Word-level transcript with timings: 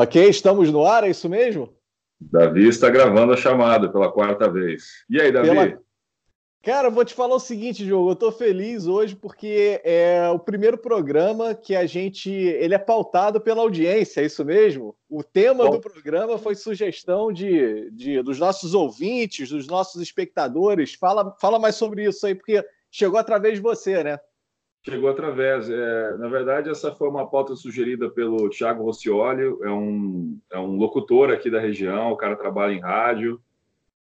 Ok, 0.00 0.28
estamos 0.28 0.70
no 0.70 0.86
ar, 0.86 1.02
é 1.02 1.10
isso 1.10 1.28
mesmo? 1.28 1.74
Davi 2.20 2.68
está 2.68 2.88
gravando 2.88 3.32
a 3.32 3.36
chamada 3.36 3.90
pela 3.90 4.12
quarta 4.12 4.48
vez. 4.48 5.04
E 5.10 5.20
aí, 5.20 5.32
Davi? 5.32 5.48
Pela... 5.48 5.80
Cara, 6.62 6.88
vou 6.88 7.04
te 7.04 7.12
falar 7.12 7.34
o 7.34 7.40
seguinte, 7.40 7.84
Diogo, 7.84 8.10
eu 8.10 8.12
estou 8.12 8.30
feliz 8.30 8.86
hoje 8.86 9.16
porque 9.16 9.80
é 9.82 10.30
o 10.32 10.38
primeiro 10.38 10.78
programa 10.78 11.52
que 11.52 11.74
a 11.74 11.84
gente, 11.84 12.30
ele 12.30 12.76
é 12.76 12.78
pautado 12.78 13.40
pela 13.40 13.60
audiência, 13.60 14.20
é 14.20 14.26
isso 14.26 14.44
mesmo? 14.44 14.94
O 15.10 15.24
tema 15.24 15.64
Bom. 15.64 15.72
do 15.72 15.80
programa 15.80 16.38
foi 16.38 16.54
sugestão 16.54 17.32
de, 17.32 17.90
de, 17.90 18.22
dos 18.22 18.38
nossos 18.38 18.74
ouvintes, 18.74 19.48
dos 19.48 19.66
nossos 19.66 20.00
espectadores. 20.00 20.94
Fala, 20.94 21.34
fala 21.40 21.58
mais 21.58 21.74
sobre 21.74 22.04
isso 22.04 22.24
aí, 22.24 22.36
porque 22.36 22.64
chegou 22.88 23.18
através 23.18 23.54
de 23.54 23.60
você, 23.60 24.04
né? 24.04 24.20
Chegou 24.88 25.10
através. 25.10 25.68
É, 25.68 26.16
na 26.16 26.28
verdade, 26.28 26.70
essa 26.70 26.92
foi 26.92 27.08
uma 27.08 27.28
pauta 27.28 27.54
sugerida 27.54 28.08
pelo 28.08 28.48
Thiago 28.48 28.84
Rossioli, 28.84 29.42
é 29.62 29.70
um, 29.70 30.38
é 30.50 30.58
um 30.58 30.76
locutor 30.76 31.30
aqui 31.30 31.50
da 31.50 31.60
região, 31.60 32.10
o 32.10 32.16
cara 32.16 32.36
trabalha 32.36 32.72
em 32.72 32.80
rádio. 32.80 33.40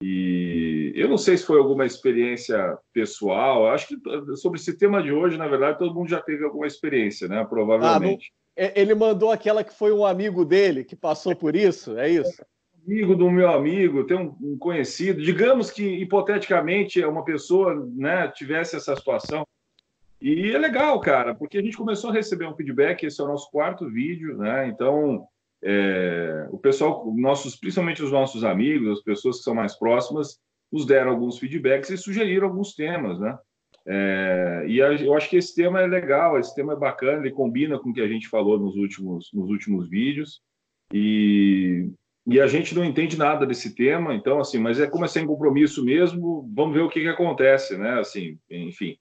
E 0.02 0.92
eu 0.96 1.08
não 1.08 1.18
sei 1.18 1.38
se 1.38 1.46
foi 1.46 1.60
alguma 1.60 1.86
experiência 1.86 2.78
pessoal, 2.92 3.68
acho 3.68 3.88
que 3.88 4.36
sobre 4.36 4.60
esse 4.60 4.76
tema 4.76 5.02
de 5.04 5.12
hoje, 5.12 5.38
na 5.38 5.48
verdade, 5.48 5.78
todo 5.78 5.94
mundo 5.94 6.10
já 6.10 6.20
teve 6.20 6.44
alguma 6.44 6.66
experiência, 6.66 7.28
né? 7.28 7.46
Provavelmente. 7.48 8.34
Ah, 8.58 8.64
não... 8.64 8.72
Ele 8.76 8.96
mandou 8.96 9.32
aquela 9.32 9.64
que 9.64 9.74
foi 9.74 9.92
um 9.92 10.06
amigo 10.06 10.44
dele 10.44 10.84
que 10.84 10.96
passou 10.96 11.36
por 11.36 11.56
isso, 11.56 11.98
é 11.98 12.10
isso? 12.10 12.44
amigo 12.86 13.16
do 13.16 13.30
meu 13.30 13.50
amigo, 13.50 14.06
tem 14.06 14.18
um, 14.18 14.36
um, 14.42 14.58
conhecido, 14.58 15.22
digamos 15.22 15.70
que 15.70 15.84
hipoteticamente 15.84 17.04
uma 17.06 17.24
pessoa 17.24 17.76
né, 17.96 18.28
tivesse 18.30 18.76
essa 18.76 18.96
situação, 18.96 19.46
e 20.22 20.52
é 20.52 20.58
legal, 20.58 21.00
cara, 21.00 21.34
porque 21.34 21.58
a 21.58 21.62
gente 21.62 21.78
começou 21.78 22.10
a 22.10 22.14
receber 22.14 22.46
um 22.46 22.56
feedback, 22.56 23.04
esse 23.04 23.20
é 23.20 23.24
o 23.24 23.28
nosso 23.28 23.50
quarto 23.50 23.90
vídeo, 23.90 24.38
né? 24.38 24.68
Então, 24.68 25.26
é, 25.64 26.48
o 26.52 26.58
pessoal, 26.58 27.12
nossos, 27.16 27.56
principalmente 27.56 28.04
os 28.04 28.12
nossos 28.12 28.44
amigos, 28.44 29.00
as 29.00 29.04
pessoas 29.04 29.38
que 29.38 29.44
são 29.44 29.56
mais 29.56 29.76
próximas, 29.76 30.40
nos 30.72 30.86
deram 30.86 31.12
alguns 31.12 31.38
feedbacks 31.38 31.90
e 31.90 31.98
sugeriram 31.98 32.48
alguns 32.48 32.74
temas, 32.74 33.20
né? 33.20 33.38
É, 33.86 34.66
e 34.68 34.82
a, 34.82 34.94
eu 34.94 35.16
acho 35.16 35.30
que 35.30 35.38
esse 35.38 35.56
tema 35.56 35.82
é 35.82 35.88
legal, 35.88 36.40
esse 36.40 36.54
tema 36.54 36.74
é 36.74 36.76
bacana, 36.76 37.20
ele 37.20 37.32
combina 37.32 37.80
com 37.80 37.90
o 37.90 37.94
que 37.94 38.02
a 38.02 38.08
gente 38.08 38.28
falou 38.28 38.60
nos 38.60 38.76
últimos, 38.76 39.30
nos 39.34 39.50
últimos 39.50 39.90
vídeos. 39.90 40.42
E, 40.94 41.90
e 42.28 42.40
a 42.40 42.48
gente 42.48 42.76
não 42.76 42.84
entende 42.86 43.18
nada 43.18 43.46
desse 43.46 43.76
tema, 43.76 44.14
então, 44.14 44.40
assim, 44.40 44.60
mas 44.60 44.80
é 44.80 44.88
como 44.88 45.06
é 45.06 45.08
sem 45.08 45.26
compromisso 45.26 45.84
mesmo, 45.84 46.50
vamos 46.54 46.76
ver 46.76 46.82
o 46.82 46.90
que, 46.90 47.02
que 47.02 47.08
acontece, 47.08 47.78
né? 47.78 48.00
Assim, 48.00 48.38
enfim. 48.50 48.98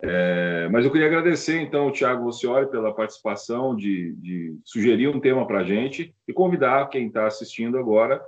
É, 0.00 0.68
mas 0.70 0.84
eu 0.84 0.92
queria 0.92 1.08
agradecer, 1.08 1.60
então, 1.60 1.88
o 1.88 1.92
Tiago 1.92 2.24
Vocioli 2.24 2.70
pela 2.70 2.94
participação, 2.94 3.74
de, 3.74 4.14
de 4.14 4.56
sugerir 4.64 5.08
um 5.08 5.20
tema 5.20 5.46
para 5.46 5.60
a 5.60 5.64
gente 5.64 6.14
e 6.26 6.32
convidar 6.32 6.88
quem 6.88 7.08
está 7.08 7.26
assistindo 7.26 7.76
agora 7.78 8.22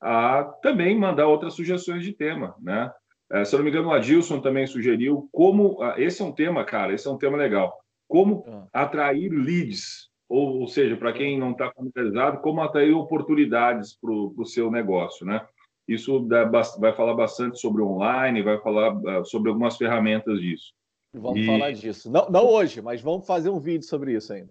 a 0.00 0.44
também 0.62 0.96
mandar 0.96 1.26
outras 1.26 1.54
sugestões 1.54 2.04
de 2.04 2.12
tema, 2.12 2.54
né? 2.60 2.92
É, 3.32 3.44
se 3.44 3.54
eu 3.54 3.58
não 3.58 3.64
me 3.64 3.70
engano, 3.70 3.88
o 3.88 3.92
Adilson 3.92 4.40
também 4.40 4.66
sugeriu 4.66 5.28
como... 5.32 5.82
Ah, 5.82 5.94
esse 5.98 6.22
é 6.22 6.24
um 6.24 6.30
tema, 6.30 6.64
cara, 6.64 6.92
esse 6.92 7.08
é 7.08 7.10
um 7.10 7.18
tema 7.18 7.36
legal. 7.36 7.76
Como 8.06 8.44
ah. 8.46 8.82
atrair 8.84 9.30
leads, 9.30 10.08
ou, 10.28 10.60
ou 10.60 10.68
seja, 10.68 10.96
para 10.96 11.12
quem 11.12 11.36
não 11.38 11.50
está 11.50 11.72
familiarizado, 11.72 12.38
como 12.38 12.60
atrair 12.60 12.92
oportunidades 12.92 13.98
para 13.98 14.12
o 14.12 14.44
seu 14.44 14.70
negócio, 14.70 15.26
né? 15.26 15.44
Isso 15.88 16.20
dá, 16.20 16.44
vai 16.78 16.92
falar 16.92 17.14
bastante 17.14 17.58
sobre 17.58 17.82
online, 17.82 18.42
vai 18.42 18.58
falar 18.58 18.94
uh, 18.94 19.24
sobre 19.24 19.48
algumas 19.48 19.76
ferramentas 19.76 20.40
disso. 20.40 20.72
Vamos 21.20 21.40
e... 21.40 21.46
falar 21.46 21.72
disso. 21.72 22.10
Não, 22.10 22.28
não 22.30 22.46
hoje, 22.46 22.80
mas 22.82 23.00
vamos 23.00 23.26
fazer 23.26 23.50
um 23.50 23.58
vídeo 23.58 23.86
sobre 23.86 24.14
isso 24.14 24.32
ainda. 24.32 24.50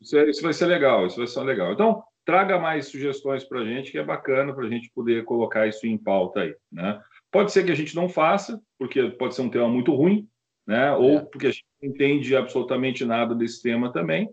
Isso, 0.00 0.16
é, 0.16 0.28
isso 0.28 0.42
vai 0.42 0.52
ser 0.52 0.66
legal, 0.66 1.06
isso 1.06 1.16
vai 1.16 1.26
ser 1.26 1.40
legal. 1.42 1.72
Então, 1.72 2.02
traga 2.24 2.58
mais 2.58 2.86
sugestões 2.86 3.44
para 3.44 3.60
a 3.60 3.64
gente, 3.64 3.90
que 3.90 3.98
é 3.98 4.04
bacana 4.04 4.54
para 4.54 4.66
a 4.66 4.68
gente 4.68 4.90
poder 4.94 5.24
colocar 5.24 5.66
isso 5.66 5.86
em 5.86 5.98
pauta 5.98 6.40
aí. 6.40 6.54
Né? 6.70 7.00
Pode 7.30 7.52
ser 7.52 7.64
que 7.64 7.72
a 7.72 7.76
gente 7.76 7.94
não 7.94 8.08
faça, 8.08 8.60
porque 8.78 9.10
pode 9.10 9.34
ser 9.34 9.42
um 9.42 9.50
tema 9.50 9.68
muito 9.68 9.94
ruim, 9.94 10.28
né? 10.66 10.92
ou 10.92 11.18
é. 11.18 11.20
porque 11.20 11.46
a 11.46 11.50
gente 11.50 11.66
não 11.82 11.90
entende 11.90 12.36
absolutamente 12.36 13.04
nada 13.04 13.34
desse 13.34 13.62
tema 13.62 13.92
também. 13.92 14.28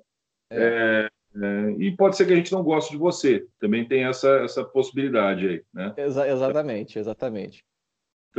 É. 0.52 1.10
É, 1.36 1.72
e 1.78 1.96
pode 1.96 2.18
ser 2.18 2.26
que 2.26 2.34
a 2.34 2.36
gente 2.36 2.52
não 2.52 2.64
goste 2.64 2.92
de 2.92 2.98
você. 2.98 3.46
Também 3.60 3.88
tem 3.88 4.04
essa, 4.04 4.38
essa 4.38 4.64
possibilidade 4.64 5.48
aí. 5.48 5.64
Né? 5.74 5.94
Exa 5.98 6.28
exatamente, 6.28 6.98
exatamente. 6.98 7.64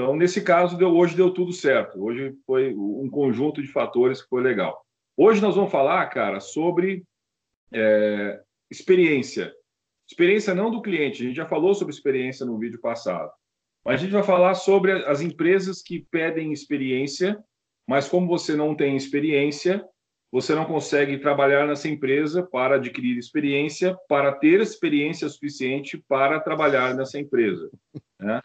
Então, 0.00 0.16
nesse 0.16 0.40
caso, 0.40 0.78
deu, 0.78 0.96
hoje 0.96 1.14
deu 1.14 1.30
tudo 1.30 1.52
certo. 1.52 2.02
Hoje 2.02 2.34
foi 2.46 2.74
um 2.74 3.10
conjunto 3.10 3.60
de 3.60 3.68
fatores 3.68 4.22
que 4.22 4.28
foi 4.30 4.42
legal. 4.42 4.82
Hoje 5.14 5.42
nós 5.42 5.56
vamos 5.56 5.70
falar, 5.70 6.06
cara, 6.06 6.40
sobre 6.40 7.04
é, 7.70 8.40
experiência. 8.70 9.52
Experiência 10.08 10.54
não 10.54 10.70
do 10.70 10.80
cliente, 10.80 11.22
a 11.22 11.26
gente 11.26 11.36
já 11.36 11.44
falou 11.44 11.74
sobre 11.74 11.92
experiência 11.92 12.46
no 12.46 12.58
vídeo 12.58 12.80
passado. 12.80 13.30
Mas 13.84 14.00
a 14.00 14.02
gente 14.02 14.12
vai 14.12 14.22
falar 14.22 14.54
sobre 14.54 14.90
as 15.04 15.20
empresas 15.20 15.82
que 15.82 16.06
pedem 16.10 16.50
experiência, 16.50 17.38
mas 17.86 18.08
como 18.08 18.26
você 18.26 18.56
não 18.56 18.74
tem 18.74 18.96
experiência, 18.96 19.84
você 20.32 20.54
não 20.54 20.64
consegue 20.64 21.18
trabalhar 21.18 21.66
nessa 21.66 21.88
empresa 21.88 22.42
para 22.42 22.76
adquirir 22.76 23.18
experiência, 23.18 23.94
para 24.08 24.32
ter 24.32 24.62
experiência 24.62 25.28
suficiente 25.28 26.02
para 26.08 26.40
trabalhar 26.40 26.94
nessa 26.94 27.18
empresa. 27.18 27.70
Né? 28.18 28.40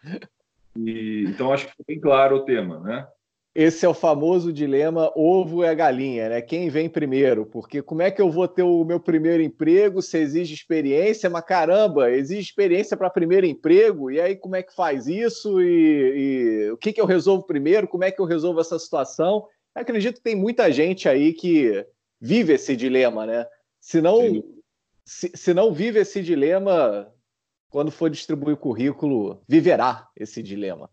E, 0.78 1.24
então, 1.28 1.52
acho 1.52 1.64
que 1.64 1.70
ficou 1.70 1.84
bem 1.86 2.00
claro 2.00 2.36
o 2.36 2.44
tema, 2.44 2.80
né? 2.80 3.06
Esse 3.56 3.86
é 3.86 3.88
o 3.88 3.94
famoso 3.94 4.52
dilema 4.52 5.10
ovo 5.16 5.64
é 5.64 5.74
galinha, 5.74 6.28
né? 6.28 6.42
Quem 6.42 6.68
vem 6.68 6.90
primeiro? 6.90 7.46
Porque 7.46 7.80
como 7.80 8.02
é 8.02 8.10
que 8.10 8.20
eu 8.20 8.30
vou 8.30 8.46
ter 8.46 8.62
o 8.62 8.84
meu 8.84 9.00
primeiro 9.00 9.42
emprego 9.42 10.02
se 10.02 10.18
exige 10.18 10.52
experiência? 10.52 11.30
Mas 11.30 11.42
caramba, 11.46 12.10
exige 12.10 12.42
experiência 12.42 12.98
para 12.98 13.08
primeiro 13.08 13.46
emprego? 13.46 14.10
E 14.10 14.20
aí 14.20 14.36
como 14.36 14.56
é 14.56 14.62
que 14.62 14.74
faz 14.74 15.06
isso? 15.06 15.58
E, 15.62 16.66
e, 16.66 16.70
o 16.70 16.76
que, 16.76 16.92
que 16.92 17.00
eu 17.00 17.06
resolvo 17.06 17.46
primeiro? 17.46 17.88
Como 17.88 18.04
é 18.04 18.10
que 18.10 18.20
eu 18.20 18.26
resolvo 18.26 18.60
essa 18.60 18.78
situação? 18.78 19.46
Eu 19.74 19.80
acredito 19.80 20.16
que 20.16 20.22
tem 20.22 20.36
muita 20.36 20.70
gente 20.70 21.08
aí 21.08 21.32
que 21.32 21.82
vive 22.20 22.52
esse 22.52 22.76
dilema, 22.76 23.24
né? 23.24 23.46
Se 23.80 24.02
não, 24.02 24.44
se, 25.02 25.32
se 25.34 25.54
não 25.54 25.72
vive 25.72 26.00
esse 26.00 26.22
dilema, 26.22 27.10
quando 27.70 27.90
for 27.90 28.10
distribuir 28.10 28.54
o 28.54 28.58
currículo, 28.58 29.42
viverá 29.48 30.08
esse 30.16 30.42
dilema. 30.42 30.90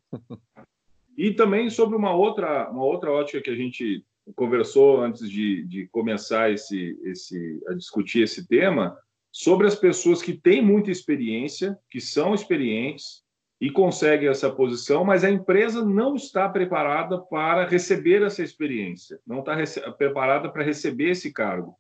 E 1.18 1.32
também 1.32 1.70
sobre 1.70 1.96
uma 1.96 2.14
outra, 2.14 2.70
uma 2.70 2.84
outra 2.84 3.12
ótica 3.12 3.42
que 3.42 3.50
a 3.50 3.56
gente 3.56 4.04
conversou 4.36 5.02
antes 5.02 5.30
de, 5.30 5.64
de 5.66 5.88
começar 5.88 6.52
esse, 6.52 6.98
esse, 7.04 7.62
a 7.68 7.74
discutir 7.74 8.24
esse 8.24 8.48
tema, 8.48 8.98
sobre 9.32 9.68
as 9.68 9.76
pessoas 9.76 10.22
que 10.22 10.34
têm 10.34 10.62
muita 10.62 10.92
experiência, 10.92 11.78
que 11.90 12.00
são 12.00 12.34
experientes 12.34 13.24
e 13.60 13.70
conseguem 13.70 14.30
essa 14.30 14.52
posição, 14.52 15.04
mas 15.04 15.24
a 15.24 15.30
empresa 15.30 15.84
não 15.84 16.16
está 16.16 16.48
preparada 16.48 17.18
para 17.18 17.66
receber 17.66 18.22
essa 18.22 18.44
experiência, 18.44 19.20
não 19.26 19.40
está 19.40 19.56
preparada 19.94 20.50
para 20.50 20.64
receber 20.64 21.12
esse 21.12 21.32
cargo. 21.32 21.76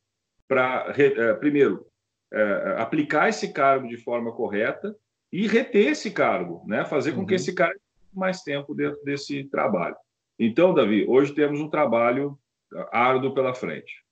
Para, 0.48 0.94
eh, 0.98 1.34
primeiro, 1.36 1.86
é, 2.34 2.76
aplicar 2.80 3.30
esse 3.30 3.54
cargo 3.54 3.88
de 3.88 3.98
forma 3.98 4.32
correta 4.32 4.96
e 5.32 5.48
reter 5.48 5.92
esse 5.92 6.12
cargo, 6.12 6.64
né? 6.68 6.84
fazer 6.84 7.14
com 7.14 7.22
uhum. 7.22 7.26
que 7.26 7.36
esse 7.36 7.54
cara 7.54 7.72
tenha 7.72 7.82
mais 8.14 8.42
tempo 8.42 8.74
dentro 8.74 9.02
desse 9.04 9.44
trabalho. 9.46 9.96
Então, 10.38 10.74
Davi, 10.74 11.06
hoje 11.08 11.34
temos 11.34 11.60
um 11.60 11.70
trabalho 11.70 12.38
árduo 12.92 13.34
pela 13.34 13.54
frente. 13.54 14.04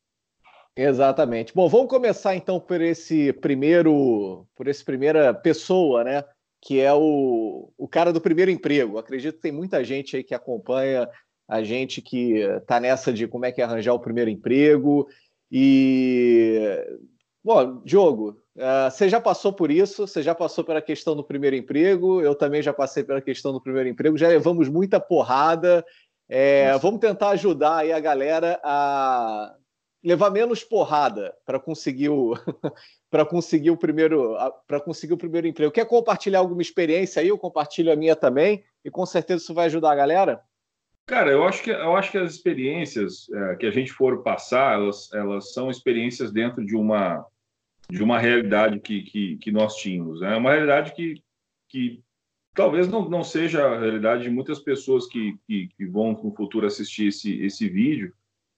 Exatamente. 0.75 1.53
Bom, 1.53 1.67
vamos 1.67 1.89
começar 1.89 2.35
então 2.35 2.59
por 2.59 2.79
esse 2.79 3.33
primeiro, 3.33 4.47
por 4.55 4.67
esse 4.67 4.85
primeira 4.85 5.33
pessoa, 5.33 6.03
né? 6.03 6.23
Que 6.61 6.79
é 6.79 6.93
o, 6.93 7.73
o 7.77 7.87
cara 7.87 8.13
do 8.13 8.21
primeiro 8.21 8.51
emprego. 8.51 8.97
Acredito 8.97 9.35
que 9.35 9.41
tem 9.41 9.51
muita 9.51 9.83
gente 9.83 10.15
aí 10.15 10.23
que 10.23 10.33
acompanha 10.33 11.09
a 11.47 11.61
gente 11.61 12.01
que 12.01 12.35
está 12.37 12.79
nessa 12.79 13.11
de 13.11 13.27
como 13.27 13.45
é 13.45 13.51
que 13.51 13.61
é 13.61 13.65
arranjar 13.65 13.93
o 13.93 13.99
primeiro 13.99 14.29
emprego. 14.29 15.07
E 15.51 16.57
Bom, 17.43 17.81
Diogo, 17.83 18.37
uh, 18.55 18.91
você 18.91 19.09
já 19.09 19.19
passou 19.19 19.51
por 19.51 19.71
isso, 19.71 20.05
você 20.05 20.21
já 20.21 20.35
passou 20.35 20.63
pela 20.63 20.81
questão 20.81 21.15
do 21.15 21.23
primeiro 21.23 21.55
emprego, 21.55 22.21
eu 22.21 22.35
também 22.35 22.61
já 22.61 22.71
passei 22.71 23.03
pela 23.03 23.19
questão 23.19 23.51
do 23.51 23.59
primeiro 23.59 23.89
emprego, 23.89 24.17
já 24.17 24.27
levamos 24.27 24.69
muita 24.69 24.99
porrada. 24.99 25.83
É, 26.29 26.77
vamos 26.77 27.01
tentar 27.01 27.29
ajudar 27.29 27.77
aí 27.77 27.91
a 27.91 27.99
galera 27.99 28.59
a 28.63 29.55
levar 30.03 30.29
menos 30.29 30.63
porrada 30.63 31.35
para 31.45 31.59
conseguir 31.59 32.09
o 32.09 32.33
para 33.09 33.25
conseguir 33.25 33.71
o 33.71 33.77
primeiro 33.77 34.37
para 34.67 34.79
conseguir 34.79 35.13
o 35.13 35.17
primeiro 35.17 35.47
emprego. 35.47 35.71
Quer 35.71 35.85
compartilhar 35.85 36.39
alguma 36.39 36.61
experiência 36.61 37.21
aí? 37.21 37.27
Eu 37.27 37.37
compartilho 37.37 37.91
a 37.91 37.95
minha 37.95 38.15
também 38.15 38.63
e 38.85 38.89
com 38.89 39.05
certeza 39.05 39.43
isso 39.43 39.53
vai 39.53 39.65
ajudar 39.65 39.91
a 39.91 39.95
galera. 39.95 40.41
Cara, 41.05 41.31
eu 41.31 41.43
acho 41.43 41.63
que 41.63 41.71
eu 41.71 41.95
acho 41.95 42.11
que 42.11 42.17
as 42.17 42.33
experiências 42.33 43.29
é, 43.29 43.55
que 43.55 43.65
a 43.65 43.71
gente 43.71 43.91
for 43.91 44.23
passar, 44.23 44.75
elas, 44.75 45.11
elas 45.13 45.53
são 45.53 45.69
experiências 45.69 46.31
dentro 46.31 46.65
de 46.65 46.75
uma 46.75 47.25
de 47.89 48.01
uma 48.01 48.17
realidade 48.17 48.79
que, 48.79 49.01
que, 49.01 49.37
que 49.37 49.51
nós 49.51 49.75
tínhamos. 49.75 50.21
É 50.21 50.29
né? 50.29 50.37
uma 50.37 50.51
realidade 50.51 50.93
que, 50.93 51.21
que 51.67 52.01
talvez 52.53 52.87
não, 52.87 53.09
não 53.09 53.21
seja 53.21 53.65
a 53.65 53.79
realidade 53.79 54.23
de 54.23 54.29
muitas 54.29 54.59
pessoas 54.59 55.07
que, 55.07 55.37
que, 55.45 55.67
que, 55.75 55.85
vão 55.85 56.13
no 56.13 56.33
futuro 56.33 56.65
assistir 56.65 57.07
esse, 57.07 57.43
esse 57.43 57.67
vídeo, 57.67 58.13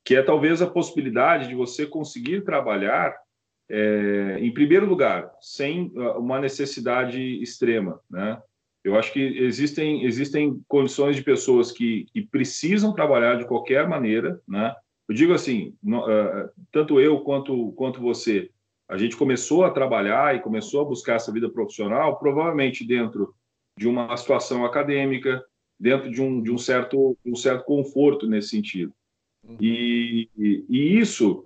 que 0.05 0.15
é 0.15 0.21
talvez 0.21 0.61
a 0.61 0.69
possibilidade 0.69 1.47
de 1.47 1.55
você 1.55 1.87
conseguir 1.87 2.43
trabalhar 2.43 3.15
é, 3.69 4.37
em 4.39 4.53
primeiro 4.53 4.85
lugar, 4.85 5.31
sem 5.41 5.91
ah, 5.97 6.19
uma 6.19 6.39
necessidade 6.39 7.19
extrema, 7.41 7.99
né? 8.09 8.39
Eu 8.83 8.97
acho 8.97 9.13
que 9.13 9.19
existem, 9.19 10.03
existem 10.03 10.61
condições 10.67 11.15
de 11.15 11.23
pessoas 11.23 11.71
que, 11.71 12.05
que 12.11 12.21
precisam 12.21 12.93
trabalhar 12.93 13.37
de 13.37 13.45
qualquer 13.45 13.87
maneira, 13.87 14.41
né? 14.47 14.75
Eu 15.07 15.15
digo 15.15 15.33
assim, 15.33 15.75
no, 15.81 16.05
uh, 16.05 16.49
tanto 16.71 16.99
eu 16.99 17.19
quanto, 17.21 17.71
quanto 17.73 18.01
você, 18.01 18.49
a 18.89 18.97
gente 18.97 19.15
começou 19.15 19.63
a 19.63 19.71
trabalhar 19.71 20.35
e 20.35 20.41
começou 20.41 20.81
a 20.81 20.85
buscar 20.85 21.15
essa 21.15 21.31
vida 21.31 21.49
profissional, 21.49 22.19
provavelmente 22.19 22.85
dentro 22.85 23.33
de 23.77 23.87
uma 23.87 24.15
situação 24.17 24.65
acadêmica, 24.65 25.43
dentro 25.79 26.11
de 26.11 26.21
um, 26.21 26.41
de 26.41 26.51
um, 26.51 26.57
certo, 26.57 27.17
um 27.25 27.35
certo 27.35 27.63
conforto 27.65 28.27
nesse 28.27 28.49
sentido. 28.49 28.93
Uhum. 29.43 29.57
E, 29.59 30.29
e, 30.37 30.65
e 30.69 30.99
isso 30.99 31.45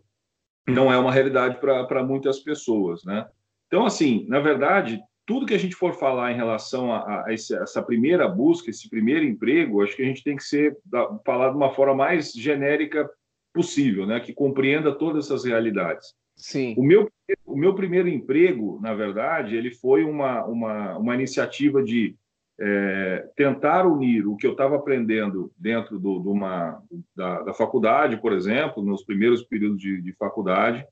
não 0.68 0.92
é 0.92 0.98
uma 0.98 1.12
realidade 1.12 1.60
para 1.60 2.04
muitas 2.04 2.40
pessoas, 2.40 3.04
né? 3.04 3.28
Então, 3.68 3.86
assim, 3.86 4.26
na 4.28 4.40
verdade, 4.40 5.02
tudo 5.28 5.46
que 5.46 5.54
a 5.54 5.60
gente 5.60 5.76
for 5.76 5.94
falar 5.94 6.32
em 6.32 6.38
relação 6.38 6.92
a, 6.92 7.26
a 7.26 7.34
esse, 7.34 7.54
essa 7.54 7.84
primeira 7.84 8.30
busca, 8.30 8.70
esse 8.70 8.90
primeiro 8.90 9.26
emprego, 9.26 9.84
acho 9.84 9.94
que 9.94 10.02
a 10.02 10.06
gente 10.06 10.24
tem 10.24 10.38
que 10.38 10.44
ser 10.44 10.78
da, 10.86 11.20
falar 11.26 11.50
de 11.50 11.58
uma 11.58 11.70
forma 11.76 11.94
mais 11.94 12.32
genérica 12.32 13.08
possível, 13.54 14.08
né? 14.08 14.22
Que 14.22 14.34
compreenda 14.34 14.98
todas 14.98 15.26
essas 15.26 15.44
realidades. 15.44 16.16
Sim. 16.38 16.74
O 16.78 16.84
meu, 16.84 17.12
o 17.46 17.58
meu 17.58 17.76
primeiro 17.76 18.08
emprego, 18.08 18.80
na 18.82 18.94
verdade, 18.94 19.58
ele 19.58 19.70
foi 19.70 20.06
uma, 20.06 20.46
uma, 20.46 20.98
uma 20.98 21.16
iniciativa 21.16 21.84
de 21.84 22.16
é, 22.58 23.30
tentar 23.36 23.86
unir 23.86 24.26
o 24.26 24.38
que 24.38 24.48
eu 24.48 24.54
estava 24.54 24.78
aprendendo 24.78 25.52
dentro 25.58 26.00
do, 26.00 26.20
do 26.20 26.32
uma, 26.32 26.82
da, 27.14 27.42
da, 27.42 27.54
faculdade, 27.54 28.22
por 28.22 28.32
exemplo, 28.32 28.82
nos 28.82 29.04
primeiros 29.04 29.44
períodos 29.44 29.82
de, 29.82 30.02
de 30.02 30.14
faculdade, 30.14 30.86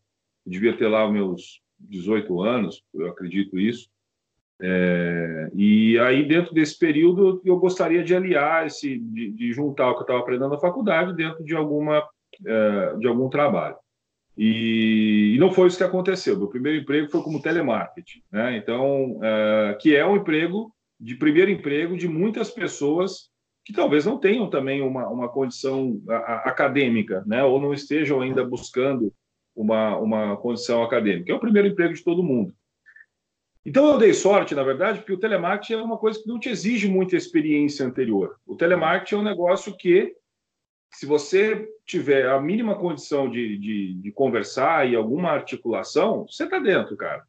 devia 0.45 0.75
ter 0.75 0.87
lá 0.87 1.09
meus 1.09 1.61
18 1.79 2.41
anos, 2.41 2.83
eu 2.93 3.07
acredito 3.07 3.57
isso, 3.57 3.89
é, 4.61 5.49
e 5.53 5.99
aí, 5.99 6.25
dentro 6.25 6.53
desse 6.53 6.77
período, 6.77 7.41
eu 7.43 7.57
gostaria 7.57 8.03
de 8.03 8.15
aliar, 8.15 8.65
esse, 8.65 8.97
de, 8.97 9.31
de 9.31 9.51
juntar 9.51 9.89
o 9.89 9.93
que 9.93 9.99
eu 9.99 10.03
estava 10.03 10.19
aprendendo 10.19 10.49
na 10.49 10.59
faculdade 10.59 11.15
dentro 11.15 11.43
de, 11.43 11.55
alguma, 11.55 12.07
é, 12.45 12.95
de 12.97 13.07
algum 13.07 13.29
trabalho. 13.29 13.75
E, 14.37 15.33
e, 15.35 15.39
não 15.39 15.51
foi 15.51 15.67
isso 15.67 15.77
que 15.77 15.83
aconteceu. 15.83 16.37
Meu 16.37 16.47
primeiro 16.47 16.81
emprego 16.81 17.09
foi 17.09 17.21
como 17.21 17.41
telemarketing, 17.41 18.21
né? 18.31 18.57
Então, 18.57 19.19
é, 19.23 19.77
que 19.79 19.95
é 19.95 20.05
um 20.05 20.17
emprego 20.17 20.73
de 20.99 21.15
primeiro 21.15 21.51
emprego 21.51 21.97
de 21.97 22.07
muitas 22.07 22.49
pessoas 22.49 23.29
que 23.65 23.73
talvez 23.73 24.05
não 24.05 24.19
tenham 24.19 24.47
também 24.47 24.81
uma, 24.81 25.09
uma 25.09 25.27
condição 25.27 25.99
acadêmica, 26.43 27.23
né? 27.25 27.43
ou 27.43 27.59
não 27.59 27.73
estejam 27.73 28.21
ainda 28.21 28.45
buscando 28.45 29.11
uma, 29.55 29.97
uma 29.97 30.37
condição 30.37 30.83
acadêmica. 30.83 31.31
É 31.31 31.35
o 31.35 31.39
primeiro 31.39 31.67
emprego 31.67 31.93
de 31.93 32.03
todo 32.03 32.23
mundo. 32.23 32.53
Então 33.65 33.87
eu 33.87 33.97
dei 33.97 34.13
sorte, 34.13 34.53
na 34.53 34.63
verdade, 34.63 34.99
porque 34.99 35.13
o 35.13 35.19
telemarketing 35.19 35.73
é 35.73 35.81
uma 35.81 35.97
coisa 35.97 36.21
que 36.21 36.27
não 36.27 36.39
te 36.39 36.49
exige 36.49 36.87
muita 36.87 37.15
experiência 37.15 37.85
anterior. 37.85 38.39
O 38.45 38.55
telemarketing 38.55 39.15
é 39.15 39.17
um 39.17 39.23
negócio 39.23 39.75
que, 39.75 40.15
se 40.93 41.05
você 41.05 41.67
tiver 41.85 42.29
a 42.29 42.39
mínima 42.39 42.75
condição 42.77 43.29
de, 43.29 43.57
de, 43.57 43.93
de 43.95 44.11
conversar 44.11 44.87
e 44.87 44.95
alguma 44.95 45.31
articulação, 45.31 46.27
você 46.27 46.43
está 46.43 46.59
dentro, 46.59 46.95
cara 46.95 47.23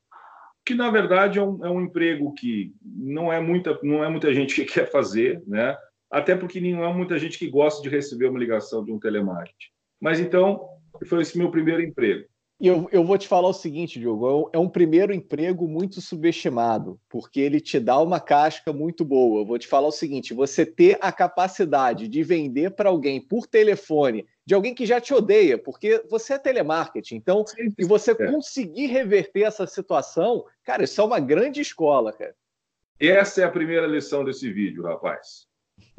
que 0.66 0.74
na 0.74 0.90
verdade 0.90 1.38
é 1.38 1.42
um, 1.42 1.64
é 1.64 1.70
um, 1.70 1.80
emprego 1.80 2.34
que 2.34 2.74
não 2.84 3.32
é 3.32 3.38
muita 3.38 3.78
não 3.84 4.02
é 4.02 4.10
muita 4.10 4.34
gente 4.34 4.52
que 4.56 4.64
quer 4.74 4.90
fazer, 4.90 5.40
né? 5.46 5.78
Até 6.10 6.34
porque 6.34 6.60
não 6.60 6.84
é 6.84 6.92
muita 6.92 7.16
gente 7.18 7.38
que 7.38 7.48
gosta 7.48 7.80
de 7.80 7.88
receber 7.88 8.26
uma 8.26 8.38
ligação 8.38 8.84
de 8.84 8.90
um 8.90 8.98
telemarketing. 8.98 9.70
Mas 10.00 10.18
então 10.18 10.68
foi 11.06 11.22
esse 11.22 11.38
meu 11.38 11.50
primeiro 11.50 11.82
emprego. 11.82 12.26
E 12.58 12.68
eu, 12.68 12.88
eu 12.90 13.04
vou 13.04 13.18
te 13.18 13.28
falar 13.28 13.48
o 13.48 13.52
seguinte, 13.52 14.00
Diogo, 14.00 14.48
é 14.50 14.58
um 14.58 14.68
primeiro 14.68 15.12
emprego 15.12 15.68
muito 15.68 16.00
subestimado, 16.00 16.98
porque 17.06 17.38
ele 17.38 17.60
te 17.60 17.78
dá 17.78 18.00
uma 18.00 18.18
casca 18.18 18.72
muito 18.72 19.04
boa. 19.04 19.42
Eu 19.42 19.46
vou 19.46 19.58
te 19.58 19.66
falar 19.66 19.88
o 19.88 19.92
seguinte: 19.92 20.32
você 20.32 20.64
ter 20.64 20.96
a 21.02 21.12
capacidade 21.12 22.08
de 22.08 22.22
vender 22.22 22.70
para 22.70 22.88
alguém 22.88 23.20
por 23.20 23.46
telefone, 23.46 24.26
de 24.44 24.54
alguém 24.54 24.74
que 24.74 24.86
já 24.86 24.98
te 24.98 25.12
odeia, 25.12 25.58
porque 25.58 26.02
você 26.08 26.32
é 26.34 26.38
telemarketing, 26.38 27.16
então, 27.16 27.46
sim, 27.46 27.64
sim, 27.68 27.74
e 27.78 27.84
você 27.84 28.12
é. 28.12 28.14
conseguir 28.14 28.86
reverter 28.86 29.42
essa 29.42 29.66
situação, 29.66 30.42
cara, 30.64 30.84
isso 30.84 30.98
é 30.98 31.04
uma 31.04 31.20
grande 31.20 31.60
escola, 31.60 32.10
cara. 32.10 32.34
Essa 32.98 33.42
é 33.42 33.44
a 33.44 33.50
primeira 33.50 33.86
lição 33.86 34.24
desse 34.24 34.50
vídeo, 34.50 34.82
rapaz. 34.82 35.46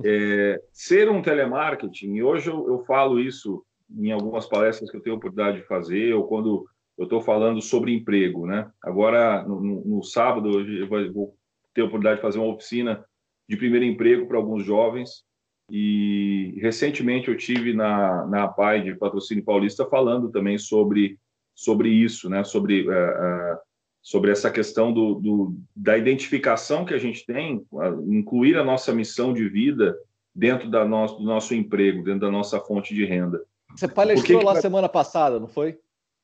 É, 0.03 0.59
ser 0.73 1.07
um 1.07 1.21
telemarketing, 1.21 2.15
e 2.15 2.23
hoje 2.23 2.49
eu, 2.49 2.67
eu 2.67 2.83
falo 2.85 3.19
isso 3.19 3.63
em 3.89 4.11
algumas 4.11 4.45
palestras 4.47 4.89
que 4.89 4.97
eu 4.97 5.01
tenho 5.01 5.15
a 5.15 5.17
oportunidade 5.17 5.57
de 5.57 5.67
fazer, 5.67 6.13
ou 6.13 6.27
quando 6.27 6.65
eu 6.97 7.03
estou 7.03 7.21
falando 7.21 7.61
sobre 7.61 7.93
emprego, 7.93 8.45
né? 8.45 8.69
Agora, 8.83 9.43
no, 9.43 9.85
no 9.85 10.03
sábado, 10.03 10.59
eu 10.59 10.87
vou 10.87 11.35
ter 11.73 11.81
a 11.81 11.85
oportunidade 11.85 12.17
de 12.17 12.21
fazer 12.21 12.39
uma 12.39 12.53
oficina 12.53 13.05
de 13.47 13.55
primeiro 13.55 13.85
emprego 13.85 14.27
para 14.27 14.37
alguns 14.37 14.65
jovens, 14.65 15.23
e 15.69 16.57
recentemente 16.61 17.27
eu 17.27 17.37
tive 17.37 17.73
na, 17.73 18.25
na 18.27 18.43
APAI 18.45 18.83
de 18.83 18.95
Patrocínio 18.95 19.43
Paulista 19.43 19.85
falando 19.85 20.31
também 20.31 20.57
sobre, 20.57 21.19
sobre 21.53 21.89
isso, 21.89 22.29
né? 22.29 22.43
Sobre, 22.43 22.87
uh, 22.87 22.91
uh, 22.91 23.57
sobre 24.01 24.31
essa 24.31 24.49
questão 24.49 24.93
do, 24.93 25.15
do, 25.15 25.55
da 25.75 25.97
identificação 25.97 26.85
que 26.85 26.93
a 26.93 26.97
gente 26.97 27.25
tem, 27.25 27.65
uh, 27.71 28.13
incluir 28.13 28.57
a 28.57 28.63
nossa 28.63 28.93
missão 28.93 29.33
de 29.33 29.47
vida 29.47 29.95
dentro 30.33 30.69
da 30.69 30.85
nosso, 30.85 31.17
do 31.17 31.23
nosso 31.23 31.53
emprego, 31.53 32.03
dentro 32.03 32.21
da 32.21 32.31
nossa 32.31 32.59
fonte 32.59 32.95
de 32.95 33.03
renda. 33.03 33.43
Você 33.75 33.87
palestrou 33.87 34.39
que 34.39 34.45
lá 34.45 34.55
semana 34.55 34.89
passada, 34.89 35.39
não 35.39 35.47
foi? 35.47 35.79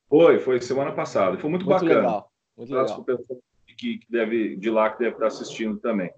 Foi, 0.08 0.38
foi 0.38 0.60
semana 0.60 0.92
passada. 0.92 1.38
Foi 1.38 1.50
muito, 1.50 1.66
muito 1.66 1.80
bacana. 1.80 2.00
Legal. 2.00 2.32
Muito 2.56 2.74
legal. 2.74 3.04
Que, 3.76 3.98
que 3.98 4.06
deve, 4.08 4.56
de 4.56 4.70
lá 4.70 4.90
que 4.90 5.00
deve 5.00 5.14
estar 5.14 5.26
assistindo 5.26 5.78
também. 5.78 6.10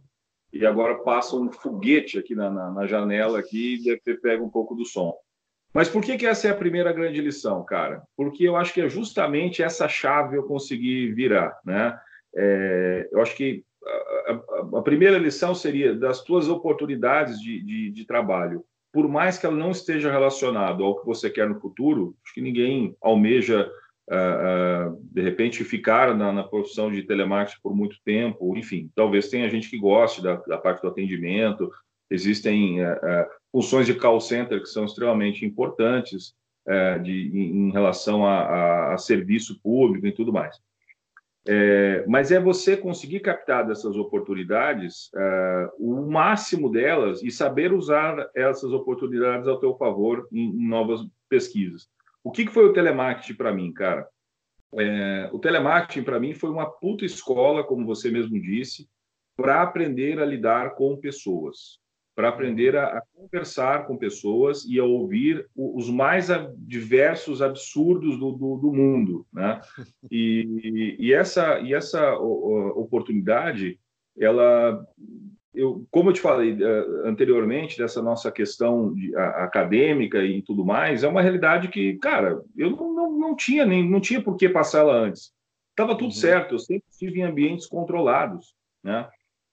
E 0.53 0.65
agora 0.65 0.97
passa 0.97 1.37
um 1.37 1.51
foguete 1.51 2.19
aqui 2.19 2.35
na, 2.35 2.51
na, 2.51 2.71
na 2.71 2.87
janela 2.87 3.39
aqui 3.39 3.75
e 3.75 3.85
deve 3.85 4.01
ter 4.01 4.21
pego 4.21 4.45
um 4.45 4.51
pouco 4.51 4.75
do 4.75 4.85
som. 4.85 5.15
Mas 5.73 5.89
por 5.89 6.03
que, 6.03 6.17
que 6.17 6.27
essa 6.27 6.49
é 6.49 6.51
a 6.51 6.57
primeira 6.57 6.93
grande 6.93 7.21
lição, 7.21 7.63
cara? 7.65 8.03
Porque 8.17 8.45
eu 8.45 8.57
acho 8.57 8.73
que 8.73 8.81
é 8.81 8.89
justamente 8.89 9.63
essa 9.63 9.89
chave 9.89 10.37
eu 10.37 10.45
consegui 10.45 11.13
virar, 11.13 11.59
né? 11.65 11.99
É, 12.35 13.09
eu 13.13 13.21
acho 13.21 13.37
que 13.37 13.65
a, 13.85 14.33
a, 14.33 14.79
a, 14.79 14.83
primeira 14.83 15.19
lição 15.19 15.55
seria 15.55 15.95
das 15.95 16.23
tuas 16.23 16.49
oportunidades 16.49 17.41
de, 17.41 17.63
de, 17.63 17.91
de 17.91 18.07
trabalho 18.07 18.65
por 18.97 19.07
mais 19.11 19.37
que 19.37 19.45
ela 19.45 19.55
não 19.55 19.73
esteja 19.73 20.11
relacionada 20.11 20.83
ao 20.83 20.99
que 20.99 21.05
você 21.05 21.29
quer 21.29 21.47
no 21.47 21.61
futuro, 21.61 22.17
acho 22.25 22.33
que 22.33 22.41
ninguém 22.41 22.97
almeja, 22.99 23.71
uh, 24.11 24.95
uh, 24.95 24.99
de 25.13 25.21
repente, 25.21 25.63
ficar 25.65 26.17
na, 26.17 26.33
na, 26.33 26.43
profissão 26.43 26.91
de 26.91 27.03
telemarketing 27.03 27.61
por 27.63 27.77
muito 27.77 27.99
tempo. 28.03 28.57
Enfim, 28.57 28.91
talvez 28.95 29.29
tenha 29.29 29.51
gente 29.51 29.69
que 29.69 29.79
goste 29.79 30.23
da, 30.23 30.37
da 30.37 30.57
parte 30.57 30.81
do 30.81 30.89
atendimento. 30.89 31.71
Existem 32.11 32.83
uh, 32.83 32.97
funções 33.53 33.85
de 33.85 33.93
call 33.93 34.19
center 34.19 34.63
que 34.63 34.69
são 34.71 34.87
extremamente 34.87 35.45
importantes 35.45 36.35
de, 37.05 37.31
em, 37.33 37.69
em 37.69 37.71
relação 37.71 38.27
a, 38.27 38.41
a, 38.41 38.95
a 38.95 38.99
serviço 38.99 39.61
público 39.63 40.07
e 40.07 40.13
tudo 40.13 40.33
mais. 40.33 40.57
É, 41.49 42.05
mas 42.09 42.33
é 42.33 42.41
você 42.41 42.77
conseguir 42.77 43.21
captar 43.21 43.67
dessas 43.67 43.97
oportunidades 43.97 45.11
é, 45.15 45.71
o 45.79 46.03
máximo 46.11 46.69
delas 46.69 47.23
e 47.23 47.31
saber 47.31 47.73
usar 47.73 48.29
essas 48.35 48.73
oportunidades 48.73 49.47
ao 49.47 49.61
teu 49.61 49.77
favor 49.77 50.27
em, 50.33 50.51
em 50.51 50.69
novas 50.69 51.01
pesquisas. 51.29 51.89
O 52.25 52.33
que, 52.33 52.47
que 52.47 52.53
foi 52.53 52.65
o 52.65 52.73
telemarketing 52.73 53.35
para 53.35 53.53
mim, 53.53 53.73
cara? 53.73 54.09
É, 54.75 55.31
o 55.33 55.39
telemarketing 55.39 56.03
para 56.03 56.19
mim 56.19 56.35
foi 56.35 56.51
uma 56.51 56.69
puta 56.69 57.05
escola, 57.05 57.63
como 57.63 57.87
você 57.87 58.11
mesmo 58.11 58.41
disse, 58.41 58.89
para 59.37 59.63
aprender 59.63 60.19
a 60.19 60.25
lidar 60.25 60.75
com 60.75 60.97
pessoas 60.97 61.79
para 62.17 62.31
aprender 62.31 62.75
a, 62.75 62.87
a, 62.87 63.03
conversar 63.15 63.87
com 63.87 63.99
pessoas 63.99 64.65
e 64.65 64.81
a 64.81 64.85
ouvir 64.85 65.47
os 65.55 65.91
mais 65.91 66.29
diversos 66.57 67.43
absurdos 67.43 68.19
do, 68.19 68.33
do, 68.33 68.57
do 68.57 68.73
mundo, 68.73 69.27
né? 69.33 69.61
E, 70.11 70.97
e, 70.99 71.13
essa 71.13 71.59
e 71.61 71.75
essa 71.75 72.17
oportunidade, 72.17 73.79
ela, 74.17 74.87
eu, 75.53 75.85
como 75.91 76.11
eu 76.11 76.15
te 76.15 76.21
falei 76.21 76.53
uh, 76.53 77.07
anteriormente 77.07 77.77
dessa 77.77 78.01
nossa 78.01 78.31
questão 78.31 78.95
de, 78.95 79.15
a, 79.17 79.45
acadêmica 79.45 80.25
e 80.25 80.41
tudo 80.43 80.65
mais, 80.65 81.03
é 81.03 81.09
uma 81.09 81.21
realidade 81.21 81.69
que, 81.69 81.95
cara, 81.99 82.41
eu 82.57 82.71
não, 82.71 82.95
não, 82.95 83.19
não 83.19 83.37
tinha 83.37 83.67
nem 83.67 83.87
não 83.89 84.01
tinha 84.01 84.23
por 84.23 84.37
que 84.37 84.49
passar 84.49 84.81
ela 84.81 84.95
antes. 84.95 85.33
Estava 85.71 85.95
tudo 85.95 86.07
uhum. 86.07 86.13
certo, 86.13 86.55
eu 86.55 86.59
sempre 86.59 86.85
estive 86.89 87.21
em 87.21 87.25
ambientes 87.25 87.67
controlados, 87.67 88.55
né? 88.83 89.09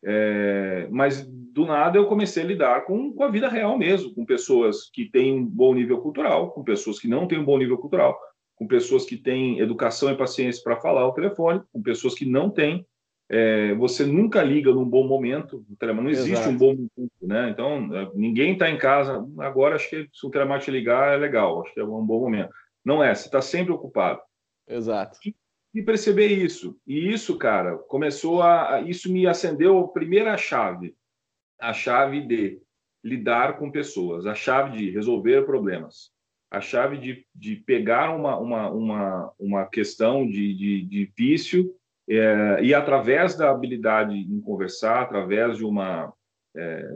É, 0.05 0.87
mas 0.91 1.25
do 1.25 1.65
nada 1.65 1.97
eu 1.97 2.07
comecei 2.07 2.43
a 2.43 2.45
lidar 2.45 2.85
com, 2.85 3.13
com 3.13 3.23
a 3.23 3.29
vida 3.29 3.47
real 3.47 3.77
mesmo, 3.77 4.13
com 4.13 4.25
pessoas 4.25 4.89
que 4.91 5.09
têm 5.09 5.33
um 5.33 5.45
bom 5.45 5.73
nível 5.73 5.99
cultural, 5.99 6.51
com 6.51 6.63
pessoas 6.63 6.99
que 6.99 7.07
não 7.07 7.27
têm 7.27 7.39
um 7.39 7.45
bom 7.45 7.57
nível 7.57 7.77
cultural, 7.77 8.19
com 8.55 8.67
pessoas 8.67 9.05
que 9.05 9.15
têm 9.15 9.59
educação 9.59 10.11
e 10.11 10.17
paciência 10.17 10.61
para 10.63 10.79
falar 10.79 11.01
ao 11.01 11.13
telefone, 11.13 11.61
com 11.71 11.81
pessoas 11.81 12.15
que 12.15 12.25
não 12.25 12.49
têm. 12.49 12.85
É, 13.29 13.73
você 13.75 14.05
nunca 14.05 14.43
liga 14.43 14.71
num 14.71 14.83
bom 14.83 15.07
momento, 15.07 15.65
o 15.69 15.75
telefone 15.77 16.03
não 16.03 16.11
existe 16.11 16.31
Exato. 16.33 16.49
um 16.49 16.57
bom 16.57 16.75
momento, 16.75 17.13
né? 17.21 17.49
Então, 17.49 17.95
é, 17.95 18.11
ninguém 18.13 18.53
está 18.53 18.69
em 18.69 18.77
casa. 18.77 19.25
Agora, 19.39 19.75
acho 19.75 19.89
que 19.89 20.09
se 20.11 20.27
o 20.27 20.29
telemarketing 20.29 20.71
ligar 20.71 21.13
é 21.13 21.17
legal, 21.17 21.61
acho 21.61 21.73
que 21.73 21.79
é 21.79 21.83
um 21.83 22.05
bom 22.05 22.19
momento. 22.19 22.53
Não 22.83 23.01
é, 23.01 23.15
você 23.15 23.27
está 23.27 23.41
sempre 23.41 23.71
ocupado. 23.71 24.19
Exato. 24.67 25.17
E 25.25 25.33
e 25.73 25.81
perceber 25.81 26.27
isso. 26.27 26.77
E 26.85 27.11
isso, 27.11 27.37
cara, 27.37 27.77
começou 27.77 28.41
a. 28.41 28.81
Isso 28.81 29.11
me 29.11 29.25
acendeu 29.25 29.79
a 29.79 29.87
primeira 29.87 30.37
chave. 30.37 30.95
A 31.59 31.73
chave 31.73 32.21
de 32.21 32.61
lidar 33.03 33.57
com 33.57 33.71
pessoas, 33.71 34.25
a 34.25 34.33
chave 34.33 34.77
de 34.77 34.89
resolver 34.89 35.45
problemas, 35.45 36.11
a 36.49 36.61
chave 36.61 36.97
de, 36.97 37.25
de 37.35 37.57
pegar 37.57 38.15
uma, 38.15 38.37
uma, 38.37 38.69
uma, 38.69 39.33
uma 39.37 39.65
questão 39.65 40.25
de, 40.25 40.53
de, 40.53 40.81
de 40.83 41.11
vício 41.17 41.75
é, 42.09 42.59
e, 42.61 42.73
através 42.73 43.35
da 43.35 43.49
habilidade 43.49 44.15
em 44.15 44.39
conversar, 44.41 45.01
através 45.01 45.57
de 45.57 45.65
uma, 45.65 46.13
é, 46.55 46.89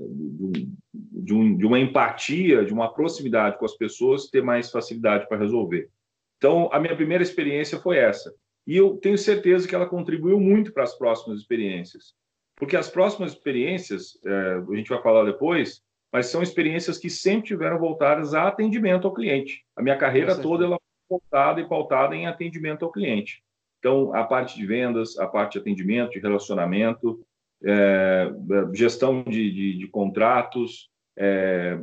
de, 0.94 1.34
um, 1.34 1.58
de, 1.58 1.66
uma 1.66 1.80
empatia, 1.80 2.64
de 2.64 2.74
uma 2.74 2.94
proximidade 2.94 3.58
com 3.58 3.66
as 3.66 3.76
pessoas, 3.76 4.30
ter 4.30 4.42
mais 4.42 4.70
facilidade 4.70 5.28
para 5.28 5.40
resolver. 5.40 5.90
Então, 6.38 6.70
a 6.72 6.80
minha 6.80 6.96
primeira 6.96 7.24
experiência 7.24 7.80
foi 7.80 7.98
essa. 7.98 8.34
E 8.68 8.76
eu 8.76 8.98
tenho 8.98 9.18
certeza 9.18 9.66
que 9.66 9.74
ela 9.74 9.86
contribuiu 9.86 10.42
muito 10.42 10.74
para 10.74 10.84
as 10.84 10.94
próximas 10.98 11.40
experiências. 11.40 12.14
Porque 12.58 12.76
as 12.76 12.90
próximas 12.90 13.32
experiências, 13.32 14.20
é, 14.26 14.62
a 14.70 14.76
gente 14.76 14.90
vai 14.90 15.02
falar 15.02 15.24
depois, 15.24 15.82
mas 16.12 16.26
são 16.26 16.44
experiências 16.44 16.98
que 16.98 17.10
sempre 17.10 17.48
tiveram 17.48 17.80
voltadas 17.80 18.34
a 18.34 18.48
atendimento 18.48 19.08
ao 19.08 19.14
cliente. 19.14 19.64
A 19.74 19.82
minha 19.82 19.96
carreira 19.96 20.36
toda 20.36 20.66
ela 20.66 20.78
foi 21.08 21.18
voltada 21.18 21.62
e 21.62 21.68
pautada 21.68 22.14
em 22.14 22.28
atendimento 22.28 22.84
ao 22.84 22.92
cliente. 22.92 23.42
Então, 23.80 24.14
a 24.14 24.24
parte 24.26 24.58
de 24.58 24.66
vendas, 24.66 25.18
a 25.18 25.28
parte 25.28 25.54
de 25.54 25.60
atendimento, 25.60 26.12
de 26.12 26.20
relacionamento, 26.20 27.22
é, 27.64 28.30
gestão 28.74 29.24
de, 29.24 29.52
de, 29.52 29.78
de 29.78 29.88
contratos, 29.88 30.90
é, 31.18 31.78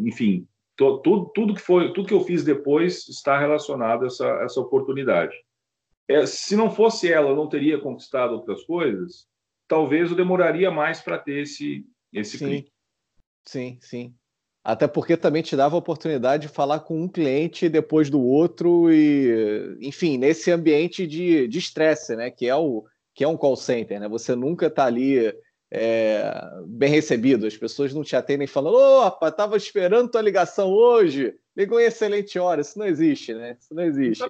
enfim, 0.00 0.48
to, 0.76 0.98
tudo, 0.98 1.30
tudo 1.32 1.54
que 1.54 1.60
foi, 1.60 1.92
tudo 1.92 2.08
que 2.08 2.14
eu 2.14 2.24
fiz 2.24 2.42
depois 2.42 3.08
está 3.08 3.38
relacionado 3.38 4.02
a 4.02 4.06
essa, 4.06 4.26
essa 4.42 4.60
oportunidade 4.60 5.34
é, 6.08 6.26
se 6.26 6.54
não 6.54 6.70
fosse 6.70 7.10
ela, 7.10 7.30
eu 7.30 7.36
não 7.36 7.48
teria 7.48 7.80
conquistado 7.80 8.34
outras 8.34 8.62
coisas, 8.64 9.26
talvez 9.66 10.10
eu 10.10 10.16
demoraria 10.16 10.70
mais 10.70 11.00
para 11.00 11.18
ter 11.18 11.42
esse, 11.42 11.84
esse 12.12 12.38
sim. 12.38 12.46
clique. 12.46 12.72
Sim, 13.46 13.78
sim. 13.80 14.14
Até 14.62 14.86
porque 14.86 15.16
também 15.16 15.42
te 15.42 15.56
dava 15.56 15.76
a 15.76 15.78
oportunidade 15.78 16.46
de 16.46 16.52
falar 16.52 16.80
com 16.80 17.02
um 17.02 17.08
cliente 17.08 17.68
depois 17.68 18.08
do 18.08 18.20
outro 18.20 18.90
e, 18.90 19.76
enfim, 19.80 20.16
nesse 20.16 20.50
ambiente 20.50 21.06
de 21.06 21.58
estresse, 21.58 22.16
né? 22.16 22.30
Que 22.30 22.48
é 22.48 22.56
o 22.56 22.84
que 23.14 23.22
é 23.22 23.28
um 23.28 23.36
call 23.36 23.56
center, 23.56 24.00
né? 24.00 24.08
Você 24.08 24.34
nunca 24.34 24.66
está 24.66 24.86
ali 24.86 25.32
é, 25.70 26.32
bem 26.66 26.90
recebido. 26.90 27.46
As 27.46 27.56
pessoas 27.56 27.92
não 27.92 28.02
te 28.02 28.16
atendem 28.16 28.46
falando, 28.46 28.76
opa, 28.76 29.28
estava 29.28 29.56
esperando 29.56 30.10
tua 30.10 30.22
ligação 30.22 30.70
hoje, 30.70 31.34
ligou 31.54 31.78
em 31.78 31.84
excelente 31.84 32.38
hora. 32.38 32.62
Isso 32.62 32.78
não 32.78 32.86
existe, 32.86 33.34
né? 33.34 33.58
Isso 33.60 33.74
não 33.74 33.82
existe 33.82 34.24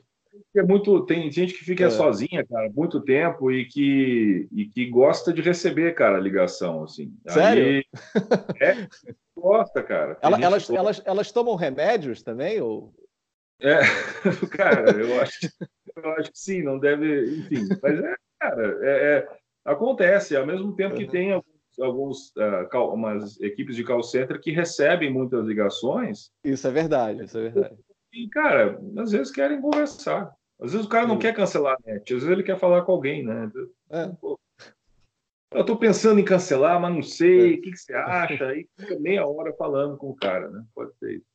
é 0.57 0.63
muito 0.63 1.05
tem 1.05 1.31
gente 1.31 1.55
que 1.55 1.65
fica 1.65 1.85
é. 1.85 1.91
sozinha, 1.91 2.45
cara, 2.47 2.71
muito 2.75 3.01
tempo 3.01 3.51
e 3.51 3.65
que 3.67 4.49
e 4.53 4.67
que 4.67 4.87
gosta 4.87 5.33
de 5.33 5.43
receber, 5.43 5.95
cara, 5.95 6.17
a 6.17 6.21
ligação 6.21 6.85
assim. 6.85 7.13
Sério? 7.27 7.65
Aí, 7.65 7.85
é, 8.61 8.89
gosta, 9.37 9.83
cara. 9.83 10.19
Ela, 10.23 10.41
elas, 10.41 10.63
gosta. 10.63 10.77
elas 10.77 11.03
elas 11.05 11.33
tomam 11.33 11.55
remédios 11.57 12.23
também 12.23 12.61
ou? 12.61 12.95
É, 13.61 13.81
cara, 14.57 14.91
eu 14.91 15.21
acho, 15.21 15.49
eu 15.97 16.11
acho 16.13 16.33
que 16.33 16.39
sim, 16.39 16.63
não 16.63 16.79
deve, 16.79 17.39
enfim, 17.39 17.67
mas 17.83 17.99
é, 17.99 18.17
cara, 18.41 18.79
é, 18.83 19.19
é 19.19 19.29
acontece 19.65 20.37
ao 20.37 20.47
mesmo 20.47 20.75
tempo 20.75 20.97
que 20.97 21.07
tem 21.07 21.33
alguns, 21.33 21.79
alguns 21.81 22.33
uh, 22.37 22.93
umas 22.93 23.41
equipes 23.41 23.77
de 23.77 23.85
call 23.85 24.03
center 24.03 24.41
que 24.41 24.51
recebem 24.51 25.13
muitas 25.13 25.47
ligações. 25.47 26.31
Isso 26.45 26.67
é 26.67 26.71
verdade, 26.71 27.25
isso 27.25 27.39
é 27.39 27.43
verdade 27.43 27.77
e, 28.15 28.29
cara, 28.29 28.81
às 28.99 29.13
vezes 29.13 29.33
querem 29.33 29.61
conversar. 29.61 30.35
Às 30.61 30.73
vezes 30.73 30.87
o 30.87 30.89
cara 30.89 31.07
não 31.07 31.17
Sim. 31.17 31.23
quer 31.23 31.35
cancelar 31.35 31.75
a 31.75 31.91
net, 31.91 32.15
às 32.15 32.23
vezes 32.23 32.29
ele 32.29 32.43
quer 32.43 32.59
falar 32.59 32.83
com 32.83 32.93
alguém, 32.93 33.25
né? 33.25 33.51
É. 33.91 34.11
Eu 35.53 35.61
estou 35.61 35.77
pensando 35.77 36.19
em 36.19 36.25
cancelar, 36.25 36.81
mas 36.81 36.95
não 36.95 37.03
sei, 37.03 37.55
é. 37.55 37.59
o 37.59 37.63
que, 37.63 37.71
que, 37.71 37.77
você 37.77 37.95
acha? 37.95 38.47
Aí 38.47 38.67
fica 38.79 38.99
meia 38.99 39.27
hora 39.27 39.53
falando 39.55 39.97
com 39.97 40.11
o 40.11 40.17
cara, 40.17 40.49
né? 40.51 40.65
Pode 40.75 40.97
ser 40.99 41.17
isso. 41.17 41.27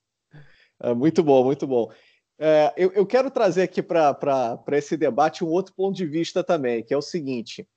É, 0.81 0.93
muito 0.93 1.23
bom, 1.23 1.43
muito 1.43 1.67
bom. 1.67 1.91
É, 2.37 2.73
eu, 2.77 2.91
eu, 2.93 3.05
quero 3.05 3.29
trazer 3.29 3.63
aqui 3.63 3.81
para 3.81 4.61
esse 4.71 4.95
debate 4.95 5.43
um 5.43 5.49
outro 5.49 5.73
ponto 5.73 5.95
de 5.95 6.05
vista 6.05 6.41
também, 6.43 6.83
que 6.83 6.93
é 6.93 6.97
o 6.97 7.01
seguinte: 7.01 7.67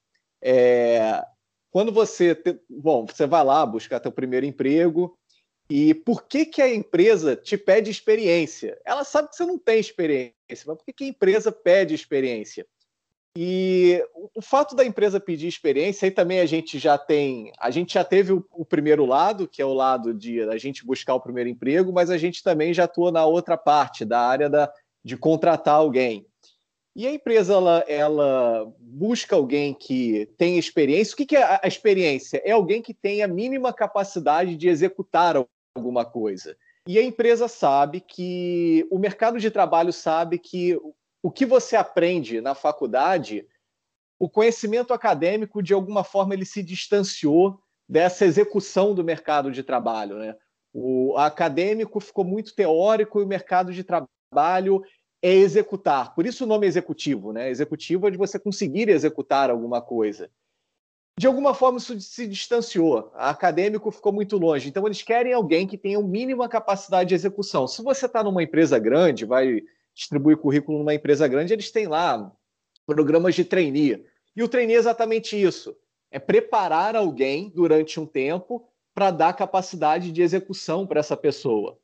é, 0.42 1.22
quando 1.70 1.90
você. 1.90 2.34
Te, 2.34 2.60
bom, 2.68 3.06
você 3.06 3.26
vai 3.26 3.44
lá 3.44 3.66
buscar 3.66 3.98
teu 3.98 4.12
primeiro 4.12 4.46
emprego, 4.46 5.16
e 5.74 5.94
por 5.94 6.24
que, 6.24 6.44
que 6.44 6.60
a 6.60 6.68
empresa 6.68 7.34
te 7.34 7.56
pede 7.56 7.90
experiência? 7.90 8.78
Ela 8.84 9.04
sabe 9.04 9.30
que 9.30 9.36
você 9.36 9.46
não 9.46 9.56
tem 9.56 9.80
experiência, 9.80 10.34
mas 10.66 10.76
por 10.76 10.84
que, 10.84 10.92
que 10.92 11.04
a 11.04 11.08
empresa 11.08 11.50
pede 11.50 11.94
experiência? 11.94 12.66
E 13.34 14.04
o 14.34 14.42
fato 14.42 14.76
da 14.76 14.84
empresa 14.84 15.18
pedir 15.18 15.48
experiência, 15.48 16.04
aí 16.04 16.10
também 16.10 16.40
a 16.40 16.44
gente 16.44 16.78
já 16.78 16.98
tem, 16.98 17.50
a 17.58 17.70
gente 17.70 17.94
já 17.94 18.04
teve 18.04 18.34
o, 18.34 18.46
o, 18.52 18.66
primeiro 18.66 19.06
lado, 19.06 19.48
que 19.48 19.62
é 19.62 19.64
o 19.64 19.72
lado 19.72 20.12
de 20.12 20.42
a 20.42 20.58
gente 20.58 20.84
buscar 20.84 21.14
o 21.14 21.20
primeiro 21.20 21.48
emprego, 21.48 21.90
mas 21.90 22.10
a 22.10 22.18
gente 22.18 22.42
também 22.42 22.74
já 22.74 22.84
atua 22.84 23.10
na 23.10 23.24
outra 23.24 23.56
parte, 23.56 24.04
da 24.04 24.20
área 24.20 24.50
da, 24.50 24.70
de 25.02 25.16
contratar 25.16 25.76
alguém. 25.76 26.26
E 26.94 27.06
a 27.06 27.14
empresa 27.14 27.54
ela, 27.54 27.82
ela 27.88 28.70
busca 28.78 29.34
alguém 29.34 29.72
que 29.72 30.28
tem 30.36 30.58
experiência. 30.58 31.14
O 31.14 31.16
que, 31.16 31.24
que 31.24 31.36
é 31.36 31.60
a 31.62 31.66
experiência? 31.66 32.42
É 32.44 32.50
alguém 32.50 32.82
que 32.82 32.92
tem 32.92 33.22
a 33.22 33.26
mínima 33.26 33.72
capacidade 33.72 34.54
de 34.54 34.68
executar 34.68 35.34
alguma 35.74 36.04
coisa. 36.04 36.56
E 36.86 36.98
a 36.98 37.02
empresa 37.02 37.48
sabe 37.48 38.00
que 38.00 38.86
o 38.90 38.98
mercado 38.98 39.38
de 39.38 39.50
trabalho 39.50 39.92
sabe 39.92 40.38
que 40.38 40.78
o 41.22 41.30
que 41.30 41.46
você 41.46 41.76
aprende 41.76 42.40
na 42.40 42.54
faculdade, 42.54 43.46
o 44.18 44.28
conhecimento 44.28 44.92
acadêmico, 44.92 45.62
de 45.62 45.72
alguma 45.72 46.02
forma, 46.02 46.34
ele 46.34 46.44
se 46.44 46.62
distanciou 46.62 47.60
dessa 47.88 48.24
execução 48.24 48.94
do 48.94 49.04
mercado 49.04 49.52
de 49.52 49.62
trabalho. 49.62 50.16
Né? 50.16 50.36
O 50.72 51.16
acadêmico 51.16 52.00
ficou 52.00 52.24
muito 52.24 52.54
teórico 52.54 53.20
e 53.20 53.24
o 53.24 53.28
mercado 53.28 53.72
de 53.72 53.84
trabalho 53.84 54.82
é 55.22 55.30
executar. 55.30 56.14
Por 56.14 56.26
isso 56.26 56.42
o 56.42 56.46
nome 56.48 56.66
é 56.66 56.68
executivo. 56.68 57.32
Né? 57.32 57.48
Executivo 57.48 58.08
é 58.08 58.10
de 58.10 58.16
você 58.16 58.40
conseguir 58.40 58.88
executar 58.88 59.50
alguma 59.50 59.80
coisa 59.80 60.28
de 61.18 61.26
alguma 61.26 61.54
forma 61.54 61.78
isso 61.78 61.98
se 62.00 62.26
distanciou. 62.26 63.10
A 63.14 63.30
acadêmico 63.30 63.90
ficou 63.90 64.12
muito 64.12 64.36
longe. 64.36 64.68
Então 64.68 64.86
eles 64.86 65.02
querem 65.02 65.32
alguém 65.32 65.66
que 65.66 65.78
tenha 65.78 65.98
o 65.98 66.06
mínima 66.06 66.48
capacidade 66.48 67.10
de 67.10 67.14
execução. 67.14 67.68
Se 67.68 67.82
você 67.82 68.06
está 68.06 68.22
numa 68.24 68.42
empresa 68.42 68.78
grande, 68.78 69.24
vai 69.24 69.62
distribuir 69.94 70.38
currículo 70.38 70.78
numa 70.78 70.94
empresa 70.94 71.28
grande, 71.28 71.52
eles 71.52 71.70
têm 71.70 71.86
lá 71.86 72.32
programas 72.86 73.34
de 73.34 73.44
trainee. 73.44 74.04
E 74.34 74.42
o 74.42 74.48
trainee 74.48 74.76
é 74.76 74.78
exatamente 74.78 75.40
isso: 75.40 75.76
é 76.10 76.18
preparar 76.18 76.96
alguém 76.96 77.50
durante 77.54 78.00
um 78.00 78.06
tempo 78.06 78.66
para 78.94 79.10
dar 79.10 79.32
capacidade 79.34 80.12
de 80.12 80.22
execução 80.22 80.86
para 80.86 81.00
essa 81.00 81.16
pessoa. 81.16 81.78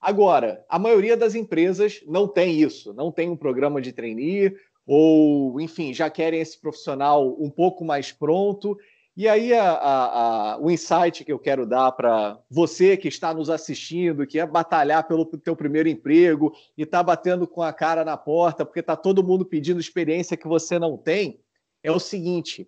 Agora, 0.00 0.64
a 0.68 0.78
maioria 0.78 1.16
das 1.16 1.34
empresas 1.34 2.00
não 2.06 2.28
tem 2.28 2.60
isso, 2.60 2.94
não 2.94 3.10
tem 3.10 3.28
um 3.28 3.36
programa 3.36 3.80
de 3.82 3.92
trainee, 3.92 4.54
ou, 4.90 5.60
enfim, 5.60 5.92
já 5.92 6.08
querem 6.08 6.40
esse 6.40 6.58
profissional 6.58 7.36
um 7.38 7.50
pouco 7.50 7.84
mais 7.84 8.10
pronto. 8.10 8.74
E 9.14 9.28
aí, 9.28 9.52
a, 9.52 9.72
a, 9.72 10.52
a, 10.54 10.58
o 10.58 10.70
insight 10.70 11.26
que 11.26 11.30
eu 11.30 11.38
quero 11.38 11.66
dar 11.66 11.92
para 11.92 12.40
você 12.48 12.96
que 12.96 13.06
está 13.06 13.34
nos 13.34 13.50
assistindo, 13.50 14.26
que 14.26 14.38
é 14.38 14.46
batalhar 14.46 15.06
pelo 15.06 15.26
teu 15.26 15.54
primeiro 15.54 15.90
emprego 15.90 16.54
e 16.74 16.84
está 16.84 17.02
batendo 17.02 17.46
com 17.46 17.60
a 17.60 17.70
cara 17.70 18.02
na 18.02 18.16
porta 18.16 18.64
porque 18.64 18.80
está 18.80 18.96
todo 18.96 19.22
mundo 19.22 19.44
pedindo 19.44 19.78
experiência 19.78 20.38
que 20.38 20.48
você 20.48 20.78
não 20.78 20.96
tem, 20.96 21.38
é 21.82 21.92
o 21.92 21.98
seguinte: 21.98 22.66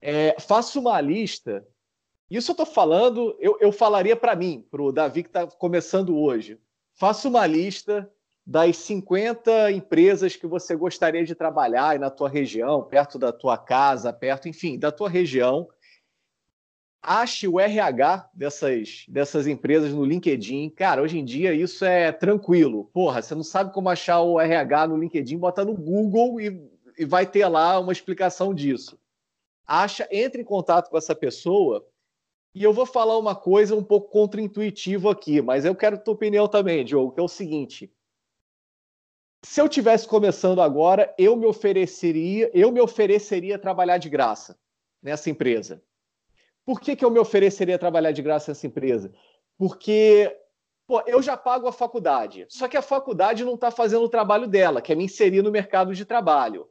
é, 0.00 0.34
faça 0.40 0.80
uma 0.80 1.00
lista. 1.00 1.64
Isso 2.28 2.50
eu 2.50 2.54
estou 2.54 2.66
falando, 2.66 3.36
eu, 3.38 3.56
eu 3.60 3.70
falaria 3.70 4.16
para 4.16 4.34
mim, 4.34 4.66
para 4.68 4.82
o 4.82 4.90
Davi 4.90 5.22
que 5.22 5.28
está 5.28 5.46
começando 5.46 6.18
hoje. 6.18 6.58
Faça 6.94 7.28
uma 7.28 7.46
lista 7.46 8.10
das 8.44 8.76
50 8.78 9.70
empresas 9.70 10.34
que 10.34 10.46
você 10.46 10.74
gostaria 10.74 11.24
de 11.24 11.34
trabalhar 11.34 11.98
na 11.98 12.10
tua 12.10 12.28
região, 12.28 12.82
perto 12.82 13.18
da 13.18 13.32
tua 13.32 13.56
casa, 13.56 14.12
perto, 14.12 14.48
enfim, 14.48 14.78
da 14.78 14.90
tua 14.90 15.08
região. 15.08 15.68
Ache 17.00 17.48
o 17.48 17.58
RH 17.58 18.30
dessas, 18.34 19.04
dessas 19.08 19.46
empresas 19.46 19.92
no 19.92 20.04
LinkedIn. 20.04 20.70
Cara, 20.70 21.02
hoje 21.02 21.18
em 21.18 21.24
dia 21.24 21.52
isso 21.52 21.84
é 21.84 22.12
tranquilo. 22.12 22.90
Porra, 22.92 23.22
você 23.22 23.34
não 23.34 23.42
sabe 23.42 23.72
como 23.72 23.88
achar 23.88 24.20
o 24.20 24.40
RH 24.40 24.88
no 24.88 24.96
LinkedIn, 24.96 25.38
bota 25.38 25.64
no 25.64 25.74
Google 25.74 26.40
e, 26.40 26.70
e 26.98 27.04
vai 27.04 27.26
ter 27.26 27.46
lá 27.46 27.78
uma 27.78 27.92
explicação 27.92 28.54
disso. 28.54 28.98
Acha, 29.66 30.08
entre 30.10 30.42
em 30.42 30.44
contato 30.44 30.90
com 30.90 30.98
essa 30.98 31.14
pessoa 31.14 31.86
e 32.54 32.62
eu 32.62 32.72
vou 32.72 32.84
falar 32.84 33.18
uma 33.18 33.34
coisa 33.34 33.74
um 33.74 33.82
pouco 33.82 34.10
contraintuitiva 34.10 35.10
aqui, 35.10 35.40
mas 35.40 35.64
eu 35.64 35.74
quero 35.74 35.96
tua 35.96 36.14
opinião 36.14 36.46
também, 36.46 36.84
Diogo, 36.84 37.12
que 37.12 37.20
é 37.20 37.22
o 37.22 37.28
seguinte 37.28 37.90
se 39.44 39.60
eu 39.60 39.68
tivesse 39.68 40.06
começando 40.06 40.62
agora, 40.62 41.12
eu 41.18 41.36
me 41.36 41.46
ofereceria, 41.46 42.50
eu 42.54 42.70
me 42.70 42.80
ofereceria 42.80 43.58
trabalhar 43.58 43.98
de 43.98 44.08
graça 44.08 44.58
nessa 45.02 45.28
empresa. 45.28 45.82
Por 46.64 46.80
que, 46.80 46.94
que 46.94 47.04
eu 47.04 47.10
me 47.10 47.18
ofereceria 47.18 47.78
trabalhar 47.78 48.12
de 48.12 48.22
graça 48.22 48.52
nessa 48.52 48.66
empresa? 48.66 49.12
Porque 49.58 50.34
pô, 50.86 51.02
eu 51.06 51.20
já 51.20 51.36
pago 51.36 51.66
a 51.66 51.72
faculdade, 51.72 52.46
só 52.48 52.68
que 52.68 52.76
a 52.76 52.82
faculdade 52.82 53.44
não 53.44 53.54
está 53.54 53.70
fazendo 53.70 54.04
o 54.04 54.08
trabalho 54.08 54.46
dela, 54.46 54.80
que 54.80 54.92
é 54.92 54.94
me 54.94 55.04
inserir 55.04 55.42
no 55.42 55.50
mercado 55.50 55.92
de 55.92 56.04
trabalho. 56.04 56.68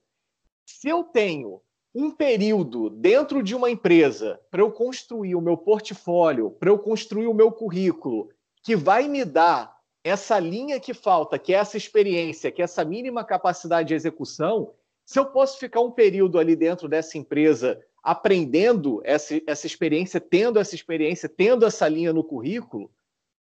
Se 0.65 0.87
eu 0.87 1.03
tenho 1.03 1.61
um 1.93 2.09
período 2.09 2.89
dentro 2.89 3.43
de 3.43 3.53
uma 3.53 3.69
empresa 3.69 4.39
para 4.49 4.61
eu 4.61 4.71
construir 4.71 5.35
o 5.35 5.41
meu 5.41 5.57
portfólio, 5.57 6.51
para 6.51 6.69
eu 6.69 6.79
construir 6.79 7.27
o 7.27 7.33
meu 7.33 7.51
currículo, 7.51 8.29
que 8.63 8.77
vai 8.77 9.09
me 9.09 9.25
dar 9.25 9.80
essa 10.03 10.39
linha 10.39 10.79
que 10.79 10.93
falta, 10.93 11.37
que 11.37 11.53
é 11.53 11.57
essa 11.57 11.77
experiência, 11.77 12.51
que 12.51 12.61
é 12.61 12.65
essa 12.65 12.83
mínima 12.83 13.23
capacidade 13.23 13.89
de 13.89 13.93
execução, 13.93 14.73
se 15.05 15.19
eu 15.19 15.25
posso 15.25 15.59
ficar 15.59 15.81
um 15.81 15.91
período 15.91 16.39
ali 16.39 16.55
dentro 16.55 16.87
dessa 16.87 17.17
empresa 17.17 17.79
aprendendo 18.03 19.01
essa, 19.03 19.39
essa 19.45 19.67
experiência, 19.67 20.19
tendo 20.19 20.59
essa 20.59 20.73
experiência, 20.73 21.29
tendo 21.29 21.65
essa 21.65 21.87
linha 21.87 22.11
no 22.11 22.23
currículo, 22.23 22.89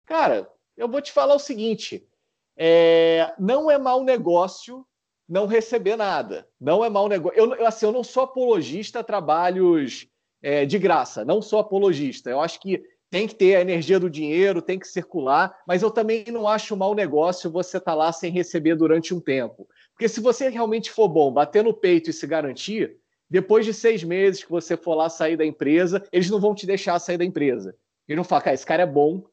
cara, 0.04 0.50
eu 0.76 0.88
vou 0.88 1.00
te 1.00 1.12
falar 1.12 1.34
o 1.34 1.38
seguinte: 1.38 2.06
é, 2.56 3.32
não 3.38 3.70
é 3.70 3.78
mau 3.78 4.02
negócio 4.02 4.84
não 5.30 5.46
receber 5.46 5.94
nada. 5.94 6.48
Não 6.60 6.84
é 6.84 6.90
mau 6.90 7.08
negócio. 7.08 7.38
Eu, 7.38 7.64
assim, 7.64 7.86
eu 7.86 7.92
não 7.92 8.02
sou 8.02 8.24
apologista 8.24 8.98
a 8.98 9.04
trabalhos 9.04 10.08
é, 10.42 10.66
de 10.66 10.76
graça, 10.76 11.24
não 11.24 11.40
sou 11.40 11.60
apologista. 11.60 12.28
Eu 12.28 12.40
acho 12.40 12.60
que 12.60 12.82
tem 13.10 13.26
que 13.26 13.34
ter 13.34 13.56
a 13.56 13.60
energia 13.60 13.98
do 13.98 14.08
dinheiro, 14.08 14.62
tem 14.62 14.78
que 14.78 14.86
circular, 14.86 15.58
mas 15.66 15.82
eu 15.82 15.90
também 15.90 16.24
não 16.28 16.46
acho 16.46 16.76
mau 16.76 16.94
negócio 16.94 17.50
você 17.50 17.78
estar 17.78 17.90
tá 17.90 17.96
lá 17.96 18.12
sem 18.12 18.30
receber 18.30 18.76
durante 18.76 19.12
um 19.12 19.20
tempo. 19.20 19.68
Porque 19.92 20.08
se 20.08 20.20
você 20.20 20.48
realmente 20.48 20.90
for 20.90 21.08
bom, 21.08 21.32
bater 21.32 21.64
no 21.64 21.74
peito 21.74 22.08
e 22.08 22.12
se 22.12 22.26
garantir, 22.26 22.96
depois 23.28 23.66
de 23.66 23.74
seis 23.74 24.04
meses 24.04 24.44
que 24.44 24.50
você 24.50 24.76
for 24.76 24.94
lá 24.94 25.08
sair 25.08 25.36
da 25.36 25.44
empresa, 25.44 26.04
eles 26.12 26.30
não 26.30 26.40
vão 26.40 26.54
te 26.54 26.66
deixar 26.66 26.98
sair 27.00 27.18
da 27.18 27.24
empresa. 27.24 27.74
Eles 28.08 28.16
vão 28.16 28.24
falar, 28.24 28.42
cara, 28.42 28.54
esse 28.54 28.66
cara 28.66 28.82
é 28.84 28.86
bom, 28.86 29.24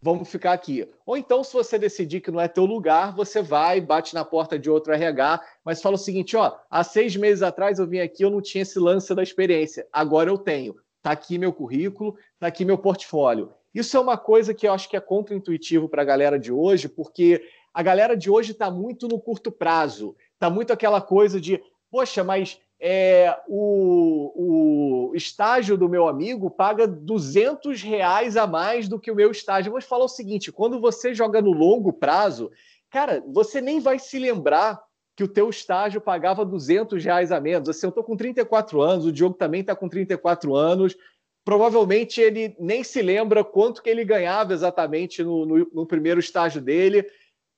vamos 0.00 0.28
ficar 0.28 0.52
aqui. 0.52 0.88
Ou 1.04 1.16
então, 1.16 1.42
se 1.42 1.52
você 1.52 1.78
decidir 1.78 2.20
que 2.20 2.30
não 2.30 2.40
é 2.40 2.46
teu 2.46 2.64
lugar, 2.64 3.14
você 3.14 3.42
vai, 3.42 3.80
bate 3.80 4.14
na 4.14 4.24
porta 4.24 4.58
de 4.58 4.70
outro 4.70 4.92
RH, 4.92 5.40
mas 5.64 5.80
fala 5.80 5.94
o 5.94 5.98
seguinte: 5.98 6.36
ó, 6.36 6.56
há 6.70 6.84
seis 6.84 7.16
meses 7.16 7.42
atrás 7.42 7.78
eu 7.78 7.86
vim 7.86 8.00
aqui, 8.00 8.22
eu 8.22 8.30
não 8.30 8.42
tinha 8.42 8.62
esse 8.62 8.78
lance 8.78 9.14
da 9.14 9.22
experiência, 9.22 9.86
agora 9.92 10.30
eu 10.30 10.38
tenho. 10.38 10.76
Tá 11.04 11.10
aqui 11.10 11.36
meu 11.36 11.52
currículo, 11.52 12.16
tá 12.38 12.46
aqui 12.46 12.64
meu 12.64 12.78
portfólio. 12.78 13.52
Isso 13.74 13.94
é 13.94 14.00
uma 14.00 14.16
coisa 14.16 14.54
que 14.54 14.66
eu 14.66 14.72
acho 14.72 14.88
que 14.88 14.96
é 14.96 15.00
contraintuitivo 15.00 15.86
para 15.86 16.00
a 16.00 16.04
galera 16.04 16.38
de 16.38 16.50
hoje, 16.50 16.88
porque 16.88 17.46
a 17.74 17.82
galera 17.82 18.16
de 18.16 18.30
hoje 18.30 18.52
está 18.52 18.70
muito 18.70 19.06
no 19.06 19.20
curto 19.20 19.52
prazo, 19.52 20.16
está 20.32 20.48
muito 20.48 20.72
aquela 20.72 21.02
coisa 21.02 21.38
de, 21.38 21.62
poxa, 21.90 22.24
mas 22.24 22.58
é, 22.80 23.38
o, 23.46 25.10
o, 25.10 25.14
estágio 25.14 25.76
do 25.76 25.90
meu 25.90 26.08
amigo 26.08 26.50
paga 26.50 26.88
200 26.88 27.82
reais 27.82 28.34
a 28.38 28.46
mais 28.46 28.88
do 28.88 28.98
que 28.98 29.10
o 29.10 29.14
meu 29.14 29.30
estágio. 29.30 29.72
Vou 29.72 29.80
te 29.82 29.86
falar 29.86 30.06
o 30.06 30.08
seguinte: 30.08 30.50
quando 30.50 30.80
você 30.80 31.14
joga 31.14 31.42
no 31.42 31.52
longo 31.52 31.92
prazo, 31.92 32.50
cara, 32.88 33.22
você 33.28 33.60
nem 33.60 33.78
vai 33.78 33.98
se 33.98 34.18
lembrar 34.18 34.82
que 35.16 35.22
o 35.22 35.28
teu 35.28 35.48
estágio 35.48 36.00
pagava 36.00 36.44
200 36.44 37.04
reais 37.04 37.30
a 37.30 37.40
menos. 37.40 37.68
Assim, 37.68 37.86
eu 37.86 37.90
estou 37.90 38.02
com 38.02 38.16
34 38.16 38.80
anos, 38.80 39.06
o 39.06 39.12
Diogo 39.12 39.36
também 39.36 39.60
está 39.60 39.74
com 39.74 39.88
34 39.88 40.54
anos. 40.54 40.96
Provavelmente 41.44 42.20
ele 42.20 42.56
nem 42.58 42.82
se 42.82 43.02
lembra 43.02 43.44
quanto 43.44 43.82
que 43.82 43.90
ele 43.90 44.04
ganhava 44.04 44.52
exatamente 44.52 45.22
no, 45.22 45.44
no, 45.44 45.70
no 45.72 45.86
primeiro 45.86 46.18
estágio 46.18 46.60
dele. 46.60 47.06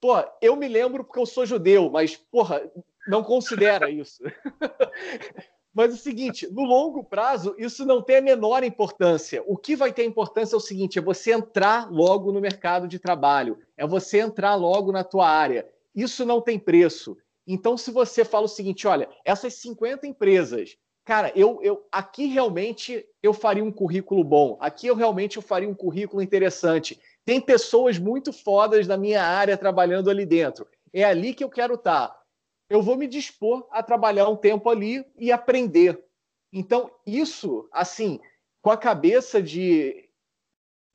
Pô, 0.01 0.13
eu 0.43 0.57
me 0.57 0.69
lembro 0.69 1.05
porque 1.05 1.21
eu 1.21 1.27
sou 1.27 1.47
judeu, 1.47 1.89
mas, 1.91 2.17
porra, 2.17 2.63
não 3.09 3.23
considera 3.23 3.91
isso. 3.91 4.23
Mas 5.77 5.91
é 5.91 5.95
o 5.95 5.99
seguinte, 5.99 6.49
no 6.51 6.63
longo 6.63 7.05
prazo, 7.05 7.55
isso 7.59 7.85
não 7.85 8.01
tem 8.01 8.17
a 8.17 8.23
menor 8.23 8.65
importância. 8.65 9.45
O 9.47 9.59
que 9.59 9.77
vai 9.77 9.93
ter 9.93 10.07
importância 10.07 10.55
é 10.55 10.57
o 10.57 10.61
seguinte: 10.61 10.99
é 10.99 11.03
você 11.03 11.33
entrar 11.33 11.93
logo 11.93 12.33
no 12.33 12.41
mercado 12.41 12.89
de 12.89 12.99
trabalho, 12.99 13.59
é 13.77 13.87
você 13.87 14.21
entrar 14.21 14.55
logo 14.55 14.91
na 14.91 15.04
tua 15.04 15.28
área. 15.28 15.69
Isso 15.95 16.25
não 16.25 16.41
tem 16.41 16.59
preço. 16.59 17.19
Então, 17.47 17.76
se 17.76 17.91
você 17.91 18.25
fala 18.25 18.47
o 18.47 18.49
seguinte, 18.49 18.87
olha, 18.87 19.09
essas 19.25 19.54
50 19.54 20.06
empresas, 20.06 20.76
cara, 21.04 21.32
eu, 21.37 21.61
eu 21.63 21.87
aqui 21.93 22.26
realmente 22.26 23.06
eu 23.23 23.32
faria 23.32 23.63
um 23.63 23.73
currículo 23.73 24.25
bom, 24.25 24.56
aqui 24.61 24.87
eu 24.87 24.95
realmente 24.95 25.37
eu 25.37 25.43
faria 25.43 25.69
um 25.69 25.75
currículo 25.75 26.23
interessante. 26.23 27.00
Tem 27.25 27.41
pessoas 27.41 27.99
muito 27.99 28.32
fodas 28.32 28.87
da 28.87 28.97
minha 28.97 29.23
área 29.23 29.56
trabalhando 29.56 30.11
ali 30.11 30.26
dentro. 30.26 30.67
É 30.93 31.04
ali 31.04 31.35
que 31.35 31.45
eu 31.45 31.50
quero 31.50 31.75
estar 31.75 32.17
eu 32.69 32.82
vou 32.82 32.97
me 32.97 33.06
dispor 33.06 33.67
a 33.71 33.82
trabalhar 33.82 34.28
um 34.28 34.37
tempo 34.37 34.69
ali 34.69 35.04
e 35.17 35.30
aprender. 35.30 36.02
Então, 36.52 36.91
isso, 37.06 37.69
assim, 37.73 38.21
com 38.61 38.71
a 38.71 38.76
cabeça 38.76 39.43
de. 39.43 40.05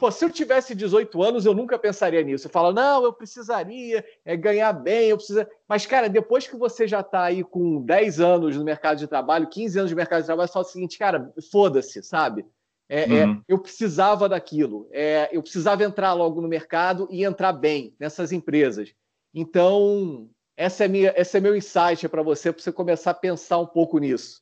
Pô, 0.02 0.10
se 0.10 0.26
eu 0.26 0.32
tivesse 0.32 0.74
18 0.74 1.22
anos, 1.22 1.46
eu 1.46 1.54
nunca 1.54 1.78
pensaria 1.78 2.24
nisso. 2.24 2.48
Eu 2.48 2.52
falo, 2.52 2.74
não, 2.74 3.04
eu 3.04 3.14
precisaria 3.14 4.04
é, 4.26 4.36
ganhar 4.36 4.74
bem, 4.74 5.10
eu 5.10 5.16
precisaria. 5.16 5.52
Mas, 5.68 5.86
cara, 5.86 6.10
depois 6.10 6.48
que 6.48 6.56
você 6.58 6.88
já 6.88 7.02
está 7.02 7.26
aí 7.26 7.44
com 7.44 7.80
10 7.84 8.20
anos 8.20 8.58
no 8.58 8.64
mercado 8.64 8.98
de 8.98 9.06
trabalho, 9.06 9.48
15 9.48 9.78
anos 9.78 9.90
de 9.92 9.96
mercado 9.96 10.22
de 10.22 10.26
trabalho, 10.26 10.50
fala 10.52 10.66
o 10.66 10.68
seguinte, 10.68 10.98
cara, 10.98 11.32
foda-se, 11.52 12.02
sabe? 12.02 12.48
É, 12.90 13.04
é 13.04 13.26
uhum. 13.26 13.34
é, 13.34 13.42
eu 13.48 13.60
precisava 13.60 14.28
daquilo. 14.28 14.90
É, 14.92 15.30
eu 15.32 15.44
precisava 15.44 15.84
entrar 15.84 16.14
logo 16.14 16.42
no 16.42 16.48
mercado 16.48 17.08
e 17.12 17.24
entrar 17.24 17.54
bem 17.54 17.96
nessas 18.00 18.32
empresas. 18.32 18.96
Então, 19.32 20.28
essa 20.58 20.86
é 20.86 20.88
minha, 20.88 21.14
esse 21.16 21.38
é 21.38 21.40
meu 21.40 21.56
insight 21.56 22.10
para 22.10 22.24
você, 22.24 22.52
para 22.52 22.64
você 22.64 22.72
começar 22.72 23.12
a 23.12 23.14
pensar 23.14 23.60
um 23.60 23.68
pouco 23.68 24.00
nisso. 24.00 24.42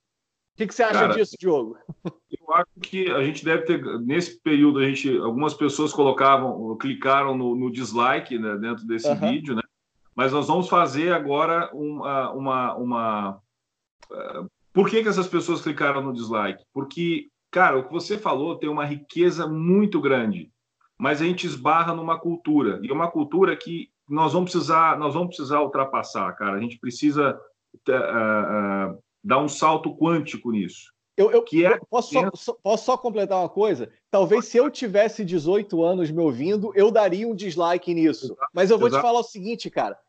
O 0.54 0.58
que, 0.60 0.68
que 0.68 0.74
você 0.74 0.84
acha 0.84 1.02
Cara, 1.02 1.14
disso, 1.16 1.36
Diogo? 1.38 1.78
Eu 2.50 2.56
acho 2.56 2.80
que 2.82 3.12
a 3.12 3.24
gente 3.24 3.46
deve 3.46 3.64
ter, 3.64 4.00
nesse 4.00 4.42
período, 4.42 4.80
a 4.80 4.86
gente, 4.86 5.16
algumas 5.20 5.54
pessoas 5.54 5.94
colocavam, 5.94 6.76
clicaram 6.78 7.38
no, 7.38 7.56
no 7.56 7.72
dislike 7.72 8.40
né, 8.40 8.58
dentro 8.58 8.88
desse 8.88 9.08
uhum. 9.08 9.20
vídeo, 9.20 9.56
né? 9.56 9.62
Mas 10.16 10.34
nós 10.34 10.48
vamos 10.48 10.68
fazer 10.68 11.14
agora 11.14 11.70
uma. 11.72 12.32
uma, 12.32 12.76
uma 12.76 13.42
uh, 14.10 14.50
por 14.74 14.90
que, 14.90 15.04
que 15.04 15.10
essas 15.10 15.28
pessoas 15.28 15.62
clicaram 15.62 16.02
no 16.02 16.12
dislike? 16.12 16.64
Porque, 16.74 17.28
cara, 17.52 17.78
o 17.78 17.84
que 17.84 17.94
você 17.94 18.18
falou 18.18 18.58
tem 18.58 18.68
uma 18.68 18.84
riqueza 18.84 19.46
muito 19.46 20.02
grande, 20.02 20.52
mas 20.98 21.22
a 21.22 21.26
gente 21.26 21.46
esbarra 21.46 21.94
numa 21.94 22.20
cultura, 22.20 22.80
e 22.82 22.92
uma 22.92 23.12
cultura 23.12 23.56
que 23.56 23.92
nós 24.10 24.34
vamos 24.34 24.52
precisar, 24.52 24.98
nós 24.98 25.14
vamos 25.14 25.36
precisar 25.36 25.62
ultrapassar, 25.62 26.34
cara. 26.34 26.58
A 26.58 26.60
gente 26.60 26.80
precisa 26.80 27.40
uh, 27.88 28.94
uh, 28.96 29.04
dar 29.24 29.38
um 29.38 29.48
salto 29.48 29.96
quântico 29.96 30.52
nisso. 30.52 30.92
Eu, 31.20 31.30
eu, 31.32 31.44
que 31.44 31.66
é... 31.66 31.78
posso, 31.90 32.14
só, 32.34 32.54
posso 32.54 32.86
só 32.86 32.98
completar 32.98 33.40
uma 33.40 33.50
coisa? 33.50 33.92
Talvez 34.10 34.46
se 34.46 34.56
eu 34.56 34.72
tivesse 34.72 35.26
18 35.26 35.84
anos 35.84 36.10
me 36.10 36.22
ouvindo, 36.22 36.72
eu 36.74 36.90
daria 36.90 37.28
um 37.28 37.36
dislike 37.36 37.94
nisso. 37.94 38.28
Exato, 38.28 38.52
Mas 38.54 38.72
eu 38.72 38.80
vou 38.80 38.88
exato. 38.88 39.04
te 39.04 39.06
falar 39.06 39.20
o 39.20 39.24
seguinte, 39.24 39.70
cara. 39.70 40.00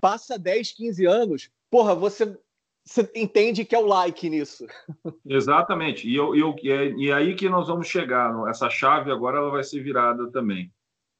Passa 0.00 0.38
10, 0.38 0.72
15 0.72 1.04
anos, 1.04 1.50
porra, 1.70 1.94
você, 1.94 2.34
você 2.82 3.10
entende 3.14 3.62
que 3.66 3.74
é 3.74 3.78
o 3.78 3.84
like 3.84 4.26
nisso. 4.30 4.66
Exatamente. 5.28 6.08
E, 6.08 6.16
eu, 6.16 6.34
eu, 6.34 6.56
é, 6.64 6.94
e 6.96 7.10
é 7.10 7.12
aí 7.12 7.34
que 7.34 7.46
nós 7.46 7.68
vamos 7.68 7.86
chegar. 7.86 8.34
Essa 8.48 8.70
chave 8.70 9.12
agora 9.12 9.36
ela 9.36 9.50
vai 9.50 9.62
ser 9.62 9.82
virada 9.82 10.30
também. 10.30 10.72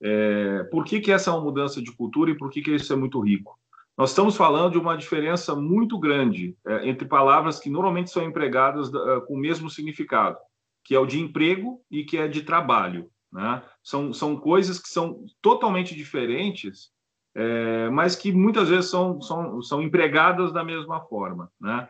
É, 0.02 0.64
por 0.70 0.86
que, 0.86 1.00
que 1.00 1.12
essa 1.12 1.28
é 1.28 1.34
uma 1.34 1.42
mudança 1.42 1.82
de 1.82 1.92
cultura 1.92 2.30
e 2.30 2.36
por 2.36 2.50
que, 2.50 2.62
que 2.62 2.74
isso 2.74 2.94
é 2.94 2.96
muito 2.96 3.20
rico? 3.20 3.58
Nós 3.96 4.10
estamos 4.10 4.36
falando 4.36 4.72
de 4.72 4.78
uma 4.78 4.96
diferença 4.96 5.54
muito 5.54 5.98
grande 5.98 6.56
é, 6.66 6.88
entre 6.88 7.06
palavras 7.06 7.60
que 7.60 7.70
normalmente 7.70 8.10
são 8.10 8.24
empregadas 8.24 8.88
uh, 8.88 9.20
com 9.26 9.34
o 9.34 9.38
mesmo 9.38 9.70
significado, 9.70 10.36
que 10.84 10.94
é 10.94 10.98
o 10.98 11.06
de 11.06 11.20
emprego 11.20 11.80
e 11.90 12.04
que 12.04 12.18
é 12.18 12.26
de 12.26 12.42
trabalho. 12.42 13.08
Né? 13.32 13.62
São, 13.82 14.12
são 14.12 14.36
coisas 14.36 14.80
que 14.80 14.88
são 14.88 15.24
totalmente 15.40 15.94
diferentes, 15.94 16.90
é, 17.36 17.88
mas 17.90 18.16
que 18.16 18.32
muitas 18.32 18.68
vezes 18.68 18.90
são, 18.90 19.20
são, 19.20 19.62
são 19.62 19.82
empregadas 19.82 20.52
da 20.52 20.64
mesma 20.64 21.00
forma. 21.02 21.50
Né? 21.60 21.88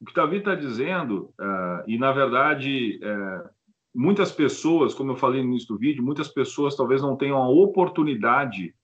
O 0.00 0.04
que 0.04 0.14
Davi 0.14 0.38
está 0.38 0.54
dizendo, 0.54 1.32
uh, 1.40 1.82
e 1.86 1.98
na 1.98 2.12
verdade 2.12 3.00
é, 3.02 3.50
muitas 3.94 4.30
pessoas, 4.30 4.94
como 4.94 5.12
eu 5.12 5.16
falei 5.16 5.42
no 5.42 5.48
início 5.48 5.68
do 5.68 5.78
vídeo, 5.78 6.04
muitas 6.04 6.28
pessoas 6.28 6.76
talvez 6.76 7.00
não 7.00 7.16
tenham 7.16 7.38
a 7.38 7.48
oportunidade 7.48 8.74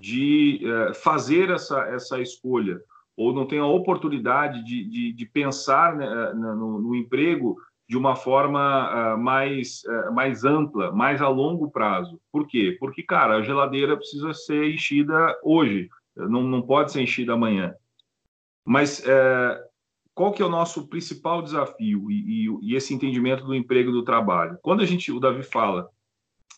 de 0.00 0.60
é, 0.64 0.94
fazer 0.94 1.50
essa, 1.50 1.80
essa 1.88 2.20
escolha, 2.20 2.80
ou 3.16 3.32
não 3.32 3.46
tenham 3.46 3.66
a 3.66 3.74
oportunidade 3.74 4.64
de, 4.64 4.84
de, 4.84 5.12
de 5.12 5.26
pensar 5.26 5.96
né, 5.96 6.06
eh, 6.06 6.34
no, 6.34 6.80
no, 6.80 6.94
emprego 6.94 7.56
de 7.88 7.96
uma 7.96 8.14
forma 8.14 9.14
uh, 9.14 9.18
mais, 9.18 9.82
uh, 9.84 10.12
mais 10.12 10.44
ampla, 10.44 10.92
mais 10.92 11.20
a 11.20 11.28
longo 11.28 11.68
prazo. 11.68 12.20
Por 12.30 12.46
quê? 12.46 12.76
Porque, 12.78 13.02
cara, 13.02 13.36
a 13.36 13.42
geladeira 13.42 13.96
precisa 13.96 14.32
ser 14.32 14.72
enchida 14.72 15.36
hoje, 15.42 15.88
não, 16.14 16.42
não 16.42 16.62
pode 16.62 16.92
ser 16.92 17.02
enchida 17.02 17.32
amanhã. 17.32 17.74
Mas 18.64 19.00
uh, 19.00 19.68
qual 20.14 20.32
que 20.32 20.42
é 20.42 20.44
o 20.44 20.50
nosso 20.50 20.88
principal 20.88 21.42
desafio 21.42 22.10
e, 22.10 22.46
e, 22.46 22.58
e, 22.62 22.74
esse 22.76 22.92
entendimento 22.92 23.44
do 23.44 23.54
emprego 23.54 23.90
e 23.90 23.92
do 23.92 24.04
trabalho? 24.04 24.58
Quando 24.62 24.82
a 24.82 24.84
gente, 24.84 25.10
o 25.10 25.18
Davi 25.18 25.42
fala 25.42 25.88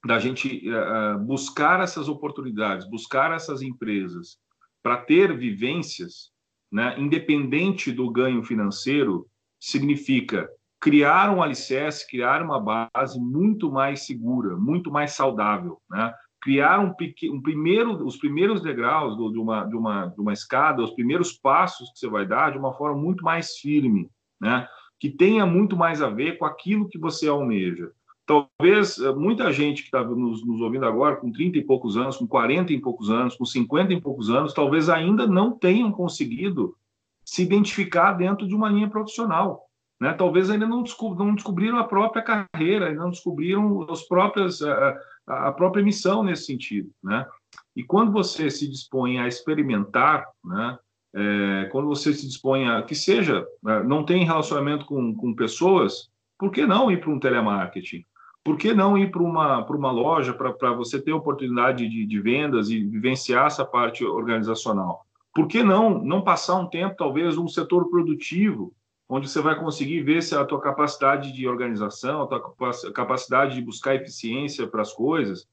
da 0.05 0.19
gente 0.19 0.63
uh, 0.71 1.19
buscar 1.19 1.81
essas 1.81 2.09
oportunidades, 2.09 2.89
buscar 2.89 3.33
essas 3.33 3.63
empresas 3.63 4.39
para 4.83 4.97
ter 4.97 5.37
vivências, 5.37 6.31
né, 6.73 6.95
independente 6.99 7.93
do 7.93 8.11
ganho 8.11 8.43
financeiro, 8.43 9.27
significa 9.59 10.49
criar 10.81 11.31
um 11.31 11.43
alicerce, 11.43 12.09
criar 12.09 12.43
uma 12.43 12.59
base 12.59 13.21
muito 13.21 13.71
mais 13.71 14.07
segura, 14.07 14.57
muito 14.57 14.91
mais 14.91 15.13
saudável, 15.13 15.79
né? 15.91 16.15
criar 16.41 16.81
um, 16.81 16.95
um, 17.35 17.43
primeiro, 17.43 18.05
os 18.05 18.17
primeiros 18.17 18.63
degraus 18.63 19.15
de, 19.17 19.39
uma, 19.39 19.65
de, 19.65 19.77
uma, 19.77 20.07
de 20.07 20.21
uma 20.21 20.33
escada, 20.33 20.83
os 20.83 20.93
primeiros 20.93 21.33
passos 21.33 21.91
que 21.93 21.99
você 21.99 22.09
vai 22.09 22.27
dar 22.27 22.53
de 22.53 22.59
uma 22.59 22.73
forma 22.73 23.01
muito 23.01 23.23
mais 23.23 23.59
firme, 23.59 24.11
né? 24.41 24.67
Que 24.99 25.11
tenha 25.11 25.45
muito 25.45 25.77
mais 25.77 26.01
a 26.01 26.09
ver 26.09 26.39
com 26.39 26.47
aquilo 26.47 26.89
que 26.89 26.99
você 26.99 27.29
almeja. 27.29 27.91
Talvez 28.31 28.97
eh, 29.01 29.13
muita 29.13 29.53
gente 29.53 29.83
que 29.83 29.89
está 29.89 30.05
nos, 30.05 30.47
nos, 30.47 30.61
ouvindo 30.61 30.87
agora, 30.87 31.17
com 31.17 31.33
30 31.33 31.59
e 31.59 31.65
poucos 31.65 31.97
anos, 31.97 32.17
com 32.17 32.29
40 32.29 32.73
e 32.73 32.81
poucos 32.81 33.11
anos, 33.11 33.35
com 33.35 33.45
50 33.45 33.93
e 33.93 34.01
poucos 34.01 34.31
anos, 34.31 34.55
talvez 34.55 34.89
ainda 34.89 35.27
não 35.27 35.51
tenham 35.51 35.91
conseguido 35.91 36.77
se 37.25 37.43
identificar 37.43 38.13
dentro 38.13 38.47
de 38.47 38.55
uma 38.55 38.69
linha 38.69 38.89
profissional. 38.89 39.67
Né? 40.01 40.13
Talvez 40.13 40.49
ainda 40.49 40.65
não, 40.65 40.85
não 41.19 41.35
descobriram 41.35 41.77
a 41.79 41.83
própria 41.83 42.23
carreira, 42.23 42.87
ainda 42.87 43.03
não 43.03 43.11
descobriram 43.11 43.85
as 43.91 44.03
próprias, 44.07 44.63
a, 44.63 44.97
a 45.27 45.53
própria 45.53 45.83
missão 45.83 46.23
nesse 46.23 46.45
sentido. 46.45 46.89
Né? 47.03 47.27
E 47.75 47.83
quando 47.83 48.13
você 48.13 48.49
se 48.49 48.69
dispõe 48.69 49.19
a 49.19 49.27
experimentar, 49.27 50.25
né? 50.45 50.79
É, 51.13 51.69
quando 51.73 51.89
você 51.89 52.15
se 52.15 52.25
dispõe 52.25 52.69
a 52.69 52.83
que 52.83 52.95
seja, 52.95 53.45
né, 53.61 53.83
não 53.83 54.05
tem 54.05 54.25
relacionamento 54.25 54.87
com, 54.87 55.13
com 55.13 55.35
pessoas, 55.35 56.09
por 56.39 56.53
que 56.53 56.65
não 56.65 56.89
ir 56.89 57.01
para 57.01 57.11
um 57.11 57.19
telemarketing? 57.19 58.05
Por 58.43 58.57
que 58.57 58.73
não 58.73 58.97
ir 58.97 59.11
para 59.11 59.23
uma, 59.23 59.65
uma 59.65 59.91
loja 59.91 60.33
para 60.33 60.73
você 60.73 61.01
ter 61.01 61.13
oportunidade 61.13 61.89
de, 61.89 62.07
de 62.07 62.21
vendas 62.21 62.71
e 62.71 62.83
vivenciar 62.83 63.47
essa 63.47 63.65
parte 63.65 64.05
organizacional? 64.05 65.05
Por 65.35 65.47
que 65.47 65.63
não 65.63 66.03
não 66.03 66.23
passar 66.23 66.57
um 66.57 66.67
tempo, 66.67 66.97
talvez, 66.97 67.37
um 67.39 67.47
setor 67.47 67.89
produtivo, 67.89 68.73
onde 69.09 69.29
você 69.29 69.41
vai 69.41 69.59
conseguir 69.59 70.03
ver 70.03 70.23
se 70.23 70.35
a 70.35 70.45
tua 70.45 70.61
capacidade 70.61 71.33
de 71.33 71.47
organização, 71.47 72.23
a 72.23 72.27
tua 72.27 72.93
capacidade 72.93 73.55
de 73.55 73.63
buscar 73.63 73.95
eficiência 73.95 74.67
para 74.67 74.83
as 74.83 74.93
coisas, 74.93 75.47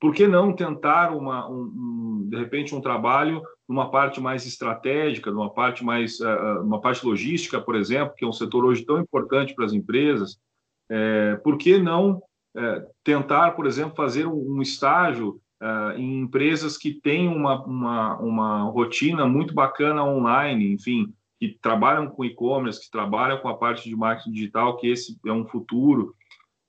por 0.00 0.14
que 0.14 0.26
não 0.26 0.54
tentar 0.54 1.14
uma, 1.14 1.46
um, 1.48 1.60
um, 1.60 2.28
de 2.28 2.36
repente 2.38 2.74
um 2.74 2.80
trabalho 2.80 3.42
numa 3.68 3.90
parte 3.90 4.18
mais 4.18 4.46
estratégica, 4.46 5.30
numa 5.30 5.50
parte 5.50 5.84
mais 5.84 6.18
uh, 6.20 6.62
uma 6.62 6.80
parte 6.80 7.04
logística, 7.04 7.60
por 7.60 7.76
exemplo, 7.76 8.14
que 8.16 8.24
é 8.24 8.28
um 8.28 8.32
setor 8.32 8.64
hoje 8.64 8.84
tão 8.84 8.98
importante 8.98 9.54
para 9.54 9.66
as 9.66 9.74
empresas? 9.74 10.40
É, 10.88 11.36
por 11.44 11.56
que 11.58 11.78
não 11.78 12.20
é, 12.56 12.86
tentar, 13.04 13.52
por 13.52 13.66
exemplo, 13.66 13.94
fazer 13.94 14.26
um, 14.26 14.60
estágio 14.60 15.40
é, 15.60 15.96
em 15.96 16.20
empresas 16.20 16.76
que 16.76 16.92
têm 16.92 17.28
uma, 17.28 17.64
uma, 17.64 18.18
uma 18.18 18.62
rotina 18.64 19.26
muito 19.26 19.54
bacana 19.54 20.04
online, 20.04 20.72
enfim, 20.72 21.12
que 21.38 21.58
trabalham 21.60 22.08
com 22.08 22.24
e-commerce, 22.24 22.80
que 22.80 22.90
trabalham 22.90 23.38
com 23.38 23.48
a 23.48 23.56
parte 23.56 23.88
de 23.88 23.96
marketing 23.96 24.32
digital, 24.32 24.76
que 24.76 24.88
esse 24.88 25.18
é 25.24 25.32
um 25.32 25.46
futuro. 25.46 26.14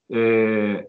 É, 0.10 0.88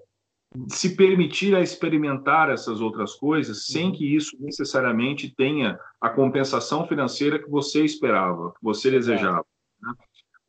se 0.69 0.95
permitir 0.95 1.55
a 1.55 1.63
experimentar 1.63 2.51
essas 2.51 2.81
outras 2.81 3.15
coisas 3.15 3.67
sem 3.67 3.87
uhum. 3.87 3.93
que 3.93 4.15
isso 4.15 4.37
necessariamente 4.39 5.35
tenha 5.35 5.79
a 5.99 6.11
compensação 6.11 6.87
financeira 6.87 7.39
que 7.39 7.49
você 7.49 7.83
esperava, 7.83 8.51
que 8.51 8.63
você 8.63 8.91
desejava 8.91 9.47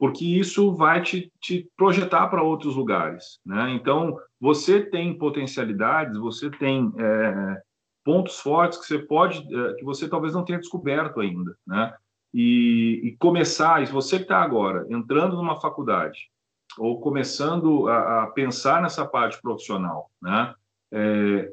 porque 0.03 0.25
isso 0.25 0.73
vai 0.73 1.01
te, 1.01 1.31
te 1.39 1.65
projetar 1.77 2.27
para 2.27 2.43
outros 2.43 2.75
lugares. 2.75 3.39
Né? 3.45 3.71
Então, 3.71 4.17
você 4.43 4.81
tem 4.81 5.17
potencialidades, 5.17 6.17
você 6.17 6.51
tem 6.51 6.91
é, 6.97 7.61
pontos 8.03 8.41
fortes 8.41 8.77
que 8.77 8.85
você 8.85 8.99
pode, 8.99 9.37
é, 9.37 9.73
que 9.75 9.85
você 9.85 10.05
talvez 10.05 10.33
não 10.33 10.43
tenha 10.43 10.59
descoberto 10.59 11.21
ainda. 11.21 11.55
Né? 11.65 11.93
E, 12.33 12.99
e 13.05 13.15
começar, 13.15 13.81
e 13.81 13.85
você 13.85 14.17
que 14.17 14.23
está 14.23 14.41
agora 14.41 14.85
entrando 14.89 15.37
numa 15.37 15.61
faculdade, 15.61 16.29
ou 16.77 16.99
começando 16.99 17.87
a, 17.87 18.23
a 18.23 18.27
pensar 18.27 18.81
nessa 18.81 19.05
parte 19.05 19.41
profissional, 19.41 20.11
né? 20.21 20.53
É, 20.91 21.49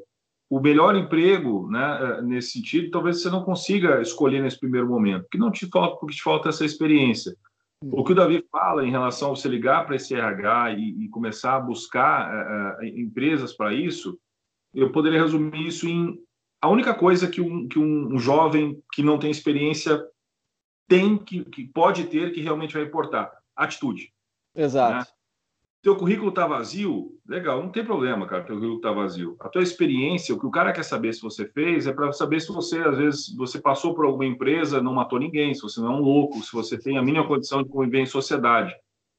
o 0.49 0.59
melhor 0.59 0.93
emprego, 0.97 1.71
né, 1.71 1.99
é, 2.01 2.21
nesse 2.21 2.51
sentido, 2.51 2.91
talvez 2.91 3.21
você 3.21 3.29
não 3.29 3.45
consiga 3.45 4.01
escolher 4.01 4.41
nesse 4.41 4.59
primeiro 4.59 4.89
momento, 4.89 5.21
porque 5.21 5.37
não 5.37 5.49
te 5.49 5.65
falta, 5.67 5.95
porque 5.95 6.15
te 6.15 6.21
falta 6.21 6.49
essa 6.49 6.65
experiência. 6.65 7.37
O 7.83 8.03
que 8.03 8.11
o 8.11 8.15
Davi 8.15 8.45
fala 8.51 8.85
em 8.85 8.91
relação 8.91 9.31
a 9.31 9.35
você 9.35 9.47
ligar 9.47 9.85
para 9.85 9.95
esse 9.95 10.13
RH 10.13 10.73
e, 10.73 11.05
e 11.05 11.09
começar 11.09 11.55
a 11.55 11.59
buscar 11.59 12.79
uh, 12.79 12.85
empresas 12.85 13.53
para 13.53 13.73
isso, 13.73 14.19
eu 14.73 14.91
poderia 14.91 15.19
resumir 15.19 15.67
isso 15.67 15.87
em 15.87 16.15
a 16.61 16.69
única 16.69 16.93
coisa 16.93 17.27
que 17.27 17.41
um, 17.41 17.67
que 17.67 17.79
um, 17.79 18.19
jovem 18.19 18.81
que 18.93 19.01
não 19.01 19.17
tem 19.17 19.31
experiência 19.31 19.99
tem, 20.87 21.17
que, 21.17 21.43
que 21.45 21.67
pode 21.67 22.05
ter, 22.05 22.31
que 22.31 22.41
realmente 22.41 22.75
vai 22.75 22.83
importar: 22.83 23.31
atitude. 23.55 24.13
Exato. 24.55 25.09
Né? 25.09 25.15
Teu 25.81 25.95
currículo 25.95 26.29
está 26.29 26.45
vazio, 26.45 27.17
legal, 27.27 27.63
não 27.63 27.71
tem 27.71 27.83
problema, 27.83 28.27
cara, 28.27 28.43
teu 28.43 28.55
currículo 28.55 28.77
está 28.77 28.91
vazio. 28.91 29.35
A 29.39 29.49
tua 29.49 29.63
experiência, 29.63 30.35
o 30.35 30.39
que 30.39 30.45
o 30.45 30.51
cara 30.51 30.71
quer 30.71 30.83
saber 30.83 31.11
se 31.13 31.21
você 31.21 31.47
fez, 31.47 31.87
é 31.87 31.93
para 31.93 32.11
saber 32.11 32.39
se 32.39 32.51
você, 32.51 32.79
às 32.79 32.97
vezes, 32.97 33.35
você 33.35 33.59
passou 33.59 33.95
por 33.95 34.05
alguma 34.05 34.25
empresa, 34.25 34.81
não 34.81 34.93
matou 34.93 35.19
ninguém, 35.19 35.53
se 35.55 35.61
você 35.61 35.81
não 35.81 35.93
é 35.93 35.95
um 35.95 36.01
louco, 36.01 36.41
se 36.43 36.51
você 36.53 36.77
tem 36.77 36.97
a 36.97 37.01
mínima 37.01 37.27
condição 37.27 37.63
de 37.63 37.69
conviver 37.69 37.99
em 37.99 38.05
sociedade. 38.05 38.73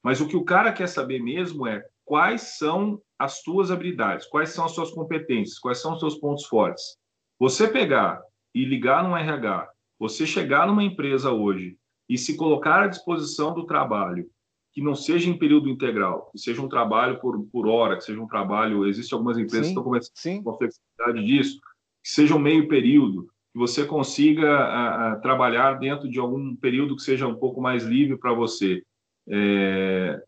Mas 0.05 0.21
o 0.21 0.29
que 0.29 0.37
o 0.37 0.45
cara 0.45 0.73
quer 0.73 0.87
saber 0.87 1.21
mesmo 1.21 1.67
é 1.67 1.85
quais 2.05 2.59
são 2.59 3.01
as 3.19 3.43
tuas 3.43 3.71
habilidades, 3.71 4.27
quais 4.27 4.51
são 4.51 4.65
as 4.65 4.73
suas 4.73 4.91
competências, 4.93 5.59
quais 5.59 5.79
são 5.79 5.95
os 5.95 6.01
seus 6.01 6.17
pontos 6.17 6.45
fortes. 6.47 6.97
Você 7.41 7.67
pegar 7.67 8.21
e 8.55 8.65
ligar 8.65 9.03
no 9.03 9.17
RH, 9.17 9.69
você 9.99 10.27
chegar 10.27 10.67
numa 10.67 10.83
empresa 10.85 11.33
hoje 11.33 11.77
e 12.09 12.17
se 12.17 12.37
colocar 12.37 12.83
à 12.83 12.87
disposição 12.87 13.53
do 13.53 13.67
trabalho 13.67 14.29
que 14.73 14.81
não 14.81 14.95
seja 14.95 15.29
em 15.29 15.39
período 15.39 15.69
integral, 15.69 16.31
que 16.33 16.39
seja 16.39 16.63
um 16.63 16.69
trabalho 16.69 17.21
por, 17.21 17.43
por 17.53 17.69
hora, 17.69 17.97
que 17.97 18.05
seja 18.05 18.21
um 18.21 18.27
trabalho. 18.27 18.87
Existem 18.87 19.15
algumas 19.17 19.37
empresas 19.37 19.67
sim, 19.67 19.75
que 19.75 19.79
estão 19.79 19.85
começando 19.85 20.43
com 20.43 20.51
a 20.51 20.57
flexibilidade 20.57 21.27
disso, 21.27 21.61
que 22.03 22.11
seja 22.11 22.35
um 22.35 22.39
meio 22.39 22.67
período, 22.69 23.29
que 23.53 23.59
você 23.59 23.85
consiga 23.85 24.51
a, 24.51 25.13
a, 25.13 25.17
trabalhar 25.17 25.75
dentro 25.75 26.09
de 26.09 26.19
algum 26.19 26.57
período 26.57 26.97
que 26.97 27.03
seja 27.03 27.27
um 27.27 27.35
pouco 27.35 27.61
mais 27.61 27.85
livre 27.85 28.17
para 28.17 28.33
você. 28.33 28.83
É, 29.29 30.21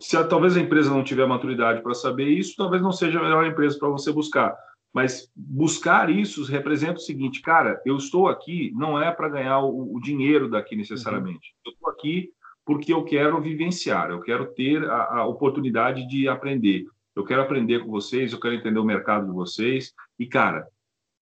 se 0.00 0.16
a, 0.16 0.24
talvez 0.24 0.56
a 0.56 0.60
empresa 0.60 0.90
não 0.90 1.04
tiver 1.04 1.26
maturidade 1.26 1.82
para 1.82 1.94
saber 1.94 2.28
isso, 2.28 2.56
talvez 2.56 2.82
não 2.82 2.92
seja 2.92 3.18
a 3.18 3.22
melhor 3.22 3.46
empresa 3.46 3.78
para 3.78 3.88
você 3.88 4.10
buscar. 4.10 4.56
Mas 4.92 5.28
buscar 5.34 6.08
isso 6.08 6.44
representa 6.44 6.94
o 6.94 7.02
seguinte, 7.02 7.42
cara, 7.42 7.80
eu 7.84 7.96
estou 7.96 8.28
aqui 8.28 8.72
não 8.74 9.00
é 9.00 9.10
para 9.10 9.28
ganhar 9.28 9.60
o, 9.60 9.96
o, 9.96 10.00
dinheiro 10.00 10.48
daqui 10.48 10.76
necessariamente. 10.76 11.50
Uhum. 11.50 11.62
Eu 11.66 11.72
estou 11.72 11.90
aqui 11.90 12.30
porque 12.64 12.92
eu 12.92 13.04
quero 13.04 13.40
vivenciar, 13.40 14.10
eu 14.10 14.20
quero 14.20 14.52
ter 14.54 14.84
a, 14.88 15.18
a 15.18 15.26
oportunidade 15.26 16.06
de 16.06 16.28
aprender. 16.28 16.86
Eu 17.14 17.24
quero 17.24 17.42
aprender 17.42 17.80
com 17.80 17.90
vocês, 17.90 18.32
eu 18.32 18.40
quero 18.40 18.54
entender 18.54 18.78
o 18.78 18.84
mercado 18.84 19.26
de 19.26 19.32
vocês. 19.32 19.94
E, 20.18 20.26
cara, 20.26 20.66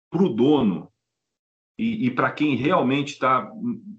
para 0.10 0.24
o 0.24 0.30
dono 0.30 0.92
e, 1.78 2.08
e 2.08 2.12
para 2.12 2.32
quem 2.32 2.56
realmente 2.56 3.13
está 3.13 3.52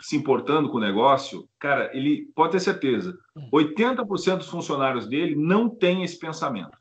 se 0.02 0.16
importando 0.16 0.68
com 0.70 0.78
o 0.78 0.80
negócio, 0.80 1.48
cara, 1.58 1.96
ele 1.96 2.26
pode 2.34 2.52
ter 2.52 2.60
certeza, 2.60 3.16
80% 3.52 4.38
dos 4.38 4.48
funcionários 4.48 5.06
dele 5.06 5.36
não 5.36 5.68
tem 5.68 6.02
esse 6.02 6.18
pensamento. 6.18 6.76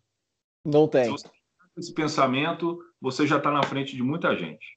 Não 0.65 0.87
tem. 0.87 1.05
Se 1.05 1.11
você 1.11 1.27
tem 1.27 1.41
esse 1.77 1.93
pensamento, 1.93 2.79
você 2.99 3.27
já 3.27 3.37
está 3.37 3.51
na 3.51 3.61
frente 3.63 3.95
de 3.95 4.01
muita 4.01 4.35
gente. 4.35 4.76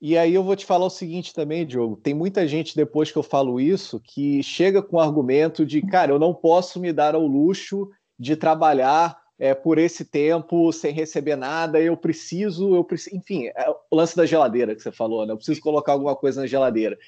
E 0.00 0.16
aí 0.16 0.34
eu 0.34 0.44
vou 0.44 0.54
te 0.54 0.66
falar 0.66 0.86
o 0.86 0.90
seguinte 0.90 1.32
também, 1.32 1.66
Diogo. 1.66 1.96
Tem 1.96 2.12
muita 2.12 2.46
gente, 2.46 2.76
depois 2.76 3.10
que 3.10 3.16
eu 3.16 3.22
falo 3.22 3.58
isso, 3.58 3.98
que 4.00 4.42
chega 4.42 4.82
com 4.82 4.96
o 4.96 5.00
argumento 5.00 5.64
de, 5.64 5.80
cara, 5.80 6.12
eu 6.12 6.18
não 6.18 6.34
posso 6.34 6.78
me 6.78 6.92
dar 6.92 7.14
ao 7.14 7.26
luxo 7.26 7.90
de 8.18 8.36
trabalhar 8.36 9.18
é, 9.38 9.54
por 9.54 9.78
esse 9.78 10.04
tempo 10.04 10.72
sem 10.72 10.92
receber 10.92 11.36
nada, 11.36 11.80
eu 11.80 11.96
preciso, 11.96 12.74
eu 12.74 12.84
preciso, 12.84 13.16
enfim, 13.16 13.46
é 13.48 13.70
o 13.90 13.96
lance 13.96 14.16
da 14.16 14.26
geladeira 14.26 14.74
que 14.74 14.82
você 14.82 14.92
falou, 14.92 15.26
né? 15.26 15.32
Eu 15.32 15.36
preciso 15.36 15.60
colocar 15.60 15.92
alguma 15.92 16.16
coisa 16.16 16.40
na 16.40 16.46
geladeira. 16.46 16.98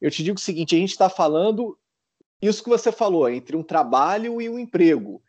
Eu 0.00 0.10
te 0.10 0.22
digo 0.22 0.36
o 0.36 0.40
seguinte: 0.40 0.76
a 0.76 0.78
gente 0.78 0.90
está 0.90 1.08
falando 1.08 1.78
isso 2.40 2.62
que 2.62 2.68
você 2.68 2.92
falou, 2.92 3.28
entre 3.28 3.56
um 3.56 3.62
trabalho 3.62 4.40
e 4.40 4.48
um 4.48 4.58
emprego. 4.58 5.22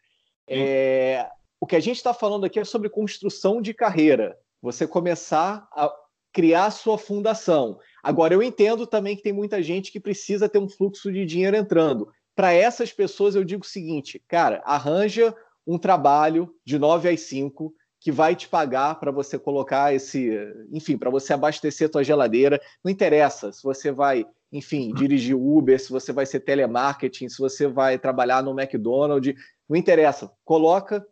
É, 0.48 1.28
o 1.60 1.66
que 1.66 1.76
a 1.76 1.80
gente 1.80 1.98
está 1.98 2.14
falando 2.14 2.46
aqui 2.46 2.60
é 2.60 2.66
sobre 2.66 2.90
construção 2.90 3.62
de 3.62 3.74
carreira. 3.74 4.38
Você 4.62 4.86
começar 4.86 5.68
a 5.72 5.92
criar 6.32 6.72
sua 6.72 6.98
fundação. 6.98 7.80
Agora, 8.04 8.34
eu 8.34 8.44
entendo 8.44 8.88
também 8.88 9.16
que 9.16 9.24
tem 9.24 9.34
muita 9.34 9.62
gente 9.62 9.92
que 9.92 10.00
precisa 10.00 10.48
ter 10.48 10.60
um 10.60 10.70
fluxo 10.70 11.12
de 11.12 11.26
dinheiro 11.26 11.58
entrando. 11.58 12.10
Para 12.36 12.54
essas 12.54 12.94
pessoas, 12.94 13.36
eu 13.36 13.44
digo 13.44 13.64
o 13.64 13.68
seguinte, 13.68 14.22
cara, 14.28 14.62
arranja 14.66 15.36
um 15.68 15.78
trabalho 15.78 16.54
de 16.66 16.80
9 16.80 17.10
às 17.10 17.22
5 17.22 17.74
que 18.00 18.12
vai 18.12 18.36
te 18.36 18.48
pagar 18.48 18.98
para 19.00 19.12
você 19.12 19.38
colocar 19.38 19.94
esse, 19.94 20.32
enfim, 20.72 20.98
para 20.98 21.10
você 21.10 21.34
abastecer 21.34 21.90
tua 21.90 22.04
geladeira. 22.04 22.60
Não 22.84 22.90
interessa 22.90 23.52
se 23.52 23.62
você 23.62 23.92
vai, 23.92 24.26
enfim, 24.52 24.94
dirigir 24.94 25.36
Uber, 25.36 25.78
se 25.80 25.92
você 25.92 26.14
vai 26.14 26.26
ser 26.26 26.40
telemarketing, 26.40 27.28
se 27.28 27.38
você 27.38 27.68
vai 27.68 28.00
trabalhar 28.00 28.42
no 28.42 28.58
McDonald's, 28.58 29.36
não 29.68 29.76
interessa. 29.76 30.32
Coloca 30.46 31.06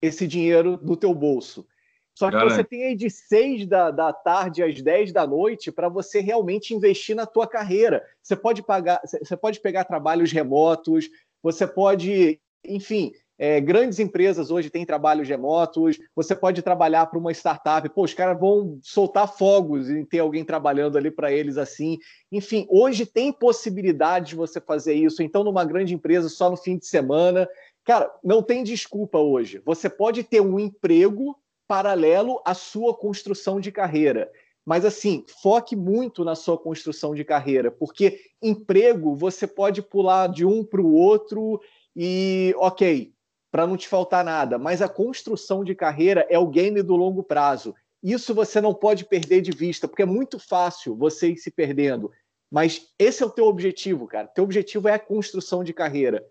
esse 0.00 0.26
dinheiro 0.26 0.80
no 0.82 0.96
teu 0.96 1.14
bolso. 1.14 1.66
Só 2.14 2.30
que 2.30 2.36
você 2.44 2.62
tem 2.62 2.84
aí 2.84 2.94
de 2.94 3.08
6 3.08 3.66
da, 3.66 3.90
da 3.90 4.12
tarde 4.12 4.62
às 4.62 4.80
10 4.80 5.12
da 5.12 5.26
noite 5.26 5.72
para 5.72 5.88
você 5.88 6.20
realmente 6.20 6.74
investir 6.74 7.16
na 7.16 7.26
tua 7.26 7.46
carreira. 7.46 8.04
Você 8.22 8.36
pode 8.36 8.62
pagar, 8.62 9.00
você 9.02 9.36
pode 9.36 9.60
pegar 9.60 9.84
trabalhos 9.84 10.30
remotos, 10.30 11.08
você 11.42 11.66
pode, 11.66 12.40
enfim, 12.64 13.12
É, 13.38 13.60
grandes 13.60 13.98
empresas 13.98 14.52
hoje 14.52 14.70
têm 14.70 14.86
trabalhos 14.86 15.26
remotos, 15.26 15.98
você 16.14 16.32
pode 16.32 16.62
trabalhar 16.62 17.06
para 17.06 17.18
uma 17.18 17.32
startup, 17.32 17.88
pô, 17.88 18.04
os 18.04 18.14
caras 18.14 18.38
vão 18.38 18.78
soltar 18.82 19.26
fogos 19.26 19.90
em 19.90 20.04
ter 20.04 20.20
alguém 20.20 20.44
trabalhando 20.44 20.96
ali 20.96 21.10
para 21.10 21.32
eles 21.32 21.56
assim. 21.56 21.98
Enfim, 22.30 22.68
hoje 22.70 23.04
tem 23.04 23.32
possibilidade 23.32 24.28
de 24.28 24.36
você 24.36 24.60
fazer 24.60 24.94
isso, 24.94 25.24
então, 25.24 25.42
numa 25.42 25.64
grande 25.64 25.92
empresa, 25.92 26.28
só 26.28 26.50
no 26.50 26.56
fim 26.56 26.78
de 26.78 26.86
semana. 26.86 27.48
Cara, 27.84 28.08
não 28.22 28.44
tem 28.44 28.62
desculpa 28.62 29.18
hoje. 29.18 29.60
Você 29.64 29.90
pode 29.90 30.22
ter 30.22 30.40
um 30.40 30.60
emprego 30.60 31.36
paralelo 31.72 32.38
à 32.44 32.52
sua 32.52 32.92
construção 32.92 33.58
de 33.58 33.72
carreira. 33.72 34.30
Mas 34.62 34.84
assim, 34.84 35.24
foque 35.40 35.74
muito 35.74 36.22
na 36.22 36.34
sua 36.34 36.58
construção 36.58 37.14
de 37.14 37.24
carreira, 37.24 37.70
porque 37.70 38.20
emprego 38.42 39.16
você 39.16 39.46
pode 39.46 39.80
pular 39.80 40.28
de 40.28 40.44
um 40.44 40.62
para 40.62 40.82
o 40.82 40.92
outro 40.92 41.58
e, 41.96 42.54
ok, 42.58 43.14
para 43.50 43.66
não 43.66 43.78
te 43.78 43.88
faltar 43.88 44.22
nada, 44.22 44.58
mas 44.58 44.82
a 44.82 44.88
construção 44.88 45.64
de 45.64 45.74
carreira 45.74 46.26
é 46.28 46.38
o 46.38 46.46
game 46.46 46.82
do 46.82 46.94
longo 46.94 47.22
prazo. 47.22 47.74
Isso 48.02 48.34
você 48.34 48.60
não 48.60 48.74
pode 48.74 49.06
perder 49.06 49.40
de 49.40 49.50
vista, 49.50 49.88
porque 49.88 50.02
é 50.02 50.06
muito 50.06 50.38
fácil 50.38 50.94
você 50.94 51.30
ir 51.30 51.38
se 51.38 51.50
perdendo. 51.50 52.10
Mas 52.50 52.92
esse 52.98 53.22
é 53.22 53.26
o 53.26 53.30
teu 53.30 53.46
objetivo, 53.46 54.06
cara. 54.06 54.28
Teu 54.28 54.44
objetivo 54.44 54.88
é 54.88 54.92
a 54.92 54.98
construção 54.98 55.64
de 55.64 55.72
carreira. 55.72 56.22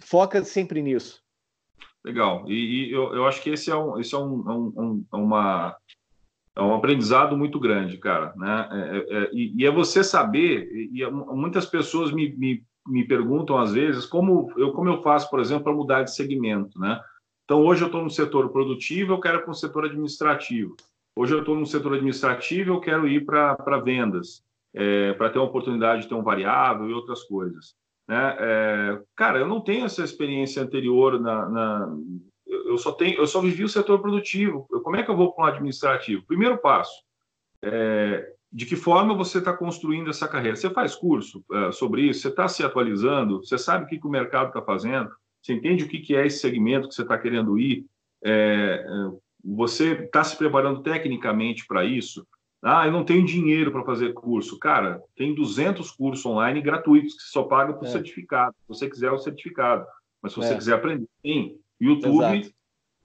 Foca 0.00 0.42
sempre 0.42 0.82
nisso. 0.82 1.22
Legal. 2.04 2.44
E, 2.48 2.88
e 2.88 2.92
eu, 2.92 3.14
eu, 3.14 3.26
acho 3.26 3.42
que 3.42 3.50
esse 3.50 3.70
é, 3.70 3.76
um, 3.76 3.98
esse 3.98 4.14
é 4.14 4.18
um, 4.18 4.72
um, 4.76 5.04
uma, 5.12 5.76
é 6.56 6.62
um 6.62 6.74
aprendizado 6.74 7.36
muito 7.36 7.60
grande, 7.60 7.98
cara. 7.98 8.32
Né? 8.36 8.68
É, 8.72 8.78
é, 8.78 9.22
é 9.24 9.30
e, 9.32 9.54
e, 9.56 9.66
é 9.66 9.70
você 9.70 10.02
saber, 10.02 10.70
e 10.72 11.02
é, 11.02 11.10
muitas 11.10 11.66
pessoas 11.66 12.10
me, 12.10 12.34
me, 12.36 12.64
me 12.86 13.06
perguntam 13.06 13.58
às 13.58 13.72
vezes 13.72 14.06
como 14.06 14.50
eu, 14.56 14.72
como 14.72 14.88
eu 14.88 15.02
faço, 15.02 15.28
por 15.28 15.40
exemplo, 15.40 15.64
para 15.64 15.74
mudar 15.74 16.02
de 16.02 16.14
segmento. 16.14 16.78
Né? 16.78 17.00
Então, 17.44 17.62
hoje 17.64 17.82
eu 17.82 17.86
estou 17.86 18.02
no 18.02 18.10
setor 18.10 18.48
produtivo, 18.50 19.12
eu 19.12 19.20
quero 19.20 19.38
ir 19.38 19.42
para 19.42 19.50
o 19.50 19.54
setor 19.54 19.84
administrativo. 19.84 20.74
Hoje 21.14 21.34
eu 21.34 21.40
estou 21.40 21.56
no 21.56 21.66
setor 21.66 21.94
administrativo, 21.94 22.74
eu 22.74 22.80
quero 22.80 23.06
ir 23.06 23.26
para 23.26 23.78
vendas, 23.84 24.42
é, 24.72 25.12
para 25.14 25.28
ter 25.28 25.38
uma 25.38 25.48
oportunidade 25.48 26.02
de 26.02 26.08
ter 26.08 26.14
um 26.14 26.22
variável 26.22 26.88
e 26.88 26.94
outras 26.94 27.24
coisas. 27.24 27.74
Né? 28.10 28.36
É, 28.40 29.00
cara, 29.14 29.38
eu 29.38 29.46
não 29.46 29.60
tenho 29.60 29.84
essa 29.84 30.02
experiência 30.02 30.60
anterior 30.60 31.20
na, 31.20 31.48
na, 31.48 31.96
eu 32.44 32.76
só 32.76 32.90
tenho, 32.90 33.16
eu 33.16 33.26
só 33.28 33.40
vivi 33.40 33.62
o 33.62 33.68
setor 33.68 34.00
produtivo. 34.00 34.66
Eu, 34.68 34.80
como 34.80 34.96
é 34.96 35.04
que 35.04 35.08
eu 35.12 35.16
vou 35.16 35.32
para 35.32 35.44
o 35.44 35.46
administrativo? 35.46 36.26
Primeiro 36.26 36.58
passo, 36.58 37.04
é, 37.62 38.34
de 38.52 38.66
que 38.66 38.74
forma 38.74 39.14
você 39.14 39.38
está 39.38 39.56
construindo 39.56 40.10
essa 40.10 40.26
carreira? 40.26 40.56
Você 40.56 40.68
faz 40.70 40.96
curso 40.96 41.44
é, 41.52 41.70
sobre 41.70 42.02
isso? 42.02 42.22
Você 42.22 42.28
está 42.30 42.48
se 42.48 42.64
atualizando? 42.64 43.44
Você 43.44 43.56
sabe 43.56 43.84
o 43.84 43.86
que, 43.86 44.00
que 44.00 44.06
o 44.08 44.10
mercado 44.10 44.48
está 44.48 44.60
fazendo? 44.60 45.08
Você 45.40 45.52
entende 45.52 45.84
o 45.84 45.88
que, 45.88 46.00
que 46.00 46.16
é 46.16 46.26
esse 46.26 46.40
segmento 46.40 46.88
que 46.88 46.94
você 46.96 47.02
está 47.02 47.16
querendo 47.16 47.56
ir? 47.60 47.86
É 48.24 48.84
você 49.42 49.92
está 49.92 50.22
se 50.22 50.36
preparando 50.36 50.82
tecnicamente 50.82 51.66
para 51.66 51.84
isso? 51.84 52.26
Ah, 52.62 52.86
eu 52.86 52.92
não 52.92 53.04
tenho 53.04 53.24
dinheiro 53.24 53.72
para 53.72 53.84
fazer 53.84 54.12
curso. 54.12 54.58
Cara, 54.58 55.02
tem 55.16 55.34
200 55.34 55.90
cursos 55.92 56.24
online 56.26 56.60
gratuitos 56.60 57.14
que 57.14 57.22
só 57.22 57.44
pagam 57.44 57.78
por 57.78 57.86
é. 57.86 57.90
certificado. 57.90 58.54
Se 58.60 58.68
você 58.68 58.90
quiser 58.90 59.10
o 59.10 59.18
certificado. 59.18 59.86
Mas 60.22 60.32
se 60.32 60.38
você 60.38 60.52
é. 60.52 60.56
quiser 60.56 60.74
aprender, 60.74 61.06
tem. 61.22 61.58
YouTube, 61.80 62.52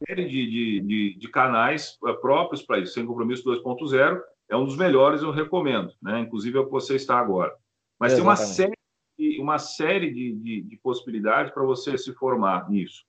série 0.06 0.26
de, 0.26 0.50
de, 0.50 0.80
de, 0.82 1.18
de, 1.18 1.28
canais 1.30 1.98
eh, 2.06 2.14
próprios 2.14 2.62
para 2.62 2.80
isso. 2.80 2.94
Sem 2.94 3.06
Compromisso 3.06 3.46
2.0 3.46 4.20
é 4.50 4.58
um 4.58 4.66
dos 4.66 4.76
melhores, 4.76 5.22
eu 5.22 5.32
recomendo. 5.32 5.94
Né? 6.02 6.20
Inclusive 6.20 6.58
é 6.58 6.60
o 6.60 6.66
que 6.66 6.72
você 6.72 6.96
está 6.96 7.18
agora. 7.18 7.56
Mas 7.98 8.12
Exatamente. 8.12 8.18
tem 8.18 8.66
uma 8.68 8.76
série, 9.16 9.40
uma 9.40 9.58
série 9.58 10.12
de, 10.12 10.34
de, 10.34 10.62
de 10.64 10.78
possibilidades 10.78 11.54
para 11.54 11.64
você 11.64 11.98
se 11.98 12.14
formar 12.14 12.70
nisso. 12.70 13.06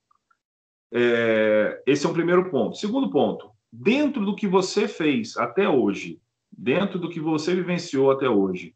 É, 0.92 1.82
esse 1.84 2.06
é 2.06 2.08
um 2.08 2.14
primeiro 2.14 2.48
ponto. 2.48 2.76
Segundo 2.76 3.10
ponto, 3.10 3.50
dentro 3.72 4.24
do 4.24 4.36
que 4.36 4.46
você 4.46 4.86
fez 4.86 5.36
até 5.36 5.68
hoje, 5.68 6.20
dentro 6.56 6.98
do 6.98 7.08
que 7.08 7.20
você 7.20 7.54
vivenciou 7.54 8.10
até 8.10 8.28
hoje, 8.28 8.74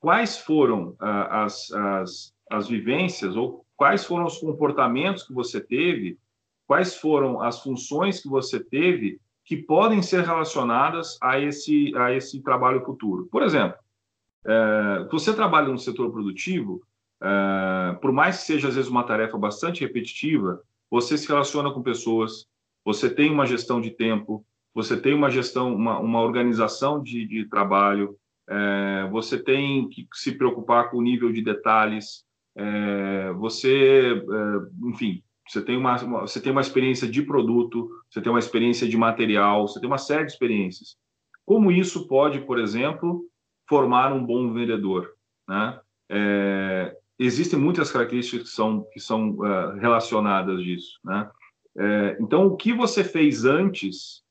quais 0.00 0.38
foram 0.38 0.96
ah, 0.98 1.44
as, 1.44 1.70
as, 1.70 2.34
as 2.50 2.68
vivências 2.68 3.36
ou 3.36 3.64
quais 3.76 4.04
foram 4.04 4.26
os 4.26 4.38
comportamentos 4.38 5.22
que 5.22 5.32
você 5.32 5.60
teve, 5.60 6.18
quais 6.66 6.96
foram 6.96 7.40
as 7.40 7.62
funções 7.62 8.20
que 8.20 8.28
você 8.28 8.58
teve 8.58 9.20
que 9.44 9.56
podem 9.56 10.02
ser 10.02 10.24
relacionadas 10.24 11.18
a 11.20 11.38
esse, 11.38 11.92
a 11.96 12.12
esse 12.12 12.42
trabalho 12.42 12.84
futuro. 12.84 13.28
Por 13.30 13.42
exemplo, 13.42 13.76
é, 14.46 15.08
você 15.10 15.34
trabalha 15.34 15.68
no 15.68 15.78
setor 15.78 16.10
produtivo, 16.12 16.80
é, 17.20 17.98
por 18.00 18.12
mais 18.12 18.38
que 18.38 18.44
seja 18.44 18.68
às 18.68 18.74
vezes 18.74 18.90
uma 18.90 19.04
tarefa 19.04 19.36
bastante 19.36 19.80
repetitiva, 19.80 20.62
você 20.90 21.16
se 21.16 21.26
relaciona 21.26 21.72
com 21.72 21.82
pessoas, 21.82 22.46
você 22.84 23.08
tem 23.08 23.30
uma 23.30 23.46
gestão 23.46 23.80
de 23.80 23.90
tempo, 23.90 24.44
você 24.74 24.96
tem 24.96 25.14
uma 25.14 25.30
gestão, 25.30 25.74
uma, 25.74 25.98
uma 25.98 26.20
organização 26.20 27.02
de, 27.02 27.26
de 27.26 27.48
trabalho, 27.48 28.16
é, 28.48 29.08
você 29.10 29.38
tem 29.38 29.88
que 29.88 30.06
se 30.12 30.32
preocupar 30.32 30.90
com 30.90 30.98
o 30.98 31.02
nível 31.02 31.32
de 31.32 31.42
detalhes, 31.42 32.24
é, 32.56 33.32
você, 33.32 34.12
é, 34.14 34.88
enfim, 34.88 35.22
você 35.48 35.60
tem 35.62 35.76
uma, 35.76 35.96
uma, 36.02 36.20
você 36.22 36.40
tem 36.40 36.52
uma 36.52 36.60
experiência 36.60 37.08
de 37.08 37.22
produto, 37.22 37.90
você 38.10 38.20
tem 38.20 38.30
uma 38.30 38.38
experiência 38.38 38.88
de 38.88 38.96
material, 38.96 39.66
você 39.66 39.80
tem 39.80 39.88
uma 39.88 39.98
série 39.98 40.24
de 40.24 40.32
experiências. 40.32 40.96
Como 41.44 41.70
isso 41.70 42.06
pode, 42.06 42.40
por 42.40 42.58
exemplo, 42.58 43.24
formar 43.68 44.12
um 44.12 44.24
bom 44.24 44.52
vendedor? 44.52 45.10
Né? 45.48 45.80
É, 46.10 46.96
existem 47.18 47.58
muitas 47.58 47.90
características 47.90 48.48
que 48.48 48.54
são, 48.54 48.86
que 48.92 49.00
são 49.00 49.30
uh, 49.30 49.78
relacionadas 49.78 50.62
disso. 50.62 50.98
Né? 51.04 51.30
É, 51.76 52.16
então, 52.20 52.46
o 52.46 52.56
que 52.56 52.72
você 52.72 53.02
fez 53.02 53.44
antes 53.44 54.22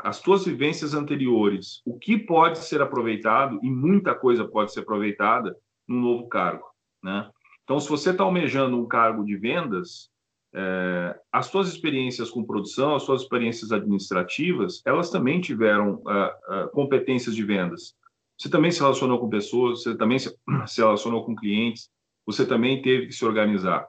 as 0.00 0.20
tuas 0.20 0.44
vivências 0.44 0.94
anteriores, 0.94 1.80
o 1.86 1.98
que 1.98 2.18
pode 2.18 2.58
ser 2.58 2.82
aproveitado, 2.82 3.58
e 3.62 3.70
muita 3.70 4.14
coisa 4.14 4.46
pode 4.46 4.72
ser 4.72 4.80
aproveitada 4.80 5.56
num 5.88 6.00
novo 6.00 6.28
cargo. 6.28 6.64
Né? 7.02 7.30
Então, 7.62 7.80
se 7.80 7.88
você 7.88 8.10
está 8.10 8.24
almejando 8.24 8.78
um 8.78 8.86
cargo 8.86 9.24
de 9.24 9.36
vendas, 9.36 10.10
é, 10.54 11.18
as 11.32 11.46
suas 11.46 11.68
experiências 11.68 12.30
com 12.30 12.44
produção, 12.44 12.94
as 12.94 13.02
suas 13.02 13.22
experiências 13.22 13.72
administrativas, 13.72 14.82
elas 14.86 15.10
também 15.10 15.40
tiveram 15.40 15.94
uh, 15.94 16.64
uh, 16.66 16.70
competências 16.70 17.34
de 17.34 17.42
vendas. 17.42 17.96
Você 18.38 18.48
também 18.48 18.70
se 18.70 18.80
relacionou 18.80 19.18
com 19.18 19.28
pessoas, 19.28 19.82
você 19.82 19.96
também 19.96 20.18
se, 20.18 20.28
se 20.66 20.80
relacionou 20.80 21.24
com 21.24 21.34
clientes, 21.34 21.90
você 22.24 22.46
também 22.46 22.80
teve 22.82 23.06
que 23.08 23.12
se 23.12 23.24
organizar. 23.24 23.86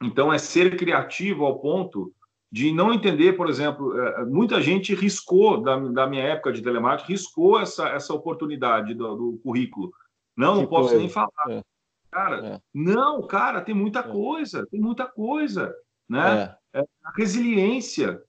Então, 0.00 0.32
é 0.32 0.38
ser 0.38 0.76
criativo 0.76 1.44
ao 1.44 1.58
ponto 1.58 2.12
de 2.50 2.72
não 2.72 2.92
entender, 2.92 3.34
por 3.34 3.48
exemplo, 3.48 3.98
é, 4.00 4.24
muita 4.24 4.60
gente 4.62 4.94
riscou, 4.94 5.60
da, 5.60 5.76
da 5.76 6.06
minha 6.06 6.22
época 6.22 6.52
de 6.52 6.62
telemarketing, 6.62 7.12
riscou 7.12 7.60
essa, 7.60 7.88
essa 7.88 8.14
oportunidade 8.14 8.94
do, 8.94 9.16
do 9.16 9.40
currículo. 9.42 9.92
Não, 10.36 10.54
que 10.54 10.60
não 10.60 10.66
posso 10.68 10.88
coisa. 10.88 10.98
nem 10.98 11.08
falar. 11.08 11.30
É. 11.50 11.62
Cara, 12.10 12.46
é. 12.46 12.60
não, 12.72 13.26
cara, 13.26 13.60
tem 13.60 13.74
muita 13.74 14.00
é. 14.00 14.02
coisa, 14.02 14.66
tem 14.66 14.80
muita 14.80 15.06
coisa, 15.06 15.74
né? 16.08 16.56
É. 16.72 16.80
é. 16.80 16.84
a 17.04 17.10
resiliência 17.16 18.22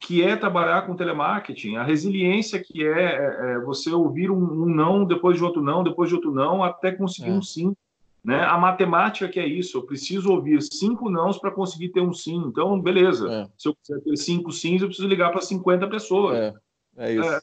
que 0.00 0.22
é 0.22 0.34
trabalhar 0.34 0.84
com 0.84 0.96
telemarketing, 0.96 1.76
a 1.76 1.84
resiliência 1.84 2.60
que 2.60 2.84
é, 2.84 3.60
você 3.60 3.90
ouvir 3.90 4.32
um, 4.32 4.64
um, 4.64 4.66
não, 4.66 5.04
depois 5.04 5.36
de 5.36 5.44
outro 5.44 5.62
não, 5.62 5.84
depois 5.84 6.08
de 6.08 6.16
outro 6.16 6.32
não, 6.32 6.64
até 6.64 6.90
conseguir 6.90 7.30
um 7.30 7.40
sim. 7.40 7.76
Né? 8.24 8.40
A 8.44 8.56
matemática 8.56 9.28
que 9.28 9.40
é 9.40 9.46
isso, 9.46 9.78
eu 9.78 9.82
preciso 9.82 10.30
ouvir 10.30 10.62
cinco 10.62 11.10
nãos 11.10 11.38
para 11.38 11.50
conseguir 11.50 11.88
ter 11.88 12.00
um 12.00 12.12
sim. 12.12 12.36
Então, 12.36 12.80
beleza. 12.80 13.32
É. 13.32 13.48
Se 13.58 13.68
eu 13.68 13.74
quiser 13.74 14.00
ter 14.00 14.16
cinco 14.16 14.52
sims, 14.52 14.80
eu 14.80 14.88
preciso 14.88 15.08
ligar 15.08 15.32
para 15.32 15.40
50 15.40 15.88
pessoas. 15.88 16.36
É, 16.36 16.54
é 16.98 17.12
isso. 17.14 17.28
É, 17.28 17.40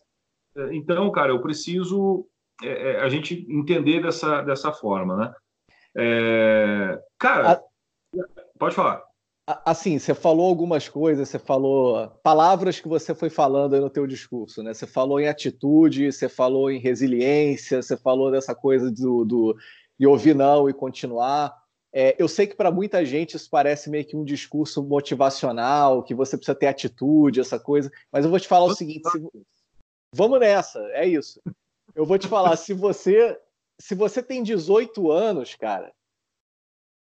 é, 0.58 0.76
então, 0.76 1.12
cara, 1.12 1.32
eu 1.32 1.42
preciso 1.42 2.26
é, 2.63 2.92
é, 2.92 3.02
a 3.02 3.10
gente 3.10 3.46
entender 3.50 4.02
dessa, 4.02 4.42
dessa 4.42 4.72
forma, 4.72 5.15
né? 5.18 5.34
cara, 7.18 7.54
a... 7.54 7.62
pode 8.58 8.76
falar. 8.76 9.04
Assim, 9.65 9.98
você 9.98 10.13
falou 10.13 10.48
algumas 10.48 10.88
coisas, 10.88 11.28
você 11.28 11.39
falou 11.39 12.08
palavras 12.24 12.80
que 12.80 12.88
você 12.88 13.15
foi 13.15 13.32
falando 13.32 13.82
no 13.82 13.89
teu 13.89 14.06
discurso, 14.06 14.62
né? 14.62 14.74
Você 14.76 14.86
falou 14.86 15.20
em 15.20 15.28
atitude, 15.28 16.12
você 16.12 16.30
falou 16.30 16.70
em 16.70 16.80
resiliência, 16.80 17.82
você 17.82 17.98
falou 17.98 18.30
dessa 18.30 18.54
coisa 18.54 18.92
do, 18.92 19.26
do 19.26 19.58
e 20.00 20.08
ouvir 20.08 20.34
não 20.34 20.70
e 20.70 20.74
continuar. 20.74 21.58
É, 21.92 22.16
eu 22.20 22.28
sei 22.28 22.48
que 22.48 22.56
para 22.56 22.72
muita 22.72 23.04
gente 23.04 23.36
isso 23.36 23.50
parece 23.50 23.90
meio 23.90 24.06
que 24.06 24.16
um 24.16 24.24
discurso 24.24 24.84
motivacional, 24.84 26.04
que 26.04 26.14
você 26.14 26.38
precisa 26.38 26.56
ter 26.56 26.68
atitude, 26.68 27.40
essa 27.40 27.60
coisa, 27.60 27.92
mas 28.12 28.24
eu 28.24 28.30
vou 28.30 28.40
te 28.40 28.48
falar 28.48 28.66
o 28.66 28.76
seguinte: 28.76 29.10
se... 29.10 29.30
vamos 30.14 30.40
nessa, 30.40 30.80
é 30.92 31.08
isso. 31.08 31.42
Eu 31.96 32.06
vou 32.06 32.18
te 32.18 32.28
falar, 32.28 32.56
se 32.56 32.74
você 32.74 33.38
se 33.82 33.96
você 33.96 34.22
tem 34.22 34.44
18 34.44 35.10
anos, 35.10 35.56
cara, 35.56 35.94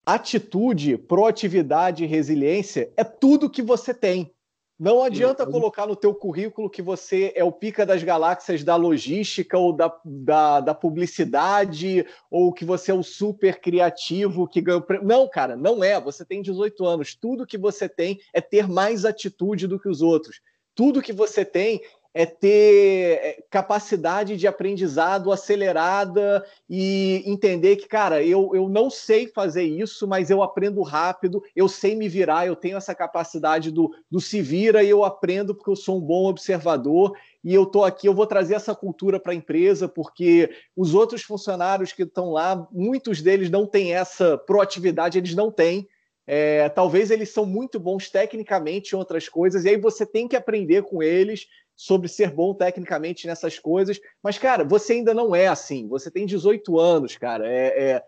atitude, 0.05 0.99
proatividade 0.99 2.05
e 2.05 2.07
resiliência 2.07 2.93
é 2.97 3.05
tudo 3.05 3.51
que 3.51 3.63
você 3.63 3.95
tem. 3.95 4.35
Não 4.79 5.03
adianta 5.03 5.47
colocar 5.47 5.87
no 5.87 5.97
teu 5.97 6.15
currículo 6.15 6.69
que 6.69 6.83
você 6.83 7.33
é 7.35 7.43
o 7.43 7.51
pica 7.51 7.87
das 7.87 8.03
galáxias 8.03 8.63
da 8.63 8.77
logística 8.77 9.57
ou 9.57 9.73
da, 9.73 9.91
da, 10.05 10.61
da 10.61 10.75
publicidade 10.75 12.07
ou 12.31 12.53
que 12.53 12.63
você 12.63 12.91
é 12.91 12.95
o 12.95 13.03
super 13.03 13.59
criativo 13.59 14.47
que 14.47 14.61
ganhou... 14.61 14.85
Não, 15.03 15.27
cara, 15.31 15.57
não 15.57 15.83
é. 15.83 15.99
Você 15.99 16.27
tem 16.27 16.43
18 16.43 16.85
anos. 16.85 17.15
Tudo 17.15 17.47
que 17.47 17.57
você 17.57 17.89
tem 17.89 18.21
é 18.35 18.41
ter 18.41 18.69
mais 18.69 19.07
atitude 19.07 19.67
do 19.67 19.81
que 19.81 19.89
os 19.89 20.03
outros. 20.03 20.43
Tudo 20.75 21.01
que 21.01 21.13
você 21.13 21.43
tem 21.43 21.81
é 22.17 22.25
ter 22.25 23.19
é, 23.21 23.45
capacidade 23.51 24.39
de 24.39 24.47
aprendizado 24.47 25.31
acelerada 25.31 26.43
e 26.67 27.23
entender 27.27 27.77
que, 27.77 27.87
cara, 27.87 28.25
eu, 28.25 28.53
eu 28.55 28.71
não 28.71 28.89
sei 28.89 29.27
fazer 29.27 29.65
isso, 29.65 30.09
mas 30.09 30.31
eu 30.31 30.43
aprendo 30.43 30.81
rápido, 30.81 31.43
eu 31.55 31.69
sei 31.69 31.95
me 31.95 32.09
virar, 32.09 32.47
eu 32.47 32.57
tenho 32.57 32.79
essa 32.79 32.95
capacidade 32.95 33.71
do, 33.71 33.95
do 34.11 34.19
se 34.19 34.41
vira 34.41 34.83
e 34.83 34.89
eu 34.89 35.05
aprendo 35.05 35.55
porque 35.55 35.69
eu 35.69 35.77
sou 35.77 35.99
um 35.99 36.01
bom 36.01 36.27
observador 36.27 37.13
e 37.45 37.53
eu 37.53 37.65
estou 37.65 37.85
aqui, 37.85 38.09
eu 38.09 38.15
vou 38.15 38.27
trazer 38.27 38.55
essa 38.55 38.75
cultura 38.75 39.21
para 39.21 39.33
a 39.33 39.37
empresa, 39.37 39.87
porque 39.87 40.49
os 40.75 40.95
outros 40.95 41.23
funcionários 41.23 41.93
que 41.93 42.05
estão 42.05 42.31
lá, 42.31 42.67
muitos 42.73 43.21
deles 43.21 43.51
não 43.51 43.67
têm 43.67 43.93
essa 43.93 44.39
proatividade, 44.39 45.19
eles 45.19 45.35
não 45.35 45.53
têm. 45.53 45.87
É, 46.27 46.69
talvez 46.71 47.13
eles 47.13 47.29
são 47.29 47.47
muito 47.47 47.79
bons 47.79 48.11
tecnicamente 48.11 48.95
em 48.95 48.99
outras 48.99 49.29
coisas, 49.29 49.65
e 49.65 49.69
aí 49.69 49.77
você 49.77 50.05
tem 50.05 50.27
que 50.27 50.35
aprender 50.35 50.83
com 50.83 51.01
eles 51.01 51.47
sobre 51.77 52.09
ser 52.09 52.31
bom 52.31 52.55
tecnicamente 52.55 53.27
nessas 53.27 53.59
coisas. 53.59 54.01
Mas, 54.23 54.39
cara, 54.39 54.65
você 54.65 54.95
ainda 54.95 55.13
não 55.13 55.37
é 55.37 55.47
assim. 55.47 55.87
Você 55.89 56.11
tem 56.11 56.25
18 56.25 56.81
anos, 56.81 57.17
cara. 57.17 57.47
É, 57.47 57.91
é... 57.91 58.05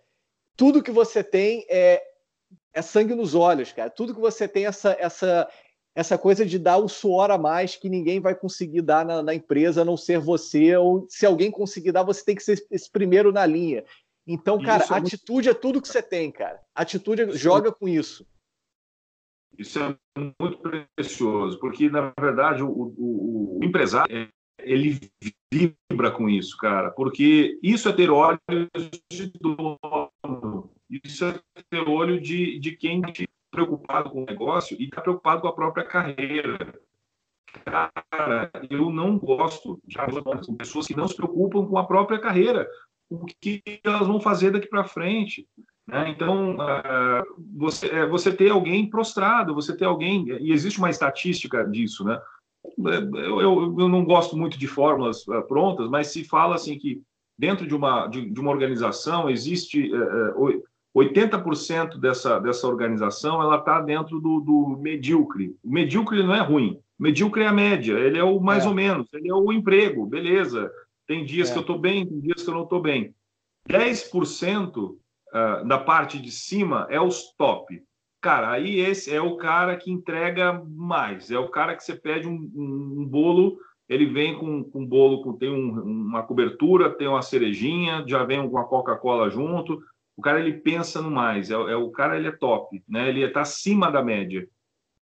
Tudo 0.57 0.83
que 0.83 0.91
você 0.91 1.23
tem 1.23 1.67
é, 1.69 2.03
é 2.73 2.81
sangue 2.81 3.15
nos 3.15 3.35
olhos, 3.35 3.71
cara. 3.71 3.91
Tudo 3.91 4.15
que 4.15 4.21
você 4.21 4.49
tem 4.49 4.67
essa, 4.67 4.97
essa, 4.99 5.49
essa 5.95 6.17
coisa 6.17 6.47
de 6.47 6.59
dar 6.59 6.79
o 6.79 6.89
suor 6.89 7.31
a 7.31 7.37
mais 7.37 7.77
que 7.77 7.91
ninguém 7.91 8.19
vai 8.19 8.35
conseguir 8.35 8.81
dar 8.81 9.05
na, 9.05 9.23
na, 9.23 9.35
empresa, 9.35 9.83
a 9.83 9.85
não 9.85 9.97
ser 9.97 10.19
você. 10.19 10.75
Ou 10.75 11.07
se 11.09 11.27
alguém 11.27 11.51
conseguir 11.51 11.93
dar, 11.93 12.03
você 12.03 12.25
tem 12.25 12.35
que 12.35 12.43
ser 12.43 12.67
esse 12.71 12.91
primeiro 12.91 13.31
na 13.31 13.45
linha. 13.45 13.85
Então, 14.27 14.61
cara, 14.61 14.83
é 14.83 14.95
atitude 14.95 15.49
muito... 15.49 15.51
é 15.51 15.55
tudo 15.61 15.83
que 15.83 15.89
você 15.89 16.03
tem, 16.03 16.33
cara. 16.33 16.61
Atitude 16.75 17.23
é 17.23 17.31
joga 17.33 17.71
com 17.71 17.87
isso. 17.87 18.27
Isso 19.57 19.79
é 19.79 19.97
muito 20.41 20.59
precioso, 20.59 21.59
porque, 21.59 21.89
na 21.89 22.13
verdade, 22.19 22.63
o, 22.63 22.69
o, 22.69 23.59
o 23.59 23.65
empresário 23.65 24.31
ele 24.61 24.99
vibra 25.53 26.11
com 26.11 26.29
isso, 26.29 26.57
cara, 26.59 26.91
porque 26.91 27.59
isso 27.63 27.89
é 27.89 27.93
ter 27.93 28.11
olhos 28.11 28.39
de 29.11 29.33
dono, 29.41 30.71
isso 30.91 31.25
é 31.25 31.41
ter 31.71 31.89
olho 31.89 32.21
de, 32.21 32.59
de 32.59 32.77
quem 32.77 33.01
está 33.01 33.25
preocupado 33.51 34.11
com 34.11 34.23
o 34.23 34.27
negócio 34.27 34.77
e 34.79 34.85
está 34.85 35.01
preocupado 35.01 35.41
com 35.41 35.49
a 35.49 35.55
própria 35.55 35.85
carreira. 35.85 36.59
Cara, 37.65 38.51
eu 38.69 38.91
não 38.91 39.19
gosto 39.19 39.81
de 39.85 39.97
pessoas 40.57 40.87
que 40.87 40.97
não 40.97 41.09
se 41.09 41.17
preocupam 41.17 41.67
com 41.67 41.79
a 41.79 41.87
própria 41.87 42.19
carreira, 42.19 42.69
o 43.09 43.25
que 43.25 43.63
elas 43.83 44.07
vão 44.07 44.21
fazer 44.21 44.51
daqui 44.51 44.69
para 44.69 44.85
frente. 44.85 45.49
Né? 45.89 46.11
Então, 46.11 46.55
uh, 46.55 47.25
você, 47.57 47.87
é, 47.87 48.07
você 48.07 48.31
ter 48.31 48.51
alguém 48.51 48.89
prostrado, 48.89 49.55
você 49.55 49.75
ter 49.75 49.87
alguém, 49.87 50.27
e 50.39 50.53
existe 50.53 50.79
uma 50.79 50.91
estatística 50.91 51.65
disso, 51.65 52.05
né? 52.05 52.21
Eu, 52.77 53.41
eu, 53.41 53.77
eu 53.79 53.89
não 53.89 54.05
gosto 54.05 54.37
muito 54.37 54.59
de 54.59 54.67
fórmulas 54.67 55.27
uh, 55.27 55.43
prontas, 55.49 55.89
mas 55.89 56.09
se 56.09 56.23
fala 56.25 56.57
assim 56.57 56.79
que 56.79 57.01
dentro 57.39 57.67
de 57.67 57.75
uma, 57.75 58.07
de, 58.07 58.29
de 58.29 58.39
uma 58.39 58.51
organização 58.51 59.31
existe 59.31 59.91
uh, 59.91 60.63
80% 60.95 61.99
dessa, 61.99 62.39
dessa 62.39 62.67
organização 62.67 63.41
ela 63.41 63.57
está 63.57 63.81
dentro 63.81 64.21
do, 64.21 64.41
do, 64.41 64.77
medíocre. 64.79 65.57
O 65.65 65.73
medíocre 65.73 66.23
não 66.23 66.35
é 66.35 66.41
ruim, 66.41 66.79
o 66.99 67.03
medíocre 67.03 67.45
é 67.45 67.47
a 67.47 67.53
média, 67.53 67.99
ele 67.99 68.19
é 68.19 68.25
o 68.25 68.39
mais 68.39 68.67
é. 68.67 68.69
ou 68.69 68.75
menos, 68.75 69.09
ele 69.15 69.31
é 69.31 69.35
o 69.35 69.51
emprego, 69.51 70.05
beleza. 70.05 70.71
Tem 71.07 71.25
dias 71.25 71.49
é. 71.49 71.53
que 71.53 71.59
eu 71.59 71.63
estou 71.63 71.79
bem, 71.79 72.05
tem 72.07 72.21
dias 72.21 72.43
que 72.43 72.51
eu 72.51 72.55
não 72.55 72.65
estou 72.65 72.83
bem. 72.83 73.15
10% 73.71 74.99
uh, 75.33 75.67
da 75.67 75.79
parte 75.79 76.19
de 76.19 76.31
cima 76.31 76.87
é 76.91 77.01
os 77.01 77.33
top. 77.37 77.83
Cara, 78.21 78.51
aí 78.51 78.81
esse 78.81 79.15
é 79.15 79.21
o 79.21 79.37
cara 79.37 79.77
que 79.77 79.91
entrega 79.91 80.53
mais. 80.69 81.31
É 81.31 81.39
o 81.39 81.49
cara 81.49 81.77
que 81.77 81.85
você 81.85 81.95
pede 81.95 82.27
um, 82.27 82.51
um, 82.55 83.01
um 83.01 83.07
bolo, 83.07 83.59
ele 83.89 84.07
vem 84.07 84.37
com, 84.37 84.65
com 84.65 84.81
um 84.81 84.87
bolo, 84.87 85.23
com, 85.23 85.33
tem 85.33 85.51
um, 85.51 85.81
uma 85.81 86.23
cobertura, 86.23 86.91
tem 86.91 87.07
uma 87.07 87.23
cerejinha, 87.23 88.05
já 88.07 88.25
vem 88.25 88.49
com 88.49 88.59
a 88.59 88.65
Coca-Cola 88.65 89.31
junto. 89.31 89.81
O 90.17 90.21
cara 90.21 90.41
ele 90.41 90.55
pensa 90.55 91.01
no 91.01 91.11
mais. 91.11 91.51
É, 91.51 91.55
é, 91.55 91.77
o 91.77 91.91
cara 91.91 92.17
ele 92.17 92.29
é 92.29 92.33
top, 92.33 92.83
né? 92.89 93.09
Ele 93.09 93.23
está 93.23 93.43
acima 93.43 93.91
da 93.91 94.03
média. 94.03 94.49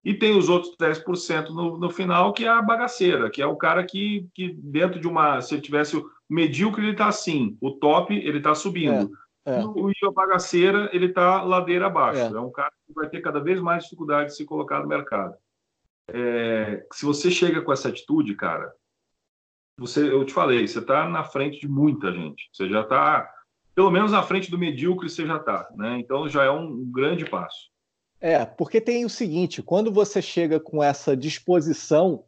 E 0.05 0.15
tem 0.15 0.37
os 0.37 0.49
outros 0.49 0.77
10% 0.77 1.49
no, 1.49 1.79
no 1.79 1.91
final, 1.91 2.33
que 2.33 2.45
é 2.45 2.49
a 2.49 2.63
bagaceira, 2.63 3.29
que 3.29 3.43
é 3.43 3.47
o 3.47 3.57
cara 3.57 3.83
que, 3.83 4.29
que 4.35 4.53
dentro 4.53 5.01
de 5.01 5.09
uma. 5.09 5.41
Se 5.41 5.55
ele 5.55 5.63
tivesse 5.63 6.01
medíocre, 6.29 6.83
ele 6.83 6.93
está 6.93 7.09
assim, 7.09 7.57
o 7.61 7.73
top, 7.73 8.15
ele 8.15 8.39
está 8.39 8.55
subindo. 8.55 9.13
É. 9.13 9.26
É. 9.47 9.65
O 9.65 9.89
Iva 9.91 10.13
Bagaceira, 10.13 10.91
ele 10.93 11.07
está 11.07 11.41
ladeira 11.43 11.87
abaixo. 11.87 12.21
É. 12.21 12.27
é. 12.27 12.41
um 12.41 12.51
cara 12.51 12.73
que 12.85 12.93
vai 12.93 13.09
ter 13.09 13.21
cada 13.21 13.39
vez 13.39 13.61
mais 13.61 13.85
dificuldade 13.85 14.31
de 14.31 14.37
se 14.37 14.45
colocar 14.45 14.81
no 14.81 14.89
mercado. 14.89 15.37
É, 16.09 16.85
se 16.93 17.05
você 17.07 17.31
chega 17.31 17.63
com 17.63 17.73
essa 17.73 17.89
atitude, 17.89 18.35
cara, 18.35 18.73
você, 19.79 20.11
eu 20.11 20.25
te 20.25 20.33
falei, 20.33 20.67
você 20.67 20.81
está 20.81 21.09
na 21.09 21.23
frente 21.23 21.61
de 21.61 21.69
muita 21.69 22.13
gente. 22.13 22.49
Você 22.53 22.69
já 22.69 22.81
está, 22.81 23.33
pelo 23.73 23.91
menos 23.91 24.11
na 24.11 24.23
frente 24.23 24.51
do 24.51 24.59
medíocre, 24.59 25.09
você 25.09 25.25
já 25.25 25.37
está. 25.37 25.69
Né? 25.77 25.99
Então 26.01 26.29
já 26.29 26.45
é 26.45 26.51
um, 26.51 26.67
um 26.67 26.91
grande 26.91 27.25
passo. 27.25 27.71
É, 28.21 28.45
porque 28.45 28.81
tem 28.81 29.05
o 29.05 29.11
seguinte: 29.11 29.63
quando 29.63 29.93
você 29.93 30.21
chega 30.21 30.59
com 30.59 30.83
essa 30.83 31.17
disposição 31.17 32.25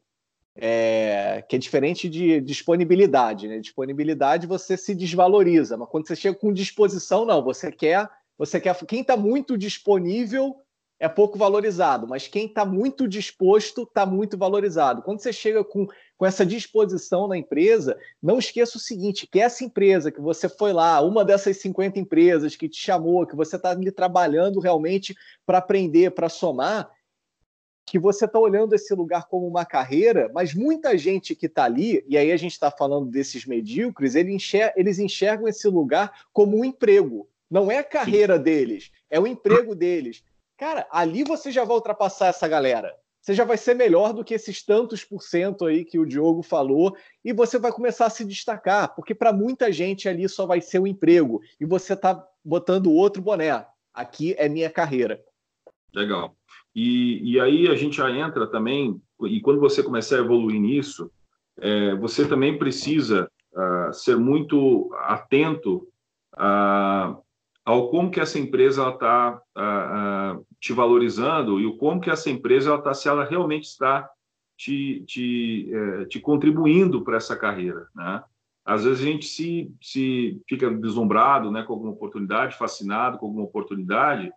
é, 0.61 1.45
que 1.49 1.55
é 1.55 1.59
diferente 1.59 2.09
de 2.09 2.41
disponibilidade. 2.41 3.47
Né? 3.47 3.61
Disponibilidade 3.61 4.47
você 4.47 4.77
se 4.77 4.95
desvaloriza, 4.95 5.77
mas 5.77 5.89
quando 5.89 6.07
você 6.07 6.17
chega 6.17 6.37
com 6.37 6.53
disposição, 6.53 7.25
não. 7.25 7.43
Você 7.45 7.71
quer, 7.71 8.09
você 8.37 8.61
quer. 8.61 8.75
Quem 8.85 9.03
está 9.03 9.17
muito 9.17 9.57
disponível 9.57 10.57
é 11.01 11.09
pouco 11.09 11.39
valorizado, 11.39 12.09
mas 12.09 12.27
quem 12.27 12.47
está 12.47 12.65
muito 12.65 13.07
disposto 13.07 13.85
está 13.85 14.05
muito 14.05 14.37
valorizado. 14.37 15.01
Quando 15.03 15.21
você 15.21 15.33
chega 15.33 15.63
com, 15.63 15.87
com 16.17 16.27
essa 16.27 16.45
disposição 16.45 17.29
na 17.29 17.39
empresa, 17.39 17.97
não 18.21 18.41
esqueça 18.41 18.79
o 18.79 18.81
seguinte: 18.81 19.29
que 19.31 19.39
essa 19.39 19.63
empresa 19.63 20.11
que 20.11 20.21
você 20.21 20.49
foi 20.49 20.73
lá, 20.73 21.01
uma 21.01 21.25
dessas 21.25 21.57
50 21.59 22.01
empresas 22.01 22.57
que 22.57 22.69
te 22.69 22.81
chamou, 22.81 23.25
que 23.25 23.37
você 23.37 23.55
está 23.55 23.71
ali 23.71 23.93
trabalhando 23.93 24.59
realmente 24.59 25.15
para 25.47 25.59
aprender, 25.59 26.11
para 26.11 26.29
somar, 26.29 26.91
que 27.91 27.99
você 27.99 28.25
está 28.25 28.39
olhando 28.39 28.75
esse 28.75 28.95
lugar 28.95 29.27
como 29.27 29.47
uma 29.47 29.65
carreira, 29.65 30.31
mas 30.35 30.55
muita 30.55 30.97
gente 30.97 31.35
que 31.35 31.47
está 31.47 31.65
ali, 31.65 32.05
e 32.09 32.17
aí 32.17 32.31
a 32.31 32.37
gente 32.37 32.53
está 32.53 32.71
falando 32.71 33.11
desses 33.11 33.47
medíocres, 33.47 34.15
eles 34.15 34.99
enxergam 34.99 35.49
esse 35.49 35.69
lugar 35.69 36.27
como 36.33 36.59
um 36.59 36.65
emprego. 36.65 37.29
Não 37.51 37.71
é 37.71 37.79
a 37.79 37.85
carreira 37.85 38.39
deles, 38.39 38.91
é 39.09 39.19
o 39.19 39.27
emprego 39.27 39.75
deles. 39.75 40.23
Cara, 40.57 40.87
ali 40.91 41.25
você 41.25 41.51
já 41.51 41.65
vai 41.65 41.77
ultrapassar 41.77 42.29
essa 42.29 42.47
galera. 42.47 42.95
Você 43.21 43.35
já 43.35 43.45
vai 43.45 43.57
ser 43.57 43.75
melhor 43.75 44.13
do 44.13 44.25
que 44.25 44.35
esses 44.35 44.63
tantos 44.63 45.05
por 45.05 45.23
cento 45.23 45.67
aí 45.67 45.85
que 45.85 45.99
o 45.99 46.07
Diogo 46.07 46.43
falou, 46.43 46.97
e 47.25 47.33
você 47.33 47.59
vai 47.59 47.73
começar 47.73 48.07
a 48.07 48.11
se 48.11 48.25
destacar, 48.25 48.95
porque 48.95 49.15
para 49.15 49.33
muita 49.33 49.71
gente 49.73 50.09
ali 50.09 50.29
só 50.29 50.47
vai 50.47 50.61
ser 50.61 50.79
o 50.79 50.83
um 50.83 50.87
emprego, 50.87 51.41
e 51.61 51.67
você 51.67 51.93
está 51.93 52.27
botando 52.45 52.93
outro 52.93 53.21
boné. 53.21 53.67
Aqui 53.93 54.35
é 54.39 54.49
minha 54.49 54.71
carreira. 54.71 55.23
Legal. 55.93 56.38
E, 56.81 57.33
e 57.33 57.41
aí 57.41 57.67
a 57.67 57.75
gente 57.75 57.97
já 57.97 58.09
entra 58.09 58.47
também, 58.47 59.03
e 59.23 59.41
quando 59.41 59.59
você 59.59 59.83
começar 59.83 60.15
a 60.15 60.21
evoluir 60.21 60.61
nisso, 60.61 61.11
é, 61.61 61.97
você 61.97 62.25
também 62.25 62.57
precisa 62.57 63.29
uh, 63.53 63.93
ser 63.93 64.17
muito 64.17 64.89
atento 65.01 65.89
ao 67.65 67.91
como 67.91 68.13
que 68.13 68.21
essa 68.21 68.39
empresa 68.39 68.91
está 68.91 69.43
uh, 69.57 70.47
te 70.61 70.73
valorizando 70.73 71.59
e 71.59 71.67
o 71.67 71.77
como 71.77 72.01
que 72.01 72.11
essa 72.11 72.31
empresa 72.31 72.77
está, 72.77 72.95
se 72.95 73.09
ela 73.09 73.25
realmente 73.25 73.65
está 73.65 74.09
te, 74.57 75.03
te, 75.05 75.69
eh, 75.73 76.05
te 76.07 76.21
contribuindo 76.21 77.03
para 77.03 77.17
essa 77.17 77.37
carreira, 77.37 77.87
né? 77.95 78.23
Às 78.65 78.85
vezes 78.85 79.01
a 79.01 79.05
gente 79.05 79.27
se, 79.27 79.73
se 79.81 80.41
fica 80.49 80.71
deslumbrado 80.71 81.51
né, 81.51 81.63
com 81.63 81.73
alguma 81.73 81.93
oportunidade, 81.93 82.57
fascinado 82.57 83.19
com 83.19 83.27
alguma 83.27 83.45
oportunidade, 83.45 84.33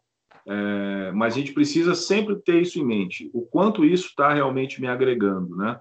é, 0.47 1.11
mas 1.13 1.33
a 1.33 1.37
gente 1.37 1.53
precisa 1.53 1.93
sempre 1.95 2.35
ter 2.37 2.61
isso 2.61 2.79
em 2.79 2.85
mente, 2.85 3.29
o 3.33 3.41
quanto 3.41 3.85
isso 3.85 4.07
está 4.07 4.33
realmente 4.33 4.81
me 4.81 4.87
agregando, 4.87 5.55
né? 5.55 5.79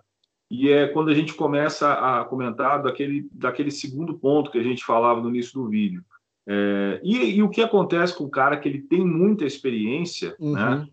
E 0.51 0.69
é 0.69 0.89
quando 0.89 1.11
a 1.11 1.15
gente 1.15 1.33
começa 1.35 1.93
a 1.93 2.25
comentar 2.25 2.83
daquele, 2.83 3.29
daquele 3.33 3.71
segundo 3.71 4.19
ponto 4.19 4.51
que 4.51 4.59
a 4.59 4.63
gente 4.63 4.85
falava 4.85 5.21
no 5.21 5.29
início 5.29 5.55
do 5.55 5.69
vídeo. 5.69 6.05
É, 6.47 7.01
e, 7.05 7.37
e, 7.37 7.43
o 7.43 7.49
que 7.49 7.63
acontece 7.63 8.17
com 8.17 8.25
o 8.25 8.31
cara 8.31 8.57
que 8.57 8.69
ele 8.69 8.81
tem 8.81 9.07
muita 9.07 9.45
experiência, 9.45 10.35
uhum. 10.41 10.55
né? 10.55 10.89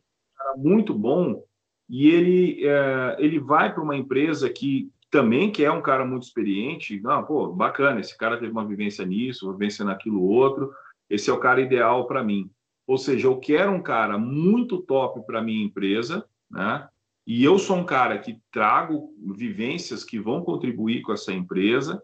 muito 0.55 0.93
bom, 0.93 1.43
e 1.89 2.09
ele, 2.09 2.68
é, 2.68 3.15
ele 3.20 3.39
vai 3.39 3.74
para 3.74 3.82
uma 3.82 3.95
empresa 3.95 4.49
que 4.49 4.91
também 5.09 5.49
que 5.49 5.63
é 5.63 5.72
um 5.72 5.82
cara 5.82 6.05
muito 6.05 6.24
experiente, 6.24 6.99
não, 7.01 7.24
pô, 7.24 7.47
bacana, 7.47 7.99
esse 7.99 8.15
cara 8.18 8.38
teve 8.38 8.51
uma 8.51 8.65
vivência 8.65 9.05
nisso, 9.05 9.45
uma 9.47 9.53
vivência 9.53 9.86
naquilo 9.86 10.22
outro, 10.22 10.72
esse 11.09 11.30
é 11.30 11.34
o 11.34 11.39
cara 11.39 11.61
ideal 11.61 12.05
para 12.05 12.24
mim. 12.24 12.49
Ou 12.88 12.97
seja, 12.97 13.27
eu 13.27 13.38
quero 13.38 13.71
um 13.73 13.83
cara 13.83 14.17
muito 14.17 14.81
top 14.81 15.25
para 15.25 15.41
minha 15.41 15.63
empresa, 15.63 16.25
né? 16.49 16.88
E 17.25 17.43
eu 17.43 17.59
sou 17.59 17.75
um 17.75 17.85
cara 17.85 18.17
que 18.17 18.39
trago 18.49 19.13
vivências 19.35 20.05
que 20.05 20.17
vão 20.17 20.41
contribuir 20.41 21.01
com 21.01 21.11
essa 21.11 21.33
empresa, 21.33 22.01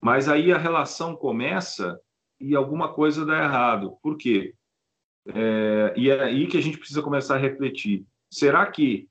mas 0.00 0.28
aí 0.28 0.52
a 0.52 0.58
relação 0.58 1.14
começa 1.14 1.98
e 2.40 2.56
alguma 2.56 2.92
coisa 2.92 3.24
dá 3.24 3.44
errado. 3.44 3.96
Por 4.02 4.16
quê? 4.16 4.54
É, 5.28 5.94
e 5.96 6.10
é 6.10 6.24
aí 6.24 6.48
que 6.48 6.56
a 6.56 6.60
gente 6.60 6.76
precisa 6.76 7.00
começar 7.00 7.36
a 7.36 7.38
refletir. 7.38 8.04
Será 8.28 8.66
que 8.66 9.08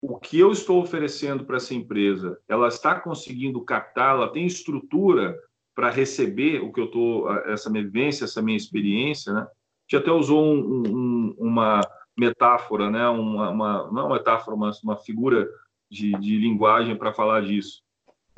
o 0.00 0.18
que 0.18 0.38
eu 0.38 0.52
estou 0.52 0.80
oferecendo 0.80 1.44
para 1.44 1.56
essa 1.56 1.74
empresa, 1.74 2.38
ela 2.48 2.68
está 2.68 2.98
conseguindo 3.00 3.64
captar, 3.64 4.14
ela 4.14 4.32
tem 4.32 4.46
estrutura 4.46 5.36
para 5.74 5.90
receber 5.90 6.60
o 6.62 6.72
que 6.72 6.80
eu 6.80 6.86
estou, 6.86 7.32
essa 7.46 7.70
minha 7.70 7.84
vivência, 7.84 8.24
essa 8.24 8.42
minha 8.42 8.56
experiência, 8.56 9.32
né? 9.32 9.46
A 9.92 9.98
gente 9.98 10.08
até 10.08 10.10
usou 10.10 10.42
um, 10.42 10.82
um, 10.88 11.34
uma 11.38 11.80
metáfora, 12.16 12.90
né? 12.90 13.06
Uma, 13.08 13.50
uma, 13.50 13.92
não 13.92 14.06
uma 14.06 14.14
metáfora, 14.14 14.56
mas 14.56 14.82
uma 14.82 14.96
figura 14.96 15.46
de, 15.90 16.12
de 16.12 16.38
linguagem 16.38 16.96
para 16.96 17.12
falar 17.12 17.42
disso. 17.42 17.82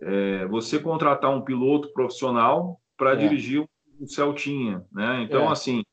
É, 0.03 0.47
você 0.47 0.81
contratar 0.81 1.31
um 1.31 1.43
piloto 1.43 1.93
profissional 1.93 2.81
para 2.97 3.13
é. 3.13 3.17
dirigir 3.17 3.65
um 4.01 4.07
Celtinha, 4.09 4.85
né? 4.91 5.23
Então, 5.23 5.45
é. 5.45 5.53
assim, 5.53 5.85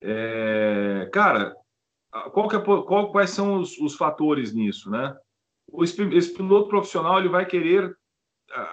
é, 0.00 1.10
cara, 1.12 1.56
qual 2.32 2.48
que 2.48 2.54
é, 2.54 2.60
qual, 2.60 3.10
quais 3.10 3.30
são 3.30 3.56
os, 3.56 3.76
os, 3.78 3.96
fatores 3.96 4.54
nisso, 4.54 4.88
né? 4.88 5.16
Esse, 5.80 6.00
esse 6.14 6.32
piloto 6.32 6.68
profissional 6.68 7.18
ele 7.18 7.28
vai 7.28 7.44
querer 7.44 7.96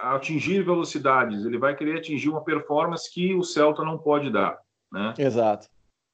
atingir 0.02 0.62
velocidades, 0.62 1.44
ele 1.44 1.58
vai 1.58 1.74
querer 1.74 1.98
atingir 1.98 2.28
uma 2.28 2.44
performance 2.44 3.12
que 3.12 3.34
o 3.34 3.42
Celta 3.42 3.82
não 3.82 3.98
pode 3.98 4.30
dar, 4.30 4.56
né? 4.92 5.14
Exato. 5.18 5.66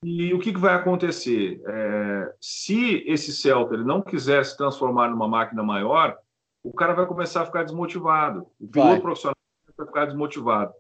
E 0.04 0.32
o 0.34 0.38
que, 0.38 0.52
que 0.52 0.58
vai 0.58 0.74
acontecer? 0.74 1.60
É, 1.66 2.34
se 2.40 3.02
esse 3.06 3.32
Celta 3.32 3.74
ele 3.74 3.84
não 3.84 4.02
quiser 4.02 4.44
se 4.44 4.56
transformar 4.56 5.08
numa 5.08 5.26
máquina 5.26 5.62
maior, 5.62 6.16
o 6.62 6.72
cara 6.72 6.94
vai 6.94 7.06
começar 7.06 7.42
a 7.42 7.46
ficar 7.46 7.62
desmotivado. 7.62 8.46
O 8.60 8.68
piloto 8.68 8.90
vai. 8.90 9.00
profissional 9.00 9.36
vai 9.76 9.86
ficar 9.86 10.04
desmotivado. 10.06 10.72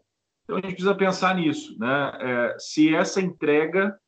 Então 0.44 0.56
a 0.56 0.60
gente 0.60 0.74
precisa 0.74 0.94
pensar 0.94 1.34
nisso, 1.34 1.76
né? 1.78 2.12
É, 2.20 2.56
se 2.58 2.94
essa 2.94 3.20
entrega 3.20 3.98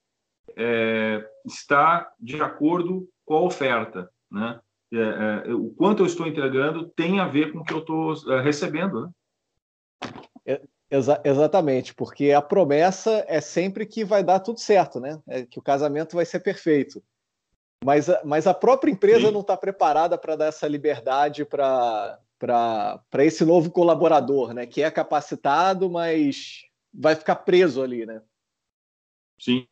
é, 0.56 1.28
está 1.44 2.10
de 2.18 2.40
acordo 2.40 3.08
com 3.24 3.34
a 3.34 3.42
oferta, 3.42 4.10
né? 4.30 4.60
É, 4.90 5.50
é, 5.50 5.54
o 5.54 5.70
quanto 5.70 6.02
eu 6.02 6.06
estou 6.06 6.26
entregando 6.26 6.88
tem 6.88 7.20
a 7.20 7.26
ver 7.26 7.52
com 7.52 7.58
o 7.58 7.64
que 7.64 7.74
eu 7.74 7.80
estou 7.80 8.14
é, 8.32 8.40
recebendo, 8.40 9.12
né? 10.46 10.60
Exa 10.90 11.20
exatamente, 11.22 11.94
porque 11.94 12.32
a 12.32 12.40
promessa 12.40 13.24
é 13.28 13.40
sempre 13.40 13.84
que 13.84 14.04
vai 14.04 14.24
dar 14.24 14.40
tudo 14.40 14.58
certo, 14.58 14.98
né? 14.98 15.20
É 15.26 15.44
que 15.44 15.58
o 15.58 15.62
casamento 15.62 16.16
vai 16.16 16.24
ser 16.24 16.40
perfeito. 16.40 17.02
Mas, 17.84 18.08
mas 18.24 18.46
a 18.46 18.54
própria 18.54 18.90
empresa 18.90 19.26
Sim. 19.26 19.32
não 19.32 19.40
está 19.40 19.56
preparada 19.56 20.16
para 20.16 20.34
dar 20.34 20.46
essa 20.46 20.66
liberdade 20.66 21.44
para 21.44 22.18
esse 23.18 23.44
novo 23.44 23.70
colaborador, 23.70 24.54
né? 24.54 24.66
Que 24.66 24.82
é 24.82 24.90
capacitado, 24.90 25.90
mas 25.90 26.64
vai 26.92 27.14
ficar 27.14 27.36
preso 27.36 27.82
ali, 27.82 28.06
né? 28.06 28.22
Sim, 29.38 29.66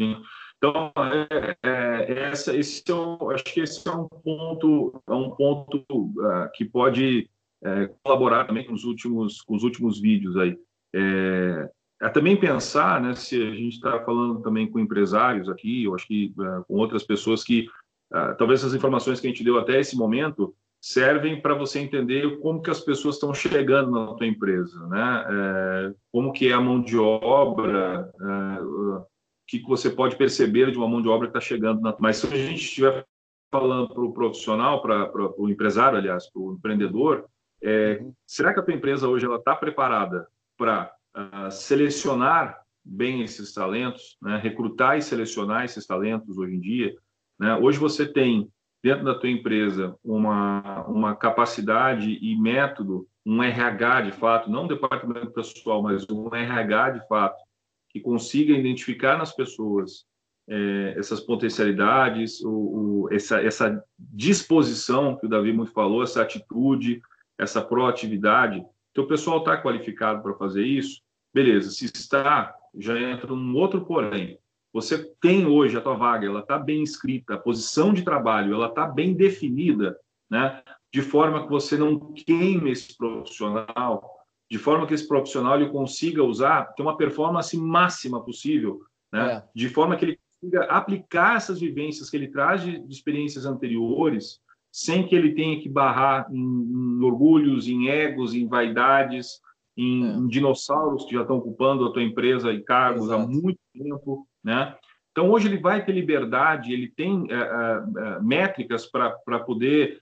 sim. 0.00 0.16
Então, 0.56 0.92
é, 0.96 1.56
é, 1.62 2.28
essa, 2.30 2.54
esse 2.56 2.82
é 2.90 2.94
um, 2.94 3.30
acho 3.30 3.44
que 3.44 3.60
esse 3.60 3.86
é 3.88 3.92
um 3.92 4.06
ponto, 4.06 5.02
é 5.08 5.12
um 5.12 5.30
ponto 5.30 5.84
uh, 5.90 6.50
que 6.54 6.64
pode 6.64 7.28
é, 7.62 7.90
colaborar 8.02 8.44
também 8.46 8.64
com 8.64 8.72
os 8.72 8.84
últimos, 8.84 9.40
com 9.42 9.54
os 9.54 9.62
últimos 9.62 10.00
vídeos 10.00 10.36
aí. 10.36 10.56
É, 10.94 11.70
é 12.02 12.08
também 12.08 12.36
pensar, 12.36 13.00
né, 13.00 13.14
se 13.14 13.36
a 13.36 13.54
gente 13.54 13.74
está 13.74 14.00
falando 14.04 14.40
também 14.40 14.70
com 14.70 14.78
empresários 14.78 15.48
aqui, 15.48 15.84
eu 15.84 15.94
acho 15.94 16.06
que 16.06 16.32
uh, 16.38 16.64
com 16.66 16.74
outras 16.76 17.02
pessoas 17.02 17.44
que 17.44 17.68
uh, 18.12 18.34
talvez 18.38 18.64
as 18.64 18.72
informações 18.72 19.20
que 19.20 19.26
a 19.26 19.30
gente 19.30 19.44
deu 19.44 19.58
até 19.58 19.78
esse 19.78 19.96
momento 19.96 20.54
servem 20.80 21.40
para 21.40 21.54
você 21.54 21.78
entender 21.78 22.38
como 22.40 22.62
que 22.62 22.70
as 22.70 22.80
pessoas 22.80 23.16
estão 23.16 23.34
chegando 23.34 23.90
na 23.90 24.14
tua 24.14 24.26
empresa, 24.26 24.86
né? 24.86 25.26
É, 25.28 25.94
como 26.10 26.32
que 26.32 26.48
é 26.48 26.52
a 26.54 26.60
mão 26.60 26.80
de 26.80 26.96
obra, 26.96 28.10
é, 28.18 29.04
que 29.46 29.60
você 29.62 29.90
pode 29.90 30.16
perceber 30.16 30.70
de 30.70 30.78
uma 30.78 30.88
mão 30.88 31.02
de 31.02 31.08
obra 31.08 31.26
que 31.28 31.36
está 31.36 31.40
chegando. 31.40 31.82
Na... 31.82 31.94
Mas 32.00 32.16
se 32.16 32.26
a 32.26 32.30
gente 32.34 32.64
estiver 32.64 33.04
falando 33.52 33.92
para 33.92 34.02
o 34.02 34.12
profissional, 34.12 34.80
para 34.80 35.10
o 35.36 35.50
empresário, 35.50 35.98
aliás, 35.98 36.30
para 36.30 36.40
o 36.40 36.54
empreendedor, 36.54 37.26
é, 37.62 37.98
uhum. 38.00 38.14
será 38.26 38.52
que 38.52 38.60
a 38.60 38.62
tua 38.62 38.74
empresa 38.74 39.08
hoje 39.08 39.26
ela 39.26 39.36
está 39.36 39.54
preparada 39.54 40.26
para 40.56 40.92
uh, 41.16 41.50
selecionar 41.50 42.60
bem 42.84 43.22
esses 43.22 43.52
talentos, 43.52 44.16
né? 44.20 44.38
recrutar 44.38 44.96
e 44.96 45.02
selecionar 45.02 45.64
esses 45.64 45.86
talentos 45.86 46.38
hoje 46.38 46.54
em 46.54 46.60
dia? 46.60 46.94
Né? 47.38 47.54
Hoje 47.56 47.78
você 47.78 48.06
tem 48.06 48.50
dentro 48.82 49.04
da 49.04 49.14
tua 49.14 49.28
empresa 49.28 49.94
uma, 50.02 50.86
uma 50.86 51.14
capacidade 51.14 52.18
e 52.20 52.36
método, 52.40 53.06
um 53.26 53.42
RH 53.42 54.02
de 54.02 54.12
fato, 54.12 54.50
não 54.50 54.64
um 54.64 54.68
departamento 54.68 55.30
pessoal, 55.30 55.82
mas 55.82 56.06
um 56.10 56.34
RH 56.34 56.90
de 56.90 57.08
fato, 57.08 57.42
que 57.90 58.00
consiga 58.00 58.54
identificar 58.54 59.18
nas 59.18 59.34
pessoas 59.34 60.06
é, 60.48 60.94
essas 60.96 61.20
potencialidades, 61.20 62.40
o, 62.42 62.50
o, 62.50 63.08
essa, 63.12 63.42
essa 63.42 63.84
disposição 63.98 65.16
que 65.16 65.26
o 65.26 65.28
Davi 65.28 65.52
muito 65.52 65.72
falou, 65.72 66.02
essa 66.02 66.22
atitude, 66.22 67.02
essa 67.40 67.62
proatividade. 67.62 68.62
Então, 68.90 69.04
o 69.04 69.08
pessoal 69.08 69.38
está 69.38 69.60
qualificado 69.60 70.22
para 70.22 70.34
fazer 70.34 70.64
isso? 70.64 71.00
Beleza, 71.32 71.70
se 71.70 71.86
está, 71.86 72.54
já 72.76 73.00
entra 73.00 73.34
num 73.34 73.56
outro 73.56 73.84
porém. 73.84 74.38
Você 74.72 75.12
tem 75.20 75.46
hoje 75.46 75.76
a 75.76 75.80
tua 75.80 75.94
vaga, 75.94 76.26
ela 76.26 76.40
está 76.40 76.58
bem 76.58 76.82
escrita, 76.82 77.34
a 77.34 77.38
posição 77.38 77.92
de 77.92 78.02
trabalho, 78.02 78.54
ela 78.54 78.66
está 78.66 78.86
bem 78.86 79.14
definida, 79.14 79.98
né? 80.30 80.62
de 80.92 81.02
forma 81.02 81.44
que 81.44 81.48
você 81.48 81.76
não 81.76 82.12
queime 82.12 82.70
esse 82.70 82.96
profissional, 82.96 84.08
de 84.50 84.58
forma 84.58 84.86
que 84.86 84.94
esse 84.94 85.08
profissional 85.08 85.56
ele 85.56 85.70
consiga 85.70 86.22
usar, 86.22 86.66
ter 86.74 86.82
uma 86.82 86.96
performance 86.96 87.56
máxima 87.56 88.22
possível, 88.22 88.80
né? 89.12 89.34
É. 89.34 89.44
de 89.54 89.68
forma 89.68 89.96
que 89.96 90.04
ele 90.04 90.20
consiga 90.40 90.64
aplicar 90.64 91.36
essas 91.36 91.60
vivências 91.60 92.10
que 92.10 92.16
ele 92.16 92.28
traz 92.28 92.62
de, 92.62 92.78
de 92.78 92.92
experiências 92.92 93.46
anteriores, 93.46 94.40
sem 94.72 95.06
que 95.06 95.14
ele 95.14 95.34
tenha 95.34 95.60
que 95.60 95.68
barrar 95.68 96.26
em, 96.30 96.38
em 96.38 97.04
orgulhos, 97.04 97.66
em 97.66 97.88
egos, 97.88 98.34
em 98.34 98.46
vaidades, 98.46 99.40
em, 99.76 100.04
é. 100.04 100.12
em, 100.14 100.28
dinossauros 100.28 101.04
que 101.04 101.14
já 101.14 101.22
estão 101.22 101.38
ocupando 101.38 101.86
a 101.86 101.92
tua 101.92 102.02
empresa 102.02 102.52
e 102.52 102.62
cargos 102.62 103.06
Exato. 103.06 103.22
há 103.22 103.26
muito 103.26 103.58
tempo, 103.72 104.26
né? 104.42 104.76
Então 105.10 105.30
hoje 105.30 105.48
ele 105.48 105.58
vai 105.58 105.84
ter 105.84 105.92
liberdade, 105.92 106.72
ele 106.72 106.88
tem 106.88 107.26
é, 107.30 107.34
é, 107.34 108.20
métricas 108.20 108.86
para 108.86 109.40
poder 109.40 110.00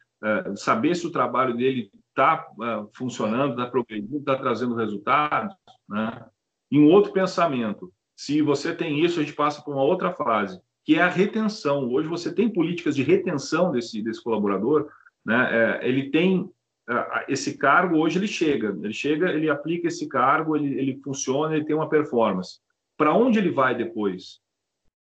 saber 0.56 0.96
se 0.96 1.06
o 1.06 1.12
trabalho 1.12 1.56
dele 1.56 1.92
está 2.08 2.44
uh, 2.58 2.90
funcionando, 2.92 3.52
está 3.52 3.70
progredindo, 3.70 4.18
está 4.18 4.34
trazendo 4.34 4.74
resultados, 4.74 5.54
né? 5.88 6.26
E 6.70 6.78
um 6.78 6.90
outro 6.90 7.12
pensamento, 7.12 7.92
se 8.16 8.42
você 8.42 8.74
tem 8.74 9.02
isso, 9.02 9.20
a 9.20 9.22
gente 9.22 9.34
passa 9.34 9.62
para 9.62 9.72
uma 9.72 9.82
outra 9.82 10.12
fase, 10.12 10.60
que 10.88 10.94
é 10.94 11.02
a 11.02 11.08
retenção. 11.10 11.86
Hoje 11.92 12.08
você 12.08 12.32
tem 12.32 12.48
políticas 12.48 12.96
de 12.96 13.02
retenção 13.02 13.70
desse, 13.70 14.00
desse 14.00 14.24
colaborador, 14.24 14.88
né? 15.22 15.80
É, 15.82 15.86
ele 15.86 16.08
tem 16.08 16.40
uh, 16.40 17.24
esse 17.28 17.58
cargo, 17.58 17.98
hoje 17.98 18.18
ele 18.18 18.26
chega, 18.26 18.74
ele 18.82 18.94
chega, 18.94 19.30
ele 19.30 19.50
aplica 19.50 19.88
esse 19.88 20.08
cargo, 20.08 20.56
ele, 20.56 20.78
ele 20.78 20.98
funciona, 21.04 21.54
ele 21.54 21.66
tem 21.66 21.76
uma 21.76 21.90
performance. 21.90 22.60
Para 22.96 23.12
onde 23.12 23.38
ele 23.38 23.50
vai 23.50 23.76
depois? 23.76 24.40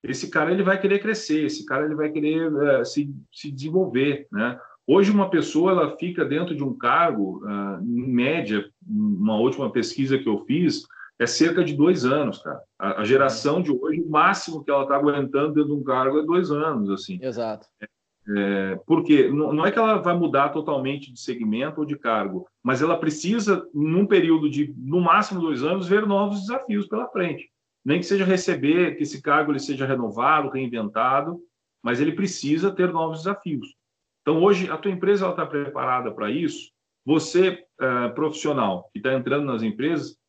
Esse 0.03 0.29
cara 0.29 0.51
ele 0.51 0.61
vai 0.61 0.79
querer 0.79 0.99
crescer, 0.99 1.45
esse 1.45 1.65
cara 1.65 1.83
ele 1.85 1.95
vai 1.95 2.11
querer 2.11 2.53
uh, 2.53 2.85
se, 2.85 3.11
se 3.33 3.49
desenvolver, 3.51 4.27
né? 4.31 4.59
Hoje, 4.85 5.09
uma 5.09 5.31
pessoa 5.31 5.71
ela 5.71 5.97
fica 5.97 6.23
dentro 6.23 6.55
de 6.55 6.63
um 6.63 6.77
cargo, 6.77 7.43
uh, 7.43 7.83
em 7.83 8.07
média, 8.07 8.69
uma 8.87 9.37
última 9.37 9.71
pesquisa 9.71 10.19
que 10.19 10.29
eu 10.29 10.45
fiz, 10.45 10.85
é 11.21 11.27
cerca 11.27 11.63
de 11.63 11.75
dois 11.75 12.03
anos, 12.03 12.39
cara. 12.39 12.63
A, 12.79 13.01
a 13.01 13.05
geração 13.05 13.61
de 13.61 13.71
hoje, 13.71 14.01
o 14.01 14.09
máximo 14.09 14.63
que 14.63 14.71
ela 14.71 14.81
está 14.81 14.95
aguentando 14.95 15.53
dentro 15.53 15.69
de 15.69 15.79
um 15.79 15.83
cargo 15.83 16.17
é 16.17 16.25
dois 16.25 16.49
anos, 16.49 16.89
assim. 16.89 17.19
Exato. 17.21 17.67
É, 17.79 17.87
é, 18.27 18.75
porque 18.87 19.29
não, 19.29 19.53
não 19.53 19.63
é 19.63 19.71
que 19.71 19.77
ela 19.77 19.99
vai 19.99 20.17
mudar 20.17 20.49
totalmente 20.49 21.13
de 21.13 21.19
segmento 21.19 21.79
ou 21.79 21.85
de 21.85 21.95
cargo, 21.95 22.47
mas 22.63 22.81
ela 22.81 22.97
precisa, 22.97 23.63
num 23.71 24.07
período 24.07 24.49
de, 24.49 24.73
no 24.75 24.99
máximo, 24.99 25.39
dois 25.39 25.63
anos, 25.63 25.87
ver 25.87 26.07
novos 26.07 26.41
desafios 26.41 26.87
pela 26.87 27.07
frente. 27.09 27.51
Nem 27.85 27.99
que 27.99 28.05
seja 28.07 28.25
receber, 28.25 28.95
que 28.95 29.03
esse 29.03 29.21
cargo 29.21 29.51
ele 29.51 29.59
seja 29.59 29.85
renovado, 29.85 30.49
reinventado, 30.49 31.39
mas 31.83 32.01
ele 32.01 32.13
precisa 32.13 32.71
ter 32.71 32.91
novos 32.91 33.19
desafios. 33.19 33.75
Então, 34.23 34.41
hoje, 34.41 34.71
a 34.71 34.77
tua 34.77 34.91
empresa 34.91 35.29
está 35.29 35.45
preparada 35.45 36.11
para 36.11 36.31
isso. 36.31 36.71
Você, 37.05 37.63
é, 37.79 38.07
profissional, 38.09 38.89
que 38.91 38.97
está 38.97 39.13
entrando 39.13 39.45
nas 39.45 39.61
empresas, 39.61 40.19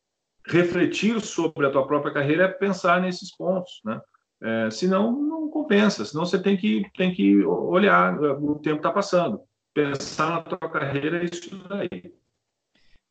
refletir 0.45 1.21
sobre 1.21 1.65
a 1.65 1.71
tua 1.71 1.85
própria 1.87 2.13
carreira 2.13 2.43
é 2.45 2.47
pensar 2.47 3.01
nesses 3.01 3.35
pontos, 3.35 3.81
né? 3.83 4.01
É, 4.41 4.69
senão, 4.69 5.11
não 5.11 5.49
compensa. 5.49 6.03
Senão, 6.03 6.25
você 6.25 6.37
tem 6.37 6.57
que, 6.57 6.85
tem 6.97 7.13
que 7.13 7.43
olhar, 7.45 8.21
o 8.21 8.55
tempo 8.55 8.77
está 8.77 8.91
passando. 8.91 9.41
Pensar 9.73 10.29
na 10.29 10.41
tua 10.41 10.69
carreira 10.69 11.23
é 11.23 11.25
isso 11.25 11.55
daí. 11.67 12.13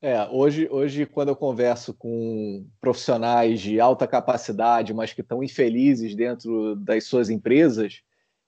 É, 0.00 0.28
hoje, 0.30 0.68
hoje, 0.70 1.06
quando 1.06 1.28
eu 1.28 1.36
converso 1.36 1.94
com 1.94 2.66
profissionais 2.80 3.60
de 3.60 3.80
alta 3.80 4.06
capacidade, 4.06 4.92
mas 4.92 5.12
que 5.12 5.20
estão 5.20 5.42
infelizes 5.42 6.14
dentro 6.14 6.76
das 6.76 7.04
suas 7.04 7.30
empresas, 7.30 8.02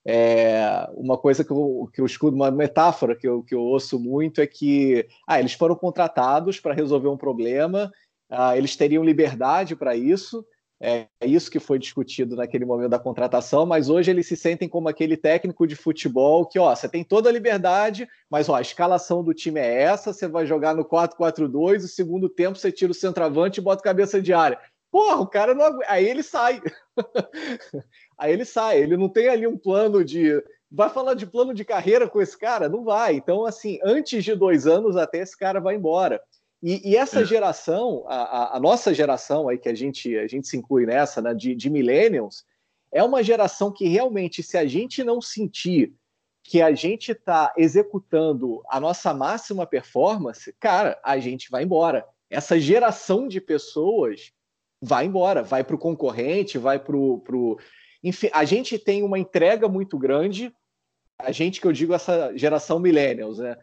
É, 0.06 0.86
uma 0.92 1.16
coisa 1.16 1.42
que 1.42 1.50
eu, 1.50 1.88
que 1.90 1.98
eu 1.98 2.04
escuto, 2.04 2.36
uma 2.36 2.50
metáfora 2.50 3.16
que 3.16 3.26
eu, 3.26 3.42
que 3.42 3.54
eu 3.54 3.62
ouço 3.62 3.98
muito 3.98 4.38
é 4.42 4.46
que 4.46 5.08
ah, 5.26 5.40
eles 5.40 5.54
foram 5.54 5.74
contratados 5.74 6.60
para 6.60 6.74
resolver 6.74 7.08
um 7.08 7.16
problema, 7.16 7.90
ah, 8.36 8.56
eles 8.56 8.76
teriam 8.76 9.04
liberdade 9.04 9.76
para 9.76 9.96
isso, 9.96 10.44
é, 10.80 11.06
é 11.20 11.26
isso 11.26 11.50
que 11.50 11.60
foi 11.60 11.78
discutido 11.78 12.36
naquele 12.36 12.64
momento 12.64 12.90
da 12.90 12.98
contratação, 12.98 13.64
mas 13.64 13.88
hoje 13.88 14.10
eles 14.10 14.26
se 14.26 14.36
sentem 14.36 14.68
como 14.68 14.88
aquele 14.88 15.16
técnico 15.16 15.66
de 15.66 15.76
futebol 15.76 16.44
que, 16.44 16.58
ó, 16.58 16.74
você 16.74 16.88
tem 16.88 17.02
toda 17.02 17.28
a 17.28 17.32
liberdade, 17.32 18.08
mas 18.28 18.48
ó, 18.48 18.56
a 18.56 18.60
escalação 18.60 19.22
do 19.22 19.32
time 19.32 19.60
é 19.60 19.82
essa, 19.82 20.12
você 20.12 20.28
vai 20.28 20.46
jogar 20.46 20.74
no 20.74 20.84
4-4-2, 20.84 21.84
o 21.84 21.88
segundo 21.88 22.28
tempo 22.28 22.58
você 22.58 22.70
tira 22.70 22.92
o 22.92 22.94
centroavante 22.94 23.60
e 23.60 23.62
bota 23.62 23.82
cabeça 23.82 24.20
de 24.20 24.32
área. 24.32 24.58
Porra, 24.94 25.22
o 25.22 25.26
cara 25.26 25.54
não. 25.54 25.80
Aí 25.88 26.08
ele 26.08 26.22
sai. 26.22 26.62
Aí 28.16 28.32
ele 28.32 28.44
sai. 28.44 28.78
Ele 28.78 28.96
não 28.96 29.08
tem 29.08 29.28
ali 29.28 29.44
um 29.44 29.58
plano 29.58 30.04
de. 30.04 30.40
Vai 30.70 30.88
falar 30.88 31.14
de 31.14 31.26
plano 31.26 31.52
de 31.52 31.64
carreira 31.64 32.08
com 32.08 32.22
esse 32.22 32.38
cara? 32.38 32.68
Não 32.68 32.84
vai. 32.84 33.16
Então, 33.16 33.44
assim, 33.44 33.80
antes 33.82 34.22
de 34.22 34.36
dois 34.36 34.68
anos, 34.68 34.96
até 34.96 35.18
esse 35.18 35.36
cara 35.36 35.60
vai 35.60 35.74
embora. 35.74 36.20
E, 36.66 36.92
e 36.92 36.96
essa 36.96 37.22
geração, 37.26 38.06
a, 38.08 38.56
a, 38.56 38.60
nossa 38.60 38.94
geração 38.94 39.50
aí, 39.50 39.58
que 39.58 39.68
a 39.68 39.74
gente, 39.74 40.16
a 40.16 40.26
gente 40.26 40.48
se 40.48 40.56
inclui 40.56 40.86
nessa, 40.86 41.20
né, 41.20 41.34
de, 41.34 41.54
de 41.54 41.68
millennials, 41.68 42.42
é 42.90 43.04
uma 43.04 43.22
geração 43.22 43.70
que 43.70 43.86
realmente, 43.86 44.42
se 44.42 44.56
a 44.56 44.64
gente 44.64 45.04
não 45.04 45.20
sentir 45.20 45.92
que 46.42 46.62
a 46.62 46.74
gente 46.74 47.12
está 47.12 47.52
executando 47.54 48.62
a 48.66 48.80
nossa 48.80 49.12
máxima 49.12 49.66
performance, 49.66 50.54
cara, 50.58 50.98
a 51.04 51.18
gente 51.18 51.50
vai 51.50 51.64
embora. 51.64 52.06
Essa 52.30 52.58
geração 52.58 53.28
de 53.28 53.42
pessoas 53.42 54.32
vai 54.80 55.04
embora, 55.04 55.42
vai 55.42 55.62
para 55.62 55.76
o 55.76 55.78
concorrente, 55.78 56.56
vai 56.56 56.78
para 56.78 56.96
o. 56.96 57.18
Pro... 57.18 57.58
Enfim, 58.02 58.30
a 58.32 58.46
gente 58.46 58.78
tem 58.78 59.02
uma 59.02 59.18
entrega 59.18 59.68
muito 59.68 59.98
grande, 59.98 60.50
a 61.18 61.30
gente 61.30 61.60
que 61.60 61.66
eu 61.66 61.72
digo 61.72 61.92
essa 61.92 62.34
geração 62.34 62.78
millennials, 62.78 63.38
né? 63.38 63.54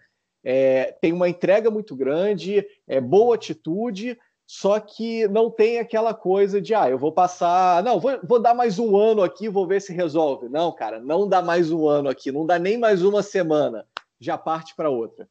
É, 0.43 0.95
tem 1.01 1.13
uma 1.13 1.29
entrega 1.29 1.69
muito 1.69 1.95
grande, 1.95 2.65
é 2.87 2.99
boa 2.99 3.35
atitude, 3.35 4.17
só 4.47 4.79
que 4.79 5.27
não 5.29 5.49
tem 5.49 5.79
aquela 5.79 6.13
coisa 6.13 6.59
de 6.59 6.73
ah, 6.73 6.89
eu 6.89 6.97
vou 6.97 7.11
passar, 7.11 7.83
não, 7.83 7.99
vou, 7.99 8.19
vou 8.23 8.39
dar 8.39 8.53
mais 8.53 8.79
um 8.79 8.97
ano 8.97 9.23
aqui, 9.23 9.47
vou 9.47 9.65
ver 9.65 9.81
se 9.81 9.93
resolve. 9.93 10.49
Não, 10.49 10.71
cara, 10.71 10.99
não 10.99 11.27
dá 11.27 11.41
mais 11.41 11.71
um 11.71 11.87
ano 11.87 12.09
aqui, 12.09 12.31
não 12.31 12.45
dá 12.45 12.59
nem 12.59 12.77
mais 12.77 13.03
uma 13.03 13.23
semana, 13.23 13.85
já 14.19 14.37
parte 14.37 14.75
para 14.75 14.89
outra. 14.89 15.27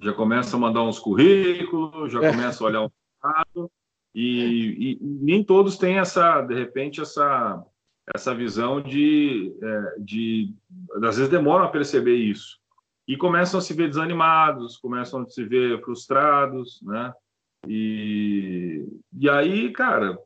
Já 0.00 0.12
começa 0.12 0.56
a 0.56 0.60
mandar 0.60 0.82
uns 0.82 1.00
currículos, 1.00 2.12
já 2.12 2.22
é. 2.22 2.30
começa 2.30 2.62
a 2.62 2.66
olhar 2.66 2.82
um 2.82 2.90
mercado, 3.24 3.70
e, 4.14 4.92
e, 4.92 4.98
nem 5.02 5.42
todos 5.42 5.76
têm 5.76 5.98
essa, 5.98 6.40
de 6.42 6.54
repente, 6.54 7.00
essa, 7.00 7.64
essa 8.14 8.34
visão 8.34 8.80
de, 8.80 9.56
é, 9.60 9.94
de. 9.98 10.54
Às 11.02 11.16
vezes 11.16 11.28
demoram 11.28 11.64
a 11.64 11.70
perceber 11.70 12.14
isso. 12.14 12.61
E 13.06 13.16
começam 13.16 13.58
a 13.58 13.60
se 13.60 13.74
ver 13.74 13.88
desanimados, 13.88 14.76
começam 14.76 15.22
a 15.22 15.28
se 15.28 15.44
ver 15.44 15.80
frustrados, 15.82 16.80
né? 16.82 17.12
E, 17.66 18.86
e 19.18 19.28
aí, 19.28 19.72
cara, 19.72 20.18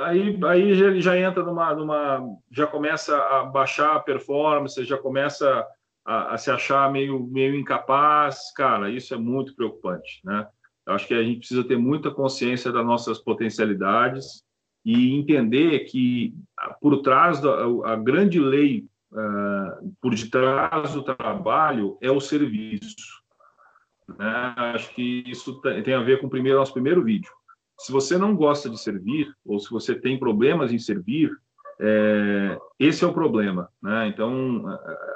aí, 0.00 0.38
aí 0.44 0.62
ele 0.62 1.00
já 1.00 1.18
entra 1.18 1.42
numa, 1.42 1.74
numa. 1.74 2.20
Já 2.50 2.66
começa 2.66 3.16
a 3.16 3.44
baixar 3.44 3.96
a 3.96 4.00
performance, 4.00 4.84
já 4.84 4.98
começa 4.98 5.66
a, 6.04 6.34
a 6.34 6.38
se 6.38 6.50
achar 6.50 6.90
meio, 6.90 7.26
meio 7.26 7.54
incapaz. 7.54 8.52
Cara, 8.54 8.90
isso 8.90 9.14
é 9.14 9.18
muito 9.18 9.54
preocupante, 9.54 10.20
né? 10.24 10.46
Eu 10.86 10.94
acho 10.94 11.06
que 11.06 11.14
a 11.14 11.22
gente 11.22 11.40
precisa 11.40 11.64
ter 11.64 11.76
muita 11.76 12.10
consciência 12.10 12.72
das 12.72 12.84
nossas 12.84 13.18
potencialidades 13.18 14.42
e 14.84 15.14
entender 15.14 15.80
que 15.80 16.34
por 16.80 17.02
trás 17.02 17.40
da 17.40 17.50
a 17.84 17.96
grande 17.96 18.40
lei 18.40 18.86
uh, 19.12 19.94
por 20.00 20.14
detrás 20.14 20.92
do 20.92 21.02
trabalho 21.02 21.96
é 22.00 22.10
o 22.10 22.20
serviço. 22.20 23.22
Né? 24.08 24.54
Acho 24.56 24.94
que 24.94 25.24
isso 25.26 25.60
tem 25.60 25.94
a 25.94 26.02
ver 26.02 26.20
com 26.20 26.26
o 26.26 26.30
primeiro, 26.30 26.58
nosso 26.58 26.72
primeiro 26.72 27.02
vídeo. 27.02 27.30
Se 27.78 27.92
você 27.92 28.18
não 28.18 28.34
gosta 28.34 28.68
de 28.68 28.80
servir 28.80 29.32
ou 29.44 29.58
se 29.58 29.70
você 29.70 29.94
tem 29.94 30.18
problemas 30.18 30.72
em 30.72 30.78
servir, 30.78 31.30
é, 31.80 32.58
esse 32.78 33.04
é 33.04 33.06
o 33.06 33.12
problema. 33.12 33.68
Né? 33.80 34.08
Então, 34.08 34.64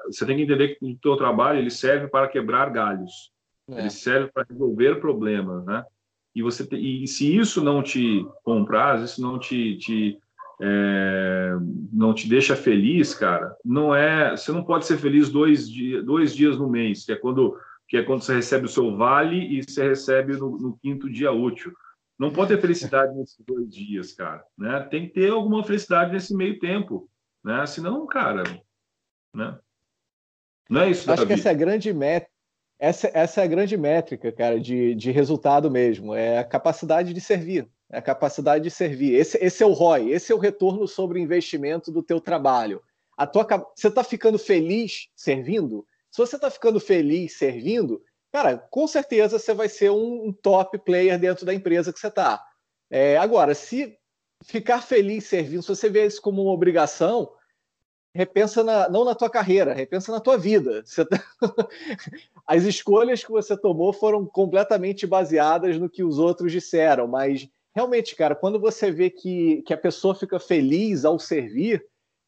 você 0.07 0.25
tem 0.25 0.37
que 0.37 0.43
entender 0.43 0.77
que 0.77 0.85
o 0.85 0.99
teu 0.99 1.17
trabalho 1.17 1.59
ele 1.59 1.71
serve 1.71 2.07
para 2.09 2.29
quebrar 2.29 2.71
galhos. 2.71 3.33
É. 3.69 3.81
Ele 3.81 3.91
serve 3.91 4.31
para 4.33 4.47
resolver 4.49 4.97
problemas, 4.97 5.65
né? 5.65 5.85
E 6.35 6.43
você 6.43 6.67
e 6.73 7.07
se 7.07 7.37
isso 7.37 7.63
não 7.63 7.83
te 7.83 8.27
comprar, 8.43 9.03
isso 9.03 9.21
não 9.21 9.39
te, 9.39 9.77
te 9.77 10.19
é, 10.65 11.57
não 11.93 12.15
te 12.15 12.29
deixa 12.29 12.55
feliz, 12.55 13.13
cara, 13.15 13.57
não 13.65 13.93
é, 13.93 14.31
você 14.31 14.53
não 14.53 14.63
pode 14.63 14.87
ser 14.87 14.97
feliz 14.97 15.29
dois, 15.29 15.69
dia, 15.69 16.01
dois 16.01 16.33
dias 16.33 16.57
no 16.57 16.71
mês, 16.71 17.05
que 17.05 17.11
é 17.11 17.17
quando 17.17 17.59
que 17.89 17.97
é 17.97 18.03
quando 18.03 18.23
você 18.23 18.37
recebe 18.37 18.65
o 18.65 18.71
seu 18.71 18.97
vale 18.97 19.37
e 19.37 19.63
você 19.63 19.87
recebe 19.87 20.35
no, 20.35 20.57
no 20.57 20.79
quinto 20.79 21.11
dia 21.11 21.31
útil. 21.31 21.73
Não 22.19 22.33
pode 22.33 22.55
ter 22.55 22.61
felicidade 22.61 23.15
nesses 23.15 23.45
dois 23.45 23.69
dias, 23.69 24.13
cara, 24.13 24.43
né? 24.57 24.81
Tem 24.85 25.07
que 25.07 25.13
ter 25.13 25.31
alguma 25.31 25.63
felicidade 25.63 26.11
nesse 26.13 26.35
meio 26.35 26.59
tempo, 26.59 27.11
né? 27.45 27.67
Senão, 27.67 28.07
cara, 28.07 28.45
né? 29.35 29.59
Não 30.71 30.81
é 30.83 30.91
isso. 30.91 31.11
Acho 31.11 31.27
que 31.27 31.35
essa 31.35 31.51
é 31.51 31.53
a 31.53 31.57
grande 31.57 31.93
meta 31.93 32.33
essa, 32.83 33.09
essa 33.15 33.41
é 33.41 33.45
a 33.45 33.47
grande 33.47 33.77
métrica, 33.77 34.33
cara, 34.33 34.59
de, 34.59 34.97
de 34.97 35.13
resultado 35.13 35.71
mesmo. 35.71 36.13
É 36.17 36.39
a 36.39 36.45
capacidade 36.45 37.15
de 37.15 37.21
servir. 37.21 37.69
É 37.93 37.99
a 37.99 38.03
capacidade 38.03 38.65
de 38.65 38.71
servir. 38.71 39.15
Esse, 39.15 39.37
esse 39.39 39.63
é 39.63 39.67
o 39.67 39.73
ROI, 39.73 40.11
esse 40.11 40.33
é 40.33 40.35
o 40.35 40.39
retorno 40.39 40.89
sobre 40.89 41.21
o 41.21 41.23
investimento 41.23 41.93
do 41.93 42.03
teu 42.03 42.21
trabalho. 42.21 42.83
A 43.17 43.27
tua, 43.27 43.47
você 43.77 43.89
está 43.89 44.03
ficando 44.03 44.39
feliz 44.39 45.09
servindo? 45.15 45.87
Se 46.11 46.19
você 46.19 46.37
está 46.37 46.51
ficando 46.51 46.81
feliz 46.81 47.37
servindo, 47.37 48.03
cara, 48.33 48.57
com 48.57 48.87
certeza 48.87 49.39
você 49.39 49.53
vai 49.53 49.69
ser 49.69 49.91
um, 49.91 50.29
um 50.29 50.33
top 50.33 50.79
player 50.79 51.19
dentro 51.19 51.45
da 51.45 51.53
empresa 51.53 51.93
que 51.93 52.01
você 52.01 52.09
está. 52.09 52.43
É, 52.91 53.19
agora, 53.19 53.55
se 53.55 53.97
ficar 54.43 54.83
feliz 54.83 55.25
servindo, 55.25 55.63
se 55.63 55.69
você 55.69 55.91
vê 55.91 56.07
isso 56.07 56.21
como 56.21 56.43
uma 56.43 56.53
obrigação, 56.53 57.31
repensa 58.15 58.65
na, 58.65 58.89
não 58.89 59.05
na 59.05 59.15
tua 59.15 59.31
carreira, 59.31 59.75
repensa 59.75 60.13
na 60.13 60.21
tua 60.21 60.37
vida. 60.37 60.83
Tá... 61.09 61.69
As 62.47 62.65
escolhas 62.65 63.25
que 63.25 63.31
você 63.31 63.57
tomou 63.57 63.93
foram 63.93 64.27
completamente 64.27 65.07
baseadas 65.07 65.79
no 65.79 65.89
que 65.89 66.03
os 66.03 66.19
outros 66.19 66.53
disseram, 66.53 67.07
mas 67.07 67.49
realmente, 67.75 68.15
cara, 68.15 68.35
quando 68.35 68.61
você 68.61 68.91
vê 68.91 69.11
que, 69.11 69.63
que 69.63 69.73
a 69.73 69.79
pessoa 69.79 70.15
fica 70.15 70.39
feliz 70.39 71.05
ao 71.05 71.19
servir, 71.19 71.85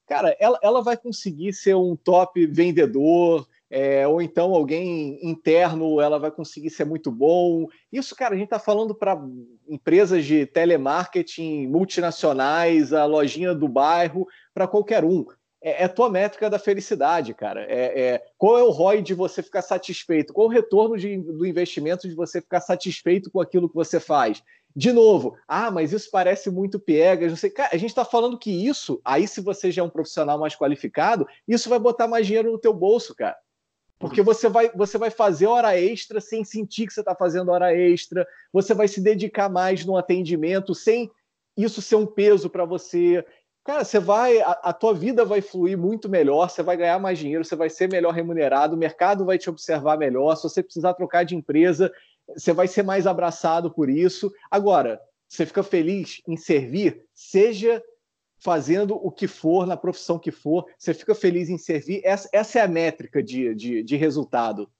cara, 0.06 0.36
ela, 0.38 0.58
ela 0.62 0.82
vai 0.82 0.96
conseguir 0.96 1.52
ser 1.52 1.74
um 1.74 1.96
top 1.96 2.46
vendedor, 2.46 3.46
é, 3.70 4.06
ou 4.06 4.22
então 4.22 4.54
alguém 4.54 5.18
interno, 5.22 6.00
ela 6.00 6.18
vai 6.18 6.30
conseguir 6.30 6.70
ser 6.70 6.84
muito 6.84 7.10
bom. 7.10 7.66
Isso, 7.92 8.14
cara, 8.14 8.34
a 8.34 8.36
gente 8.36 8.46
está 8.46 8.58
falando 8.58 8.94
para 8.94 9.20
empresas 9.68 10.24
de 10.24 10.46
telemarketing 10.46 11.66
multinacionais, 11.66 12.92
a 12.92 13.04
lojinha 13.04 13.54
do 13.54 13.66
bairro, 13.66 14.26
para 14.52 14.68
qualquer 14.68 15.04
um 15.04 15.26
é, 15.64 15.84
é 15.84 15.88
tua 15.88 16.10
métrica 16.10 16.50
da 16.50 16.58
felicidade, 16.58 17.32
cara. 17.32 17.62
É, 17.62 18.00
é, 18.00 18.22
qual 18.36 18.58
é 18.58 18.62
o 18.62 18.70
ROI 18.70 19.00
de 19.00 19.14
você 19.14 19.42
ficar 19.42 19.62
satisfeito? 19.62 20.34
Qual 20.34 20.46
o 20.46 20.50
retorno 20.50 20.98
de, 20.98 21.16
do 21.16 21.46
investimento 21.46 22.06
de 22.06 22.14
você 22.14 22.40
ficar 22.42 22.60
satisfeito 22.60 23.30
com 23.30 23.40
aquilo 23.40 23.68
que 23.68 23.74
você 23.74 23.98
faz? 23.98 24.42
De 24.76 24.92
novo, 24.92 25.36
ah, 25.46 25.70
mas 25.70 25.92
isso 25.92 26.10
parece 26.10 26.50
muito 26.50 26.80
piegas. 26.80 27.30
Não 27.30 27.36
sei. 27.36 27.50
Cara, 27.50 27.70
a 27.72 27.76
gente 27.76 27.90
está 27.90 28.04
falando 28.04 28.38
que 28.38 28.50
isso, 28.50 29.00
aí 29.04 29.28
se 29.28 29.40
você 29.40 29.70
já 29.70 29.82
é 29.82 29.84
um 29.84 29.90
profissional 29.90 30.38
mais 30.38 30.56
qualificado, 30.56 31.26
isso 31.46 31.68
vai 31.68 31.78
botar 31.78 32.08
mais 32.08 32.26
dinheiro 32.26 32.50
no 32.50 32.58
teu 32.58 32.74
bolso, 32.74 33.14
cara. 33.14 33.36
Porque 33.98 34.20
você 34.20 34.48
vai, 34.48 34.70
você 34.74 34.98
vai 34.98 35.10
fazer 35.10 35.46
hora 35.46 35.78
extra 35.78 36.20
sem 36.20 36.44
sentir 36.44 36.88
que 36.88 36.92
você 36.92 37.00
está 37.00 37.14
fazendo 37.14 37.52
hora 37.52 37.74
extra, 37.74 38.26
você 38.52 38.74
vai 38.74 38.88
se 38.88 39.00
dedicar 39.00 39.48
mais 39.48 39.84
no 39.84 39.96
atendimento 39.96 40.74
sem 40.74 41.10
isso 41.56 41.80
ser 41.80 41.94
um 41.94 42.04
peso 42.04 42.50
para 42.50 42.64
você 42.64 43.24
cara, 43.64 43.82
você 43.82 43.98
vai, 43.98 44.40
a, 44.42 44.50
a, 44.50 44.72
tua 44.74 44.92
vida 44.92 45.24
vai 45.24 45.40
fluir 45.40 45.76
muito 45.76 46.06
melhor, 46.08 46.50
você 46.50 46.62
vai 46.62 46.76
ganhar 46.76 46.98
mais 47.00 47.18
dinheiro, 47.18 47.44
você 47.44 47.56
vai 47.56 47.70
ser 47.70 47.88
melhor 47.88 48.12
remunerado, 48.12 48.76
o 48.76 48.78
mercado 48.78 49.24
vai 49.24 49.38
te 49.38 49.48
observar 49.48 49.96
melhor, 49.96 50.36
se 50.36 50.42
você 50.42 50.62
precisar 50.62 50.92
trocar 50.92 51.24
de 51.24 51.34
empresa, 51.34 51.90
você 52.28 52.52
vai 52.52 52.68
ser 52.68 52.82
mais 52.82 53.06
abraçado 53.06 53.70
por 53.70 53.88
isso. 53.88 54.32
Agora, 54.50 55.00
você 55.28 55.44
fica 55.44 55.62
feliz 55.62 56.22
em 56.26 56.36
servir, 56.36 57.04
seja 57.12 57.82
fazendo 58.38 58.94
o 58.94 59.10
que 59.10 59.26
for, 59.26 59.66
na 59.66 59.76
profissão 59.76 60.18
que 60.18 60.30
for, 60.30 60.66
você 60.78 60.92
fica 60.92 61.14
feliz 61.14 61.48
em 61.48 61.56
servir, 61.56 62.02
essa, 62.04 62.28
essa 62.32 62.58
é 62.58 62.62
a 62.62 62.68
métrica 62.68 63.22
de, 63.22 63.54
de, 63.54 63.82
de 63.82 63.96
resultado. 63.96 64.70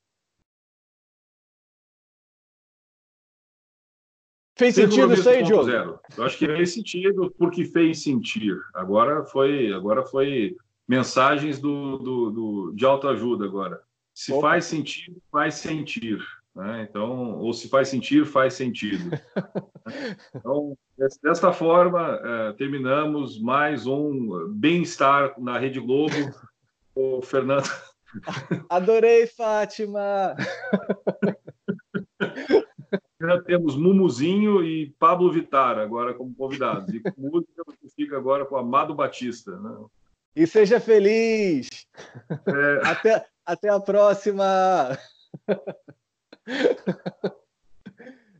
Fez 4.56 4.74
sentido 4.74 5.12
isso 5.14 5.28
aí, 5.28 5.42
Diogo? 5.42 5.68
Eu 6.16 6.24
acho 6.24 6.38
que 6.38 6.46
fez 6.46 6.72
sentido 6.74 7.34
porque 7.36 7.64
fez 7.64 8.02
sentir. 8.02 8.56
Agora 8.72 9.24
foi, 9.24 9.72
agora 9.72 10.04
foi 10.04 10.56
mensagens 10.86 11.58
do, 11.58 11.98
do, 11.98 12.30
do 12.30 12.72
de 12.72 12.84
autoajuda 12.84 13.46
agora. 13.46 13.82
Se 14.12 14.32
Opa. 14.32 14.50
faz 14.50 14.66
sentido, 14.66 15.20
faz 15.32 15.54
sentir. 15.54 16.24
Né? 16.54 16.86
Então, 16.88 17.38
ou 17.38 17.52
se 17.52 17.68
faz 17.68 17.88
sentir, 17.88 18.24
faz 18.24 18.54
sentido. 18.54 19.10
então, 20.34 20.78
desta 21.22 21.52
forma, 21.52 22.20
é, 22.22 22.52
terminamos 22.52 23.40
mais 23.40 23.86
um 23.86 24.48
bem-estar 24.52 25.34
na 25.40 25.58
Rede 25.58 25.80
Globo. 25.80 26.14
o 26.94 27.20
Fernando. 27.22 27.68
Adorei, 28.70 29.26
Fátima! 29.26 30.36
Já 33.20 33.42
temos 33.42 33.74
Mumuzinho 33.74 34.62
e 34.62 34.90
Pablo 34.98 35.32
Vittar 35.32 35.78
agora 35.78 36.14
como 36.14 36.34
convidados. 36.34 36.92
E 36.92 37.00
com 37.00 37.12
música 37.16 37.62
você 37.66 37.88
fica 37.96 38.16
agora 38.16 38.44
com 38.44 38.56
Amado 38.56 38.94
Batista. 38.94 39.58
Né? 39.58 39.76
E 40.36 40.46
seja 40.46 40.78
feliz! 40.78 41.68
É... 42.30 42.86
Até, 42.86 43.26
até 43.46 43.68
a 43.70 43.80
próxima! 43.80 44.96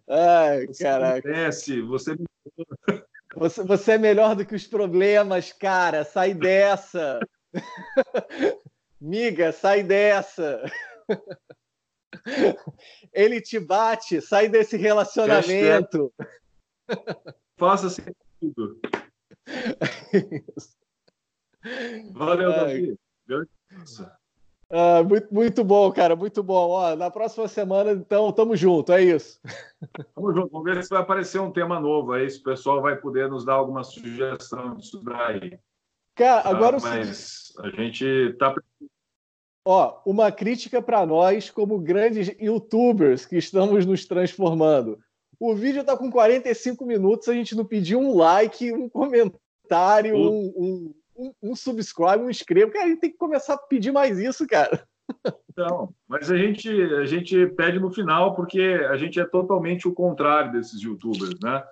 Ai, 0.08 0.66
você 0.66 0.84
caraca. 0.84 1.28
Merece, 1.28 1.82
você... 1.82 2.16
você... 3.34 3.62
Você 3.64 3.92
é 3.92 3.98
melhor 3.98 4.36
do 4.36 4.46
que 4.46 4.54
os 4.54 4.66
problemas, 4.66 5.52
cara. 5.52 6.04
Sai 6.04 6.34
dessa! 6.34 7.20
Miga, 9.00 9.50
sai 9.52 9.82
dessa! 9.82 10.62
Ele 13.12 13.40
te 13.40 13.58
bate, 13.58 14.20
sai 14.20 14.48
desse 14.48 14.76
relacionamento. 14.76 16.12
Faça 17.56 17.90
sentido. 17.90 18.80
Valeu, 22.12 22.52
Davi. 22.52 22.96
Ah, 24.70 25.02
muito, 25.02 25.32
muito 25.32 25.64
bom, 25.64 25.90
cara, 25.92 26.16
muito 26.16 26.42
bom. 26.42 26.70
Ó, 26.70 26.96
na 26.96 27.10
próxima 27.10 27.46
semana, 27.48 27.92
então, 27.92 28.32
tamo 28.32 28.56
junto, 28.56 28.92
é 28.92 29.02
isso. 29.02 29.40
Tamo 30.14 30.32
junto, 30.32 30.50
vamos 30.50 30.64
ver 30.64 30.82
se 30.82 30.90
vai 30.90 31.00
aparecer 31.00 31.40
um 31.40 31.50
tema 31.50 31.78
novo 31.78 32.12
aí, 32.12 32.28
se 32.28 32.40
o 32.40 32.44
pessoal 32.44 32.82
vai 32.82 32.96
poder 32.96 33.28
nos 33.28 33.44
dar 33.44 33.54
alguma 33.54 33.84
sugestão 33.84 34.74
disso 34.74 35.02
daí. 35.04 35.58
Cara, 36.14 36.48
agora 36.48 36.76
ah, 36.76 36.80
mas 36.80 37.52
a 37.58 37.68
gente 37.70 38.34
tá 38.38 38.54
Ó, 39.66 40.00
uma 40.04 40.30
crítica 40.30 40.82
para 40.82 41.06
nós, 41.06 41.50
como 41.50 41.78
grandes 41.78 42.28
youtubers 42.38 43.24
que 43.24 43.36
estamos 43.36 43.86
nos 43.86 44.04
transformando. 44.04 44.98
O 45.40 45.54
vídeo 45.54 45.80
está 45.80 45.96
com 45.96 46.10
45 46.10 46.84
minutos, 46.84 47.28
a 47.28 47.34
gente 47.34 47.54
não 47.54 47.64
pediu 47.64 47.98
um 47.98 48.14
like, 48.14 48.70
um 48.72 48.88
comentário, 48.88 50.16
um, 50.16 50.52
um, 50.56 50.94
um, 51.16 51.32
um 51.42 51.56
subscribe, 51.56 52.22
um 52.22 52.30
inscreva. 52.30 52.70
Cara, 52.70 52.86
a 52.86 52.88
gente 52.88 53.00
tem 53.00 53.10
que 53.10 53.18
começar 53.18 53.54
a 53.54 53.58
pedir 53.58 53.92
mais 53.92 54.18
isso, 54.18 54.46
cara. 54.46 54.86
Então, 55.50 55.94
mas 56.08 56.30
a 56.30 56.36
gente, 56.36 56.68
a 56.68 57.04
gente 57.04 57.46
pede 57.48 57.78
no 57.78 57.90
final 57.90 58.34
porque 58.34 58.60
a 58.90 58.96
gente 58.96 59.20
é 59.20 59.24
totalmente 59.24 59.86
o 59.86 59.92
contrário 59.92 60.52
desses 60.52 60.80
youtubers, 60.80 61.38
né? 61.42 61.62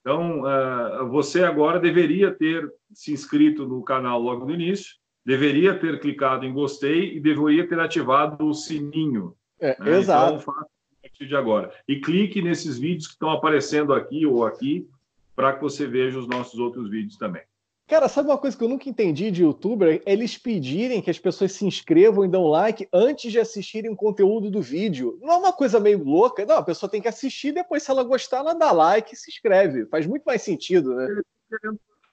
Então, 0.00 0.42
uh, 0.42 1.08
você 1.08 1.42
agora 1.42 1.80
deveria 1.80 2.32
ter 2.32 2.72
se 2.94 3.12
inscrito 3.12 3.66
no 3.66 3.82
canal 3.82 4.20
logo 4.20 4.46
no 4.46 4.54
início, 4.54 4.94
deveria 5.24 5.76
ter 5.76 5.98
clicado 5.98 6.46
em 6.46 6.52
gostei 6.52 7.16
e 7.16 7.20
deveria 7.20 7.68
ter 7.68 7.80
ativado 7.80 8.46
o 8.46 8.54
sininho. 8.54 9.34
É, 9.60 9.76
né? 9.82 9.98
Exato. 9.98 10.34
Então, 10.34 10.40
faça 10.40 10.60
a 10.60 11.02
partir 11.02 11.26
de 11.26 11.34
agora. 11.34 11.72
E 11.88 12.00
clique 12.00 12.40
nesses 12.40 12.78
vídeos 12.78 13.08
que 13.08 13.14
estão 13.14 13.30
aparecendo 13.30 13.92
aqui 13.92 14.24
ou 14.24 14.46
aqui 14.46 14.88
para 15.34 15.52
que 15.52 15.60
você 15.60 15.86
veja 15.86 16.18
os 16.18 16.28
nossos 16.28 16.58
outros 16.58 16.88
vídeos 16.88 17.18
também. 17.18 17.42
Cara, 17.88 18.08
sabe 18.08 18.28
uma 18.28 18.38
coisa 18.38 18.56
que 18.56 18.64
eu 18.64 18.68
nunca 18.68 18.88
entendi 18.88 19.30
de 19.30 19.42
youtuber? 19.42 20.02
Eles 20.04 20.36
pedirem 20.36 21.00
que 21.00 21.10
as 21.10 21.20
pessoas 21.20 21.52
se 21.52 21.64
inscrevam 21.64 22.24
e 22.24 22.28
dão 22.28 22.44
like 22.46 22.88
antes 22.92 23.30
de 23.30 23.38
assistirem 23.38 23.92
o 23.92 23.96
conteúdo 23.96 24.50
do 24.50 24.60
vídeo. 24.60 25.16
Não 25.22 25.34
é 25.34 25.36
uma 25.36 25.52
coisa 25.52 25.78
meio 25.78 26.02
louca? 26.02 26.44
Não, 26.44 26.56
a 26.56 26.64
pessoa 26.64 26.90
tem 26.90 27.00
que 27.00 27.06
assistir, 27.06 27.52
depois, 27.52 27.84
se 27.84 27.90
ela 27.90 28.02
gostar, 28.02 28.38
ela 28.38 28.54
dá 28.54 28.72
like 28.72 29.14
e 29.14 29.16
se 29.16 29.30
inscreve. 29.30 29.86
Faz 29.86 30.04
muito 30.04 30.24
mais 30.24 30.42
sentido, 30.42 30.94
né? 30.94 31.06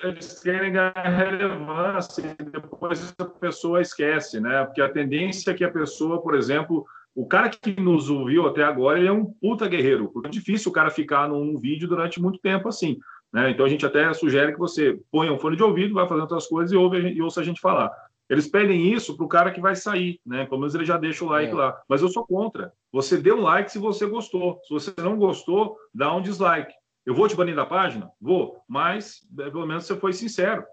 eles 0.04 0.40
querem 0.42 0.74
ganhar 0.74 0.94
relevância 0.94 2.36
e 2.40 2.44
depois 2.44 3.14
a 3.18 3.26
pessoa 3.26 3.82
esquece, 3.82 4.40
né? 4.40 4.66
Porque 4.66 4.82
a 4.82 4.90
tendência 4.90 5.52
é 5.52 5.54
que 5.54 5.64
a 5.64 5.72
pessoa, 5.72 6.22
por 6.22 6.36
exemplo, 6.36 6.86
o 7.16 7.26
cara 7.26 7.50
que 7.50 7.80
nos 7.80 8.10
ouviu 8.10 8.48
até 8.48 8.64
agora, 8.64 9.00
ele 9.00 9.08
é 9.08 9.12
um 9.12 9.26
puta 9.26 9.68
guerreiro, 9.68 10.10
porque 10.10 10.28
é 10.28 10.32
difícil 10.32 10.72
o 10.72 10.74
cara 10.74 10.90
ficar 10.90 11.30
num 11.30 11.58
vídeo 11.58 11.88
durante 11.88 12.22
muito 12.22 12.40
tempo 12.40 12.68
assim. 12.68 13.00
Né? 13.34 13.50
Então 13.50 13.66
a 13.66 13.70
gente 13.70 13.86
até 13.86 14.14
sugere 14.14 14.54
que 14.54 14.60
você 14.60 15.00
ponha 15.12 15.34
um 15.34 15.40
fone 15.40 15.58
de 15.58 15.64
ouvido, 15.64 15.96
vai 15.96 16.08
fazendo 16.08 16.22
outras 16.22 16.46
coisas 16.46 16.72
e, 16.72 16.78
ouve, 16.78 17.00
e 17.00 17.22
ouça 17.22 17.42
a 17.42 17.44
gente 17.44 17.60
falar. 17.60 17.92
Eles 18.30 18.48
pedem 18.48 18.94
isso 18.94 19.18
para 19.18 19.26
o 19.26 19.30
cara 19.30 19.52
que 19.52 19.60
vai 19.60 19.76
sair, 19.76 20.20
né? 20.26 20.46
Pelo 20.46 20.60
menos 20.60 20.74
ele 20.74 20.86
já 20.86 20.98
deixa 20.98 21.26
o 21.26 21.28
like 21.28 21.52
é. 21.52 21.56
lá. 21.56 21.82
Mas 21.90 22.02
eu 22.02 22.08
sou 22.08 22.26
contra. 22.26 22.72
Você 22.92 23.18
dê 23.18 23.34
um 23.34 23.42
like 23.42 23.72
se 23.72 23.80
você 23.80 24.06
gostou. 24.06 24.62
Se 24.64 24.74
você 24.74 24.94
não 24.98 25.18
gostou, 25.18 25.76
dá 25.94 26.14
um 26.16 26.22
dislike. 26.22 26.74
Eu 27.06 27.14
vou 27.14 27.28
te 27.28 27.36
banir 27.36 27.56
da 27.56 27.66
página? 27.66 28.10
Vou, 28.22 28.64
mas 28.68 29.28
é, 29.40 29.50
pelo 29.50 29.68
menos 29.68 29.86
você 29.86 29.96
foi 29.98 30.14
sincero. 30.14 30.64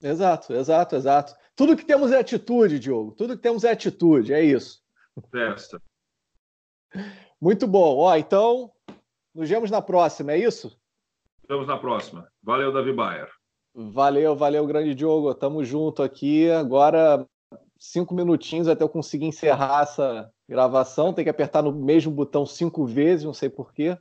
Exato, 0.00 0.54
exato, 0.54 0.94
exato. 0.94 1.34
Tudo 1.56 1.76
que 1.76 1.84
temos 1.84 2.12
é 2.12 2.18
atitude, 2.20 2.78
Diogo. 2.78 3.12
Tudo 3.12 3.36
que 3.36 3.42
temos 3.42 3.64
é 3.64 3.72
atitude, 3.72 4.32
é 4.32 4.42
isso. 4.42 4.80
Festa. 5.30 5.82
Muito 7.40 7.66
bom. 7.66 7.96
Ó, 7.96 8.16
então, 8.16 8.70
nos 9.34 9.48
vemos 9.48 9.70
na 9.70 9.82
próxima, 9.82 10.32
é 10.32 10.38
isso? 10.38 10.79
Nos 11.50 11.56
vemos 11.56 11.66
na 11.66 11.76
próxima. 11.76 12.28
Valeu, 12.40 12.72
Davi 12.72 12.92
Bayer. 12.92 13.28
Valeu, 13.74 14.36
valeu, 14.36 14.64
grande 14.64 14.94
Diogo. 14.94 15.34
Tamo 15.34 15.64
junto 15.64 16.00
aqui. 16.00 16.48
Agora, 16.48 17.26
cinco 17.76 18.14
minutinhos 18.14 18.68
até 18.68 18.84
eu 18.84 18.88
conseguir 18.88 19.26
encerrar 19.26 19.82
essa 19.82 20.30
gravação. 20.48 21.12
Tem 21.12 21.24
que 21.24 21.30
apertar 21.30 21.60
no 21.60 21.72
mesmo 21.72 22.12
botão 22.12 22.46
cinco 22.46 22.86
vezes, 22.86 23.24
não 23.24 23.34
sei 23.34 23.50
porquê. 23.50 23.98